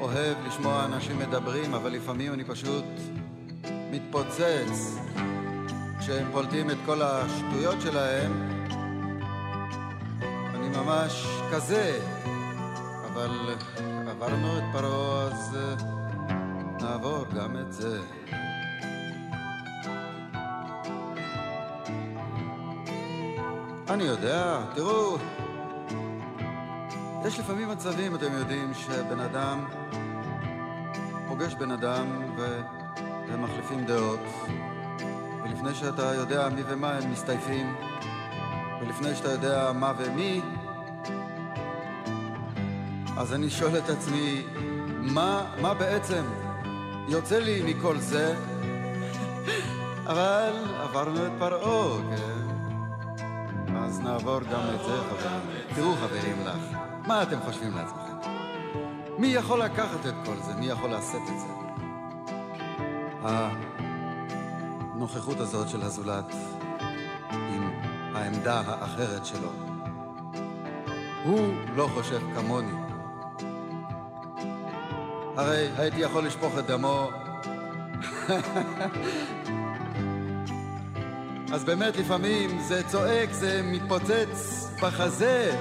אוהב 0.00 0.36
לשמוע 0.46 0.84
אנשים 0.84 1.18
מדברים, 1.18 1.74
אבל 1.74 1.92
לפעמים 1.92 2.32
אני 2.32 2.44
פשוט 2.44 2.84
מתפוצץ 3.90 4.98
כשהם 5.98 6.32
פולטים 6.32 6.70
את 6.70 6.78
כל 6.86 7.02
השטויות 7.02 7.80
שלהם. 7.80 8.32
אני 10.54 10.68
ממש 10.68 11.26
כזה, 11.52 12.00
אבל 13.12 13.54
עברנו 14.08 14.58
את 14.58 14.64
פרעה, 14.72 15.26
אז 15.26 15.58
נעבור 16.80 17.24
גם 17.36 17.56
את 17.58 17.72
זה. 17.72 18.00
אני 23.94 24.04
יודע, 24.04 24.60
תראו, 24.74 25.16
יש 27.26 27.38
לפעמים 27.38 27.68
מצבים, 27.68 28.14
אתם 28.14 28.32
יודעים, 28.32 28.74
שבן 28.74 29.20
אדם 29.20 29.64
פוגש 31.28 31.54
בן 31.54 31.70
אדם. 31.70 32.06
והם 32.36 33.42
מחליפים 33.42 33.86
דעות, 33.86 34.20
ולפני 35.44 35.74
שאתה 35.74 36.14
יודע 36.14 36.48
מי 36.48 36.62
ומה 36.68 36.92
הם 36.92 37.12
מסתייפים, 37.12 37.74
ולפני 38.80 39.14
שאתה 39.14 39.28
יודע 39.28 39.72
מה 39.72 39.92
ומי, 39.98 40.40
אז 43.16 43.34
אני 43.34 43.50
שואל 43.50 43.78
את 43.78 43.90
עצמי, 43.90 44.42
מה, 45.00 45.44
מה 45.60 45.74
בעצם 45.74 46.24
יוצא 47.08 47.38
לי 47.38 47.62
מכל 47.74 47.98
זה? 47.98 48.34
אבל 50.06 50.52
עברנו 50.82 51.26
את 51.26 51.32
פרעה, 51.38 51.98
כן? 52.10 52.43
נעבור 54.04 54.40
גם 54.40 54.60
את 54.74 54.84
זה, 54.84 54.96
חברים. 55.10 55.40
תראו, 55.74 55.94
חברים 55.94 56.46
לך, 56.46 56.76
מה 57.06 57.22
אתם 57.22 57.40
חושבים 57.44 57.76
לעצמכם? 57.76 58.30
מי 59.18 59.26
יכול 59.26 59.62
לקחת 59.62 60.06
את 60.06 60.14
כל 60.24 60.36
זה? 60.42 60.54
מי 60.54 60.66
יכול 60.66 60.94
לשאת 60.94 61.22
את 61.22 61.40
זה? 61.40 61.46
הנוכחות 64.92 65.40
הזאת 65.40 65.68
של 65.68 65.82
הזולת 65.82 66.34
עם 67.30 67.70
העמדה 68.14 68.62
האחרת 68.66 69.26
שלו. 69.26 69.48
הוא 71.24 71.54
לא 71.76 71.88
חושב 71.94 72.20
כמוני. 72.34 72.72
הרי 75.36 75.68
הייתי 75.76 76.00
יכול 76.00 76.26
לשפוך 76.26 76.58
את 76.58 76.66
דמו 76.66 77.10
אז 81.54 81.64
באמת 81.64 81.96
לפעמים 81.96 82.58
זה 82.60 82.82
צועק, 82.88 83.32
זה 83.32 83.62
מתפוצץ 83.64 84.66
בחזה. 84.82 85.56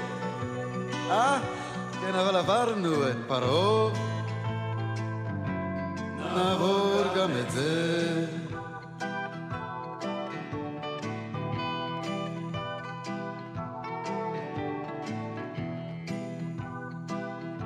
אה? 1.09 1.39
כן, 2.01 2.15
אבל 2.15 2.35
עברנו 2.35 3.09
את 3.09 3.17
פרעה. 3.27 3.93
נעבור 6.17 7.03
גם 7.17 7.29
את 7.41 7.51
זה. 7.51 8.25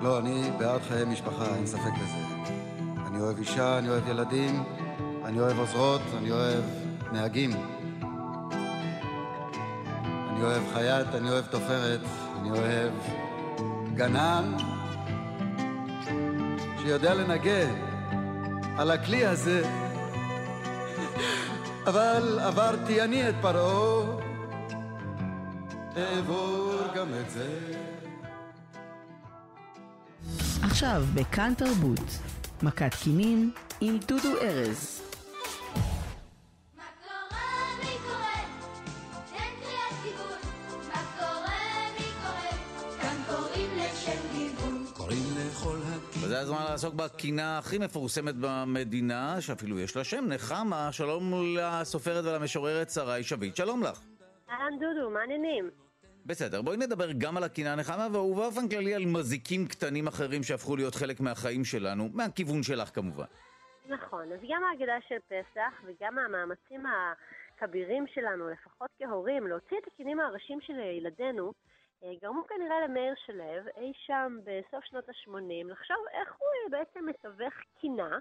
לא, 0.02 0.20
אני 0.20 0.52
בעד 0.60 0.82
חיי 0.88 1.06
משפחה, 1.06 1.56
אין 1.56 1.68
ספק 1.68 1.82
בזה. 1.82 2.52
אני 3.08 3.20
אוהב 3.20 3.38
אישה, 3.38 3.78
אני 3.78 3.90
אוהב 3.90 4.08
ילדים, 4.08 4.64
אני 5.26 5.40
אוהב 5.40 5.60
עוזרות, 5.60 6.02
אני 6.18 6.32
אוהב 6.32 6.64
נהגים. 7.12 7.77
אני 10.38 10.46
אוהב 10.46 10.64
חייט, 10.74 11.08
אני 11.16 11.30
אוהב 11.30 11.46
תופרת, 11.46 12.00
אני 12.40 12.50
אוהב 12.50 12.94
גנן 13.96 14.54
שיודע 16.82 17.14
לנגן 17.14 17.76
על 18.78 18.92
הכלי 18.92 19.26
הזה. 19.26 19.70
אבל 21.88 22.40
עברתי 22.40 23.02
אני 23.02 23.30
את 23.30 23.36
פרעה, 23.42 24.18
אעבור 25.98 26.82
גם 26.96 27.08
את 27.22 27.30
זה. 27.30 27.60
עכשיו 30.64 31.04
בכאן 31.14 31.54
תרבות, 31.58 32.18
מכת 32.64 32.96
קינים 33.04 33.52
עם 33.82 33.98
דודו 34.08 34.42
ארז. 34.42 35.07
לעסוק 46.78 46.94
בקינה 46.94 47.58
הכי 47.58 47.78
מפורסמת 47.78 48.36
במדינה, 48.42 49.42
שאפילו 49.42 49.80
יש 49.80 49.96
לה 49.96 50.04
שם, 50.04 50.26
נחמה. 50.28 50.90
שלום 50.92 51.34
לסופרת 51.58 52.26
ולמשוררת 52.26 52.90
שרי 52.90 53.24
שביט, 53.24 53.56
שלום 53.56 53.84
לך. 53.84 54.00
אהלן 54.50 54.80
דודו, 54.80 55.10
מה 55.10 55.20
העניינים? 55.20 55.70
בסדר, 56.26 56.62
בואי 56.62 56.78
נדבר 56.78 57.12
גם 57.18 57.38
על 57.38 57.44
הקינה 57.44 57.76
נחמה, 57.76 58.08
ובאופן 58.08 58.70
כללי 58.70 58.96
על 58.96 59.06
מזיקים 59.06 59.68
קטנים 59.68 60.08
אחרים 60.08 60.44
שהפכו 60.44 60.76
להיות 60.76 60.96
חלק 60.96 61.20
מהחיים 61.20 61.66
שלנו, 61.66 62.10
מהכיוון 62.14 62.64
שלך 62.64 62.90
כמובן. 62.96 63.26
נכון, 63.90 64.32
אז 64.34 64.40
גם 64.50 64.64
ההגדה 64.64 64.98
של 65.08 65.20
פסח 65.28 65.82
וגם 65.86 66.18
המאמצים 66.18 66.84
הכבירים 67.58 68.06
שלנו, 68.14 68.50
לפחות 68.50 68.90
כהורים, 69.00 69.48
להוציא 69.48 69.78
את 69.78 69.88
הקינים 69.94 70.20
הראשים 70.20 70.60
של 70.62 70.74
ילדינו, 70.80 71.54
גרמו 72.04 72.48
כנראה 72.48 72.88
למאיר 72.88 73.14
שלו, 73.26 73.44
אי 73.78 73.92
שם 73.94 74.38
בסוף 74.44 74.84
שנות 74.84 75.10
ה-80, 75.10 75.68
לחשוב 75.72 75.98
איך 76.12 76.36
הוא 76.40 76.48
אה, 76.64 76.70
בעצם 76.80 77.06
מתווך 77.06 77.54
קינה, 77.80 78.20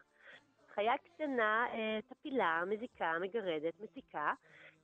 חיה 0.74 0.98
קטנה, 0.98 1.66
אה, 1.72 1.98
טפילה, 2.08 2.62
מזיקה, 2.66 3.12
מגרדת, 3.20 3.80
מציקה, 3.80 4.32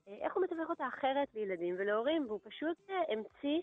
איך 0.07 0.35
הוא 0.35 0.43
מתווך 0.43 0.69
אותה 0.69 0.87
אחרת 0.87 1.27
לילדים 1.33 1.75
ולהורים, 1.77 2.25
והוא 2.27 2.39
פשוט 2.43 2.89
המציא 3.09 3.61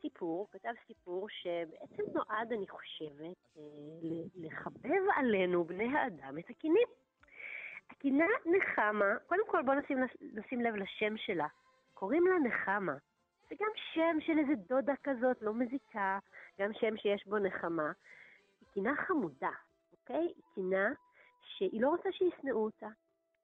סיפור, 0.00 0.48
כתב 0.52 0.72
סיפור 0.86 1.28
שבעצם 1.28 2.02
נועד, 2.14 2.52
אני 2.52 2.68
חושבת, 2.68 3.58
לחבב 4.36 5.02
עלינו, 5.16 5.64
בני 5.64 5.98
האדם, 5.98 6.38
את 6.38 6.50
הקינים. 6.50 6.88
הקינה 7.90 8.26
נחמה, 8.46 9.14
קודם 9.26 9.46
כל 9.46 9.62
בואו 9.62 9.78
נשים, 9.78 9.98
נשים 10.20 10.60
לב 10.60 10.74
לשם 10.74 11.16
שלה. 11.16 11.46
קוראים 11.94 12.26
לה 12.26 12.38
נחמה. 12.38 12.96
זה 13.50 13.56
גם 13.60 13.70
שם 13.94 14.20
של 14.20 14.38
איזה 14.38 14.52
דודה 14.68 14.94
כזאת, 15.04 15.42
לא 15.42 15.54
מזיקה, 15.54 16.18
גם 16.60 16.70
שם 16.72 16.96
שיש 16.96 17.26
בו 17.26 17.38
נחמה. 17.38 17.92
היא 18.60 18.68
קינה 18.74 18.96
חמודה, 18.96 19.50
אוקיי? 19.92 20.26
היא 20.26 20.44
קינה 20.54 20.92
שהיא 21.42 21.82
לא 21.82 21.88
רוצה 21.88 22.12
שישנאו 22.12 22.64
אותה. 22.64 22.88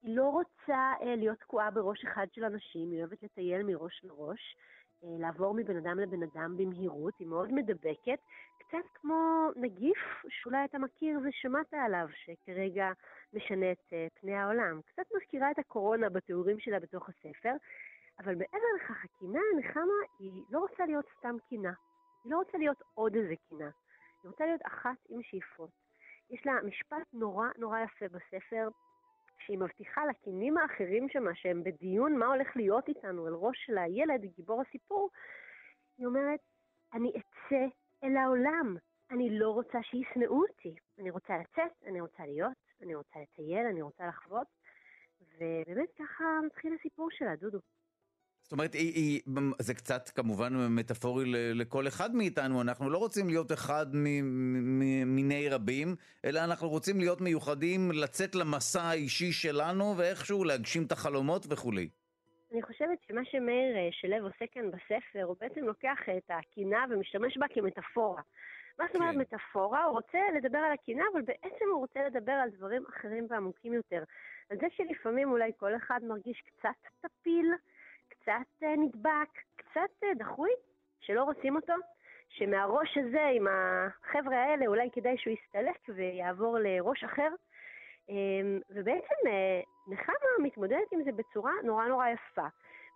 היא 0.02 0.16
לא 0.16 0.28
רוצה 0.28 0.92
אה, 1.02 1.16
להיות 1.16 1.38
תקועה 1.38 1.70
בראש 1.70 2.04
אחד 2.04 2.26
של 2.32 2.44
אנשים, 2.44 2.90
היא 2.90 3.00
אוהבת 3.00 3.22
לטייל 3.22 3.62
מראש 3.62 4.00
לראש, 4.04 4.56
אה, 5.04 5.08
לעבור 5.18 5.54
מבן 5.54 5.76
אדם 5.76 5.98
לבן 5.98 6.22
אדם 6.22 6.56
במהירות, 6.56 7.14
היא 7.18 7.28
מאוד 7.28 7.52
מדבקת, 7.52 8.18
קצת 8.58 8.86
כמו 8.94 9.48
נגיף 9.56 9.98
שאולי 10.28 10.64
אתה 10.64 10.78
מכיר 10.78 11.18
ושמעת 11.24 11.74
עליו, 11.74 12.06
שכרגע 12.24 12.92
משנה 13.32 13.72
את 13.72 13.92
אה, 13.92 14.06
פני 14.20 14.34
העולם. 14.34 14.80
קצת 14.86 15.06
מזכירה 15.16 15.50
את 15.50 15.58
הקורונה 15.58 16.08
בתיאורים 16.08 16.58
שלה 16.58 16.80
בתוך 16.80 17.08
הספר, 17.08 17.52
אבל 18.18 18.34
מעבר 18.34 18.66
לכך, 18.76 19.04
הקינה 19.04 19.40
הנחמה 19.54 19.92
היא 20.18 20.42
לא 20.50 20.58
רוצה 20.58 20.86
להיות 20.86 21.04
סתם 21.18 21.36
קינה. 21.48 21.72
היא 22.24 22.32
לא 22.32 22.38
רוצה 22.38 22.58
להיות 22.58 22.82
עוד 22.94 23.14
איזה 23.14 23.34
קינה. 23.48 23.70
היא 24.22 24.30
רוצה 24.30 24.46
להיות 24.46 24.60
אחת 24.66 24.96
עם 25.08 25.22
שאיפות. 25.22 25.70
יש 26.30 26.46
לה 26.46 26.52
משפט 26.62 27.06
נורא 27.12 27.48
נורא 27.58 27.80
יפה 27.80 28.08
בספר, 28.08 28.68
שהיא 29.38 29.58
מבטיחה 29.58 30.06
לקינים 30.06 30.58
האחרים 30.58 31.08
שמה, 31.08 31.34
שהם 31.34 31.64
בדיון 31.64 32.16
מה 32.16 32.26
הולך 32.26 32.56
להיות 32.56 32.88
איתנו, 32.88 33.28
אל 33.28 33.32
ראש 33.32 33.64
של 33.66 33.78
הילד, 33.78 34.20
גיבור 34.36 34.62
הסיפור, 34.62 35.10
היא 35.98 36.06
אומרת, 36.06 36.40
אני 36.94 37.10
אצא 37.10 37.64
אל 38.04 38.16
העולם. 38.16 38.76
אני 39.10 39.38
לא 39.38 39.50
רוצה 39.50 39.78
שישנאו 39.82 40.42
אותי. 40.42 40.74
אני 40.98 41.10
רוצה 41.10 41.38
לצאת, 41.38 41.72
אני 41.86 42.00
רוצה 42.00 42.26
להיות, 42.26 42.56
אני 42.82 42.94
רוצה 42.94 43.18
לטייל, 43.20 43.66
אני 43.66 43.82
רוצה 43.82 44.06
לחוות. 44.06 44.46
ובאמת 45.20 45.88
ככה 45.98 46.24
מתחיל 46.46 46.76
הסיפור 46.80 47.10
שלה, 47.10 47.36
דודו. 47.36 47.58
זאת 48.46 48.52
אומרת, 48.52 48.74
היא, 48.74 48.92
היא, 48.94 49.20
זה 49.58 49.74
קצת 49.74 50.08
כמובן 50.08 50.52
מטאפורי 50.68 51.24
לכל 51.54 51.88
אחד 51.88 52.14
מאיתנו, 52.14 52.62
אנחנו 52.62 52.90
לא 52.90 52.98
רוצים 52.98 53.28
להיות 53.28 53.52
אחד 53.52 53.86
מיני 55.06 55.48
רבים, 55.48 55.96
אלא 56.24 56.40
אנחנו 56.44 56.68
רוצים 56.68 56.98
להיות 56.98 57.20
מיוחדים, 57.20 57.90
לצאת 57.92 58.34
למסע 58.34 58.82
האישי 58.82 59.32
שלנו 59.32 59.94
ואיכשהו 59.96 60.44
להגשים 60.44 60.82
את 60.86 60.92
החלומות 60.92 61.46
וכולי. 61.50 61.88
אני 62.52 62.62
חושבת 62.62 62.98
שמה 63.08 63.20
שמאיר 63.24 63.76
אה, 63.76 63.88
שלו 63.92 64.16
עושה 64.16 64.44
כאן 64.52 64.70
בספר, 64.70 65.22
הוא 65.24 65.36
בעצם 65.40 65.60
לוקח 65.64 65.98
את 66.16 66.30
הקינה 66.30 66.84
ומשתמש 66.90 67.38
בה 67.38 67.46
כמטאפורה. 67.54 68.22
מה 68.78 68.84
זאת 68.86 68.96
אומרת 68.96 69.14
כן. 69.14 69.20
מטאפורה? 69.20 69.84
הוא 69.84 69.92
רוצה 69.92 70.18
לדבר 70.36 70.58
על 70.58 70.72
הקינה, 70.72 71.04
אבל 71.12 71.22
בעצם 71.22 71.64
הוא 71.72 71.78
רוצה 71.78 72.00
לדבר 72.06 72.32
על 72.32 72.50
דברים 72.50 72.84
אחרים 72.90 73.26
ועמוקים 73.30 73.74
יותר. 73.74 74.02
על 74.50 74.56
זה 74.60 74.66
שלפעמים 74.76 75.30
אולי 75.30 75.50
כל 75.56 75.76
אחד 75.76 76.00
מרגיש 76.02 76.42
קצת 76.46 76.90
טפיל, 77.00 77.52
קצת 78.26 78.62
אה, 78.62 78.76
נדבק, 78.76 79.30
קצת 79.56 80.04
אה, 80.04 80.14
דחוי, 80.14 80.50
שלא 81.00 81.22
רוצים 81.24 81.56
אותו, 81.56 81.72
שמהראש 82.28 82.98
הזה 82.98 83.26
עם 83.34 83.46
החבר'ה 83.50 84.36
האלה 84.44 84.66
אולי 84.66 84.88
כדאי 84.92 85.18
שהוא 85.18 85.34
יסתלק 85.34 85.88
ויעבור 85.88 86.58
לראש 86.58 87.04
אחר. 87.04 87.28
אמ, 88.08 88.60
ובעצם 88.70 89.14
אה, 89.26 89.60
נחמה 89.88 90.14
מתמודדת 90.42 90.92
עם 90.92 91.02
זה 91.04 91.12
בצורה 91.12 91.52
נורא 91.64 91.84
נורא 91.84 92.08
יפה. 92.08 92.46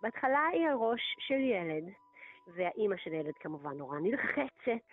בהתחלה 0.01 0.47
היא 0.53 0.67
על 0.67 0.73
ראש 0.73 1.15
של 1.19 1.39
ילד, 1.39 1.83
והאימא 2.47 2.97
של 2.97 3.11
הילד 3.11 3.33
כמובן 3.39 3.77
נורא 3.77 3.99
נלחצת, 3.99 4.87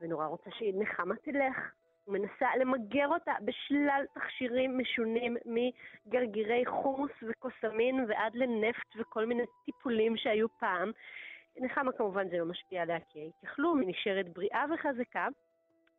ונורא 0.00 0.26
רוצה 0.26 0.50
שנחמה 0.50 1.14
תלך, 1.16 1.72
מנסה 2.08 2.56
למגר 2.60 3.08
אותה 3.08 3.32
בשלל 3.44 4.04
תכשירים 4.14 4.78
משונים 4.78 5.36
מגרגירי 5.46 6.66
חומוס 6.66 7.12
וקוסמין 7.22 8.04
ועד 8.08 8.34
לנפט 8.34 8.96
וכל 8.96 9.26
מיני 9.26 9.42
טיפולים 9.64 10.16
שהיו 10.16 10.48
פעם. 10.48 10.92
נחמה 11.56 11.92
כמובן 11.92 12.28
זה 12.28 12.38
לא 12.38 12.44
משפיע 12.44 12.82
עליה 12.82 13.00
כי 13.00 13.18
היא 13.20 13.30
ככלום, 13.42 13.80
היא 13.80 13.88
נשארת 13.88 14.28
בריאה 14.28 14.64
וחזקה, 14.74 15.28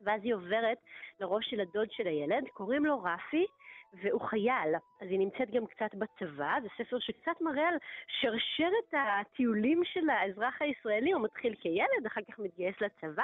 ואז 0.01 0.21
היא 0.23 0.33
עוברת 0.33 0.77
לראש 1.19 1.49
של 1.49 1.59
הדוד 1.59 1.87
של 1.91 2.07
הילד, 2.07 2.43
קוראים 2.53 2.85
לו 2.85 3.03
רפי, 3.03 3.45
והוא 3.93 4.21
חייל, 4.21 4.75
אז 5.01 5.07
היא 5.09 5.19
נמצאת 5.19 5.51
גם 5.51 5.65
קצת 5.65 5.95
בצבא, 5.95 6.57
זה 6.61 6.67
ספר 6.77 6.99
שקצת 6.99 7.41
מראה 7.41 7.67
על 7.67 7.77
שרשרת 8.07 8.93
הטיולים 8.93 9.81
של 9.85 10.09
האזרח 10.09 10.61
הישראלי, 10.61 11.11
הוא 11.11 11.23
מתחיל 11.23 11.55
כילד, 11.55 12.05
אחר 12.07 12.21
כך 12.31 12.39
מתגייס 12.39 12.75
לצבא. 12.81 13.23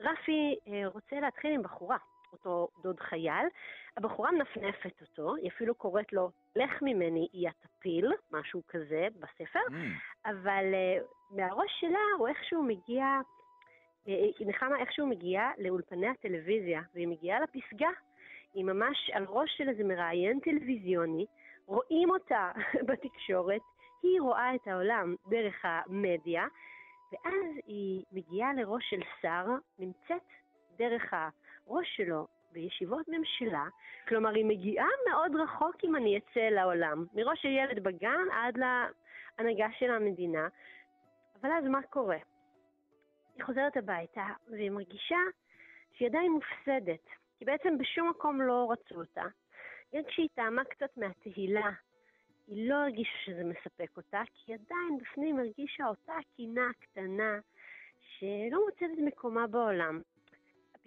רפי 0.00 0.54
אה, 0.68 0.82
רוצה 0.86 1.20
להתחיל 1.20 1.52
עם 1.52 1.62
בחורה, 1.62 1.96
אותו 2.32 2.68
דוד 2.82 3.00
חייל. 3.00 3.46
הבחורה 3.96 4.30
מנפנפת 4.32 5.00
אותו, 5.00 5.34
היא 5.34 5.50
אפילו 5.50 5.74
קוראת 5.74 6.12
לו, 6.12 6.30
לך 6.56 6.82
ממני, 6.82 7.28
היא 7.32 7.48
הטפיל, 7.48 8.12
משהו 8.30 8.62
כזה 8.68 9.08
בספר, 9.20 9.60
mm. 9.68 10.30
אבל 10.30 10.64
uh, 10.72 11.04
מהראש 11.30 11.70
שלה 11.80 11.98
הוא 12.18 12.28
איכשהו 12.28 12.62
מגיע, 12.62 13.04
uh, 14.06 14.10
נחמה 14.46 14.78
איכשהו 14.78 15.06
מגיעה 15.06 15.50
לאולפני 15.58 16.08
הטלוויזיה, 16.08 16.82
והיא 16.94 17.08
מגיעה 17.08 17.40
לפסגה. 17.40 17.90
היא 18.54 18.64
ממש 18.64 19.10
על 19.12 19.24
ראש 19.28 19.56
של 19.56 19.68
איזה 19.68 19.84
מראיין 19.84 20.40
טלוויזיוני, 20.40 21.26
רואים 21.66 22.10
אותה 22.10 22.52
בתקשורת, 22.88 23.60
היא 24.02 24.20
רואה 24.20 24.54
את 24.54 24.68
העולם 24.68 25.14
דרך 25.28 25.64
המדיה, 25.64 26.46
ואז 27.12 27.44
היא 27.66 28.04
מגיעה 28.12 28.54
לראש 28.54 28.90
של 28.90 29.00
שר, 29.22 29.46
נמצאת 29.78 30.22
דרך 30.78 31.14
הראש 31.66 31.96
שלו 31.96 32.26
בישיבות 32.52 33.08
ממשלה, 33.08 33.64
כלומר 34.08 34.30
היא 34.30 34.44
מגיעה 34.44 34.88
מאוד 35.10 35.36
רחוק 35.36 35.76
אם 35.84 35.96
אני 35.96 36.18
אצא 36.18 36.40
לעולם, 36.40 37.04
מראש 37.14 37.42
של 37.42 37.48
ילד 37.48 37.82
בגן 37.82 38.26
עד 38.32 38.58
להנהגה 38.58 39.68
של 39.78 39.90
המדינה. 39.90 40.48
אבל 41.40 41.50
אז 41.52 41.64
מה 41.64 41.82
קורה? 41.82 42.18
היא 43.34 43.44
חוזרת 43.44 43.76
הביתה 43.76 44.26
והיא 44.48 44.70
מרגישה 44.70 45.18
שהיא 45.92 46.08
עדיין 46.08 46.32
מופסדת, 46.32 47.06
כי 47.38 47.44
בעצם 47.44 47.78
בשום 47.78 48.08
מקום 48.10 48.40
לא 48.40 48.68
רצו 48.70 48.94
אותה. 48.94 49.24
גם 49.94 50.02
כשהיא 50.08 50.28
טעמה 50.34 50.64
קצת 50.64 50.96
מהתהילה, 50.96 51.70
היא 52.46 52.68
לא 52.68 52.74
הרגישה 52.74 53.18
שזה 53.24 53.44
מספק 53.44 53.96
אותה, 53.96 54.22
כי 54.34 54.54
עדיין 54.54 54.98
בפנים 54.98 55.38
הרגישה 55.38 55.86
אותה 55.86 56.12
קינה 56.36 56.70
קטנה 56.80 57.38
שלא 58.00 58.64
מוצאת 58.66 58.90
את 58.94 58.98
מקומה 58.98 59.46
בעולם. 59.46 60.00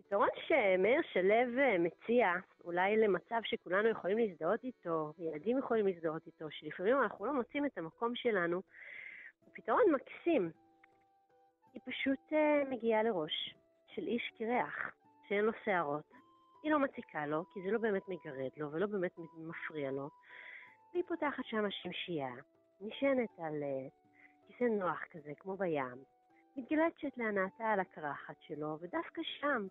הפתרון 0.09 0.29
שמאיר 0.47 1.01
שלו 1.13 1.59
אה, 1.59 1.77
מציע, 1.79 2.33
אולי 2.65 2.97
למצב 2.97 3.39
שכולנו 3.43 3.89
יכולים 3.89 4.17
להזדהות 4.17 4.63
איתו, 4.63 5.13
ילדים 5.19 5.57
יכולים 5.57 5.87
להזדהות 5.87 6.27
איתו, 6.27 6.51
שלפעמים 6.51 7.01
אנחנו 7.01 7.25
לא 7.25 7.33
מוצאים 7.33 7.65
את 7.65 7.77
המקום 7.77 8.15
שלנו, 8.15 8.55
הוא 9.45 9.53
פתרון 9.53 9.81
מקסים. 9.91 10.51
היא 11.73 11.81
פשוט 11.85 12.19
uh, 12.29 12.69
מגיעה 12.69 13.03
לראש 13.03 13.55
של 13.87 14.07
איש 14.07 14.31
קרח, 14.37 14.91
שאין 15.27 15.45
לו 15.45 15.51
שערות. 15.65 16.11
היא 16.63 16.71
לא 16.71 16.79
מציקה 16.79 17.25
לו, 17.25 17.45
כי 17.53 17.59
זה 17.61 17.71
לא 17.71 17.79
באמת 17.79 18.03
מגרד 18.07 18.51
לו 18.57 18.71
ולא 18.71 18.87
באמת 18.87 19.11
מפריע 19.37 19.91
לו, 19.91 20.09
והיא 20.93 21.03
פותחת 21.07 21.45
שם 21.45 21.65
שמשייה, 21.69 22.33
נשענת 22.81 23.39
על 23.39 23.63
uh, 23.63 24.47
כיסא 24.47 24.63
נוח 24.63 25.03
כזה, 25.11 25.31
כמו 25.39 25.57
בים, 25.57 26.03
מתגלצת 26.55 27.17
להנאתה 27.17 27.71
על 27.71 27.79
הקרחת 27.79 28.35
שלו, 28.39 28.77
ודווקא 28.81 29.21
שם, 29.23 29.67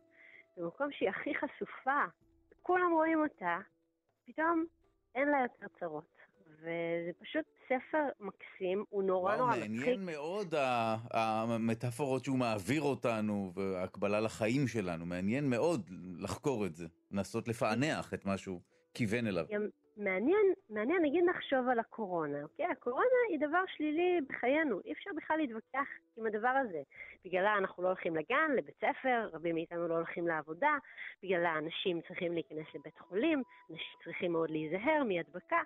במקום 0.59 0.89
שהיא 0.93 1.09
הכי 1.09 1.35
חשופה, 1.35 2.05
כולם 2.63 2.93
רואים 2.93 3.19
אותה, 3.23 3.59
פתאום 4.27 4.65
אין 5.15 5.29
לה 5.29 5.39
יותר 5.43 5.67
צרות. 5.81 6.19
וזה 6.61 7.11
פשוט 7.21 7.45
ספר 7.65 8.05
מקסים, 8.21 8.85
הוא 8.89 9.03
נורא 9.03 9.35
וואו, 9.35 9.47
נורא 9.47 9.57
מצחיק. 9.57 9.71
מעניין 9.71 10.05
מאוד 10.07 10.55
המטאפורות 11.11 12.25
שהוא 12.25 12.39
מעביר 12.39 12.83
אותנו, 12.83 13.53
וההקבלה 13.55 14.21
לחיים 14.21 14.69
שלנו. 14.69 15.07
מעניין 15.07 15.51
מאוד 15.51 15.91
לחקור 16.19 16.67
את 16.67 16.75
זה, 16.75 16.87
לנסות 17.11 17.49
לפענח 17.49 18.15
את 18.15 18.25
מה 18.25 18.39
שהוא 18.39 18.61
כיוון 18.95 19.27
אליו. 19.27 19.45
מעניין, 19.99 20.53
מעניין, 20.71 21.03
נגיד 21.03 21.25
נחשוב 21.25 21.69
על 21.69 21.79
הקורונה, 21.79 22.43
אוקיי? 22.43 22.67
הקורונה 22.67 23.19
היא 23.29 23.39
דבר 23.41 23.63
שלילי 23.67 24.21
בחיינו, 24.29 24.81
אי 24.85 24.93
אפשר 24.93 25.11
בכלל 25.17 25.37
להתווכח 25.37 25.89
עם 26.17 26.27
הדבר 26.27 26.49
הזה. 26.49 26.83
בגללה 27.25 27.59
אנחנו 27.59 27.83
לא 27.83 27.89
הולכים 27.89 28.17
לגן, 28.17 28.51
לבית 28.57 28.77
ספר, 28.77 29.29
רבים 29.33 29.55
מאיתנו 29.55 29.89
לא 29.89 29.95
הולכים 29.95 30.29
לעבודה, 30.29 30.77
בגללה 31.23 31.59
אנשים 31.59 32.01
צריכים 32.01 32.33
להיכנס 32.33 32.67
לבית 32.75 32.99
חולים, 32.99 33.43
אנשים 33.71 33.99
צריכים 34.05 34.33
מאוד 34.33 34.51
להיזהר 34.51 35.03
מהדבקה. 35.05 35.61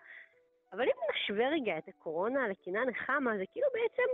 אבל 0.72 0.82
אם 0.82 1.14
נשווה 1.14 1.48
רגע 1.48 1.78
את 1.78 1.88
הקורונה 1.88 2.48
לקינה 2.48 2.84
נחמה, 2.84 3.36
זה 3.36 3.44
כאילו 3.52 3.66
בעצם, 3.72 4.08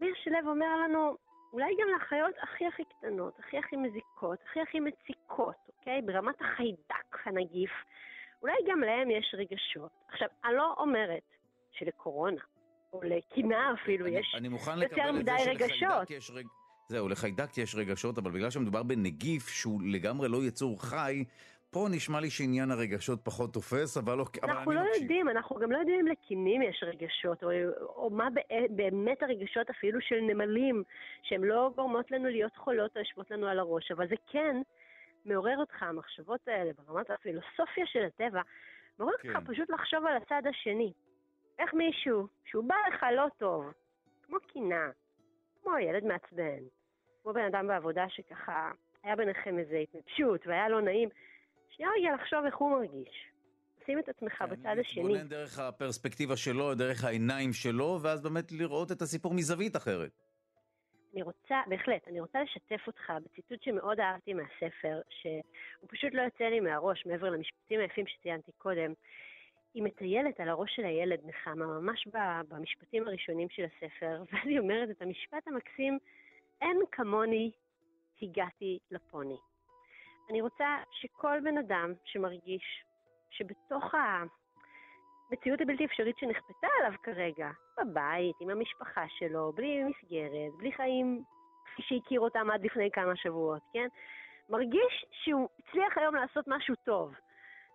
מאיר 0.00 0.14
שלו 0.14 0.50
אומר 0.50 0.76
לנו, 0.76 1.16
אולי 1.52 1.74
גם 1.80 1.88
לחיות 1.96 2.34
הכי 2.42 2.66
הכי 2.66 2.84
קטנות, 2.84 3.38
הכי 3.38 3.58
הכי 3.58 3.76
מזיקות, 3.76 4.38
הכי 4.44 4.60
הכי 4.60 4.80
מציקות, 4.80 5.56
אוקיי? 5.68 6.02
ברמת 6.02 6.40
החיידק 6.40 7.26
הנגיף, 7.26 7.70
אולי 8.42 8.54
גם 8.68 8.80
להם 8.80 9.10
יש 9.10 9.34
רגשות. 9.38 9.90
עכשיו, 10.12 10.28
אני 10.44 10.54
לא 10.54 10.74
אומרת 10.78 11.22
שלקורונה, 11.72 12.40
או 12.92 13.00
לקינה 13.02 13.74
אפילו, 13.82 14.06
אני, 14.06 14.18
יש 14.18 14.34
אני 14.38 14.48
יותר 14.82 15.12
מדי 15.12 15.32
רגשות. 15.46 16.10
יש 16.10 16.30
רגשות. 16.30 16.60
זהו, 16.88 17.08
לחיידק 17.08 17.58
יש 17.58 17.74
רגשות, 17.74 18.18
אבל 18.18 18.30
בגלל 18.30 18.50
שמדובר 18.50 18.82
בנגיף 18.82 19.48
שהוא 19.48 19.80
לגמרי 19.92 20.28
לא 20.28 20.38
יצור 20.48 20.82
חי, 20.82 21.24
פה 21.70 21.86
נשמע 21.90 22.20
לי 22.20 22.30
שעניין 22.30 22.70
הרגשות 22.70 23.20
פחות 23.24 23.52
תופס, 23.52 23.96
אבל, 23.96 24.14
לא, 24.18 24.24
אבל 24.42 24.50
אנחנו 24.50 24.70
אני 24.70 24.78
לא 24.80 24.84
מקשיב. 24.86 25.02
יודעים, 25.02 25.28
אנחנו 25.28 25.56
גם 25.56 25.72
לא 25.72 25.78
יודעים 25.78 26.00
אם 26.00 26.06
לקינים 26.06 26.62
יש 26.62 26.84
רגשות, 26.86 27.44
או, 27.44 27.50
או 27.96 28.10
מה 28.10 28.28
בא- 28.30 28.66
באמת 28.70 29.22
הרגשות 29.22 29.70
אפילו 29.70 30.00
של 30.00 30.20
נמלים, 30.20 30.82
שהן 31.22 31.40
לא 31.44 31.70
גורמות 31.76 32.10
לנו 32.10 32.28
להיות 32.28 32.56
חולות 32.56 32.96
או 32.96 33.00
יושבות 33.00 33.30
לנו 33.30 33.46
על 33.46 33.58
הראש, 33.58 33.90
אבל 33.92 34.08
זה 34.08 34.14
כן 34.32 34.56
מעורר 35.24 35.58
אותך, 35.58 35.82
המחשבות 35.82 36.48
האלה, 36.48 36.70
ברמת 36.72 37.10
הפילוסופיה 37.10 37.86
של 37.86 38.04
הטבע, 38.04 38.40
מעורר 38.98 39.14
כן. 39.22 39.28
אותך 39.28 39.50
פשוט 39.50 39.70
לחשוב 39.70 40.06
על 40.06 40.16
הצד 40.16 40.42
השני. 40.50 40.92
איך 41.58 41.74
מישהו, 41.74 42.26
שהוא 42.44 42.64
בא 42.64 42.74
לך 42.88 43.06
לא 43.16 43.26
טוב, 43.38 43.72
כמו 44.22 44.36
קינה, 44.40 44.90
כמו 45.62 45.78
ילד 45.78 46.04
מעצבן, 46.04 46.62
כמו 47.22 47.32
בן 47.32 47.44
אדם 47.44 47.66
בעבודה 47.66 48.04
שככה 48.08 48.70
היה 49.02 49.16
ביניכם 49.16 49.58
איזו 49.58 49.76
התנגשות 49.76 50.46
והיה 50.46 50.68
לא 50.68 50.80
נעים, 50.80 51.08
שנייה 51.70 51.90
רגע 51.98 52.14
לחשוב 52.14 52.44
איך 52.44 52.56
הוא 52.56 52.70
מרגיש. 52.70 53.30
שים 53.86 53.98
את 53.98 54.08
עצמך 54.08 54.44
בצד 54.50 54.76
השני. 54.80 55.02
להתבונן 55.02 55.28
דרך 55.28 55.58
הפרספקטיבה 55.58 56.36
שלו, 56.36 56.74
דרך 56.74 57.04
העיניים 57.04 57.52
שלו, 57.52 57.98
ואז 58.02 58.22
באמת 58.22 58.52
לראות 58.52 58.92
את 58.92 59.02
הסיפור 59.02 59.34
מזווית 59.34 59.76
אחרת. 59.76 60.10
אני 61.14 61.22
רוצה, 61.22 61.62
בהחלט, 61.66 62.08
אני 62.08 62.20
רוצה 62.20 62.42
לשתף 62.42 62.86
אותך 62.86 63.12
בציטוט 63.24 63.62
שמאוד 63.62 64.00
אהבתי 64.00 64.34
מהספר, 64.34 65.00
שהוא 65.08 65.88
פשוט 65.88 66.14
לא 66.14 66.22
יוצא 66.22 66.44
לי 66.44 66.60
מהראש, 66.60 67.06
מעבר 67.06 67.30
למשפטים 67.30 67.80
היפים 67.80 68.06
שציינתי 68.06 68.52
קודם. 68.52 68.92
היא 69.74 69.82
מטיילת 69.82 70.40
על 70.40 70.48
הראש 70.48 70.76
של 70.76 70.84
הילד 70.84 71.20
נחמה, 71.24 71.66
ממש 71.66 72.08
במשפטים 72.48 73.08
הראשונים 73.08 73.48
של 73.48 73.64
הספר, 73.64 74.22
ואז 74.32 74.42
היא 74.44 74.58
אומרת 74.58 74.90
את 74.90 75.02
המשפט 75.02 75.48
המקסים, 75.48 75.98
אין 76.60 76.76
כמוני 76.92 77.50
הגעתי 78.22 78.78
לפוני. 78.90 79.36
אני 80.30 80.40
רוצה 80.40 80.76
שכל 80.90 81.40
בן 81.44 81.58
אדם 81.58 81.92
שמרגיש 82.04 82.84
שבתוך 83.30 83.94
המציאות 85.30 85.60
הבלתי 85.60 85.84
אפשרית 85.84 86.18
שנכפתה 86.18 86.66
עליו 86.78 86.98
כרגע, 87.02 87.50
בבית, 87.78 88.36
עם 88.40 88.50
המשפחה 88.50 89.04
שלו, 89.08 89.52
בלי 89.52 89.84
מסגרת, 89.84 90.52
בלי 90.58 90.72
חיים 90.72 91.22
כפי 91.64 91.82
שהכיר 91.82 92.20
אותם 92.20 92.50
עד 92.50 92.64
לפני 92.64 92.90
כמה 92.90 93.16
שבועות, 93.16 93.62
כן? 93.72 93.88
מרגיש 94.48 95.06
שהוא 95.12 95.48
הצליח 95.58 95.98
היום 95.98 96.14
לעשות 96.14 96.44
משהו 96.48 96.74
טוב. 96.84 97.14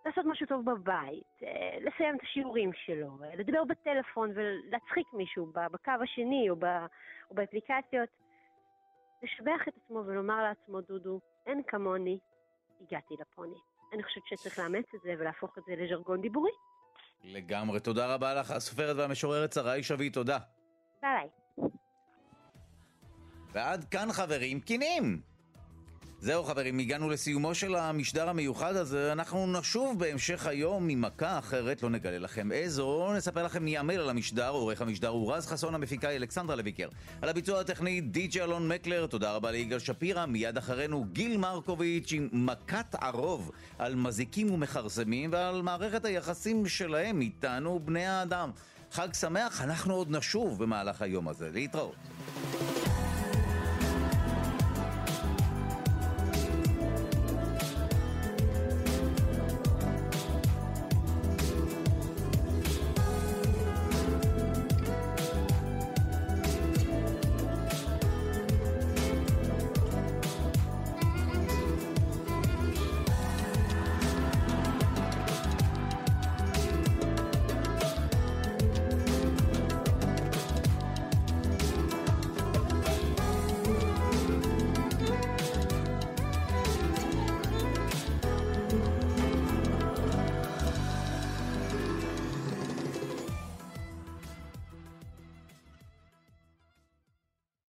לעשות 0.06 0.24
משהו 0.24 0.46
טוב 0.46 0.70
בבית, 0.70 1.42
אה, 1.42 1.78
לסיים 1.80 2.16
את 2.16 2.22
השיעורים 2.22 2.70
שלו, 2.72 3.10
אה, 3.24 3.36
לדבר 3.36 3.64
בטלפון 3.64 4.30
ולהצחיק 4.34 5.06
מישהו 5.12 5.46
בקו 5.46 5.92
השני 6.02 6.50
או, 6.50 6.56
ב- 6.58 6.86
או 7.30 7.34
באפליקציות. 7.34 8.08
לשבח 9.22 9.68
את 9.68 9.74
עצמו 9.76 10.02
ולומר 10.06 10.42
לעצמו, 10.42 10.80
דודו, 10.80 11.20
אין 11.46 11.62
כמוני, 11.66 12.18
הגעתי 12.80 13.14
לפוני. 13.20 13.58
אני 13.92 14.02
חושבת 14.02 14.26
שצריך 14.26 14.58
לאמץ 14.58 14.86
את 14.94 15.00
זה 15.00 15.14
ולהפוך 15.18 15.58
את 15.58 15.62
זה 15.66 15.76
לז'רגון 15.76 16.20
דיבורי. 16.20 16.50
לגמרי. 17.24 17.80
תודה 17.80 18.14
רבה 18.14 18.34
לך, 18.34 18.50
הסופרת 18.50 18.96
והמשוררת 18.96 19.52
שרי 19.52 19.82
שביט, 19.82 20.14
תודה. 20.14 20.38
ביי. 21.02 21.28
ועד 23.52 23.84
כאן 23.84 24.12
חברים, 24.12 24.60
קינים! 24.60 25.20
זהו 26.20 26.44
חברים, 26.44 26.78
הגענו 26.78 27.10
לסיומו 27.10 27.54
של 27.54 27.74
המשדר 27.74 28.28
המיוחד 28.28 28.76
הזה, 28.76 29.12
אנחנו 29.12 29.46
נשוב 29.60 29.98
בהמשך 29.98 30.46
היום 30.46 30.86
ממכה 30.86 31.38
אחרת, 31.38 31.82
לא 31.82 31.90
נגלה 31.90 32.18
לכם 32.18 32.52
איזו, 32.52 33.12
נספר 33.16 33.42
לכם 33.42 33.64
מי 33.64 33.70
יעמל 33.70 33.94
על 33.94 34.10
המשדר, 34.10 34.48
עורך 34.48 34.82
המשדר 34.82 35.08
הוא 35.08 35.32
רז 35.32 35.46
חסון, 35.46 35.74
המפיקה 35.74 36.10
אלכסנדרה 36.10 36.56
לויקר. 36.56 36.88
על 37.22 37.28
הביצוע 37.28 37.60
הטכני 37.60 38.00
די.ג'י 38.00 38.42
אלון 38.42 38.68
מקלר, 38.68 39.06
תודה 39.06 39.32
רבה 39.32 39.50
ליגאל 39.50 39.78
שפירא, 39.78 40.26
מיד 40.26 40.56
אחרינו 40.56 41.04
גיל 41.12 41.36
מרקוביץ' 41.36 42.12
עם 42.12 42.28
מכת 42.32 42.94
ערוב 43.00 43.50
על 43.78 43.94
מזיקים 43.94 44.50
ומכרסמים 44.50 45.30
ועל 45.32 45.62
מערכת 45.62 46.04
היחסים 46.04 46.66
שלהם 46.66 47.20
איתנו 47.20 47.80
בני 47.84 48.06
האדם. 48.06 48.50
חג 48.92 49.14
שמח, 49.14 49.62
אנחנו 49.62 49.94
עוד 49.94 50.10
נשוב 50.10 50.62
במהלך 50.62 51.02
היום 51.02 51.28
הזה, 51.28 51.50
להתראות. 51.52 51.94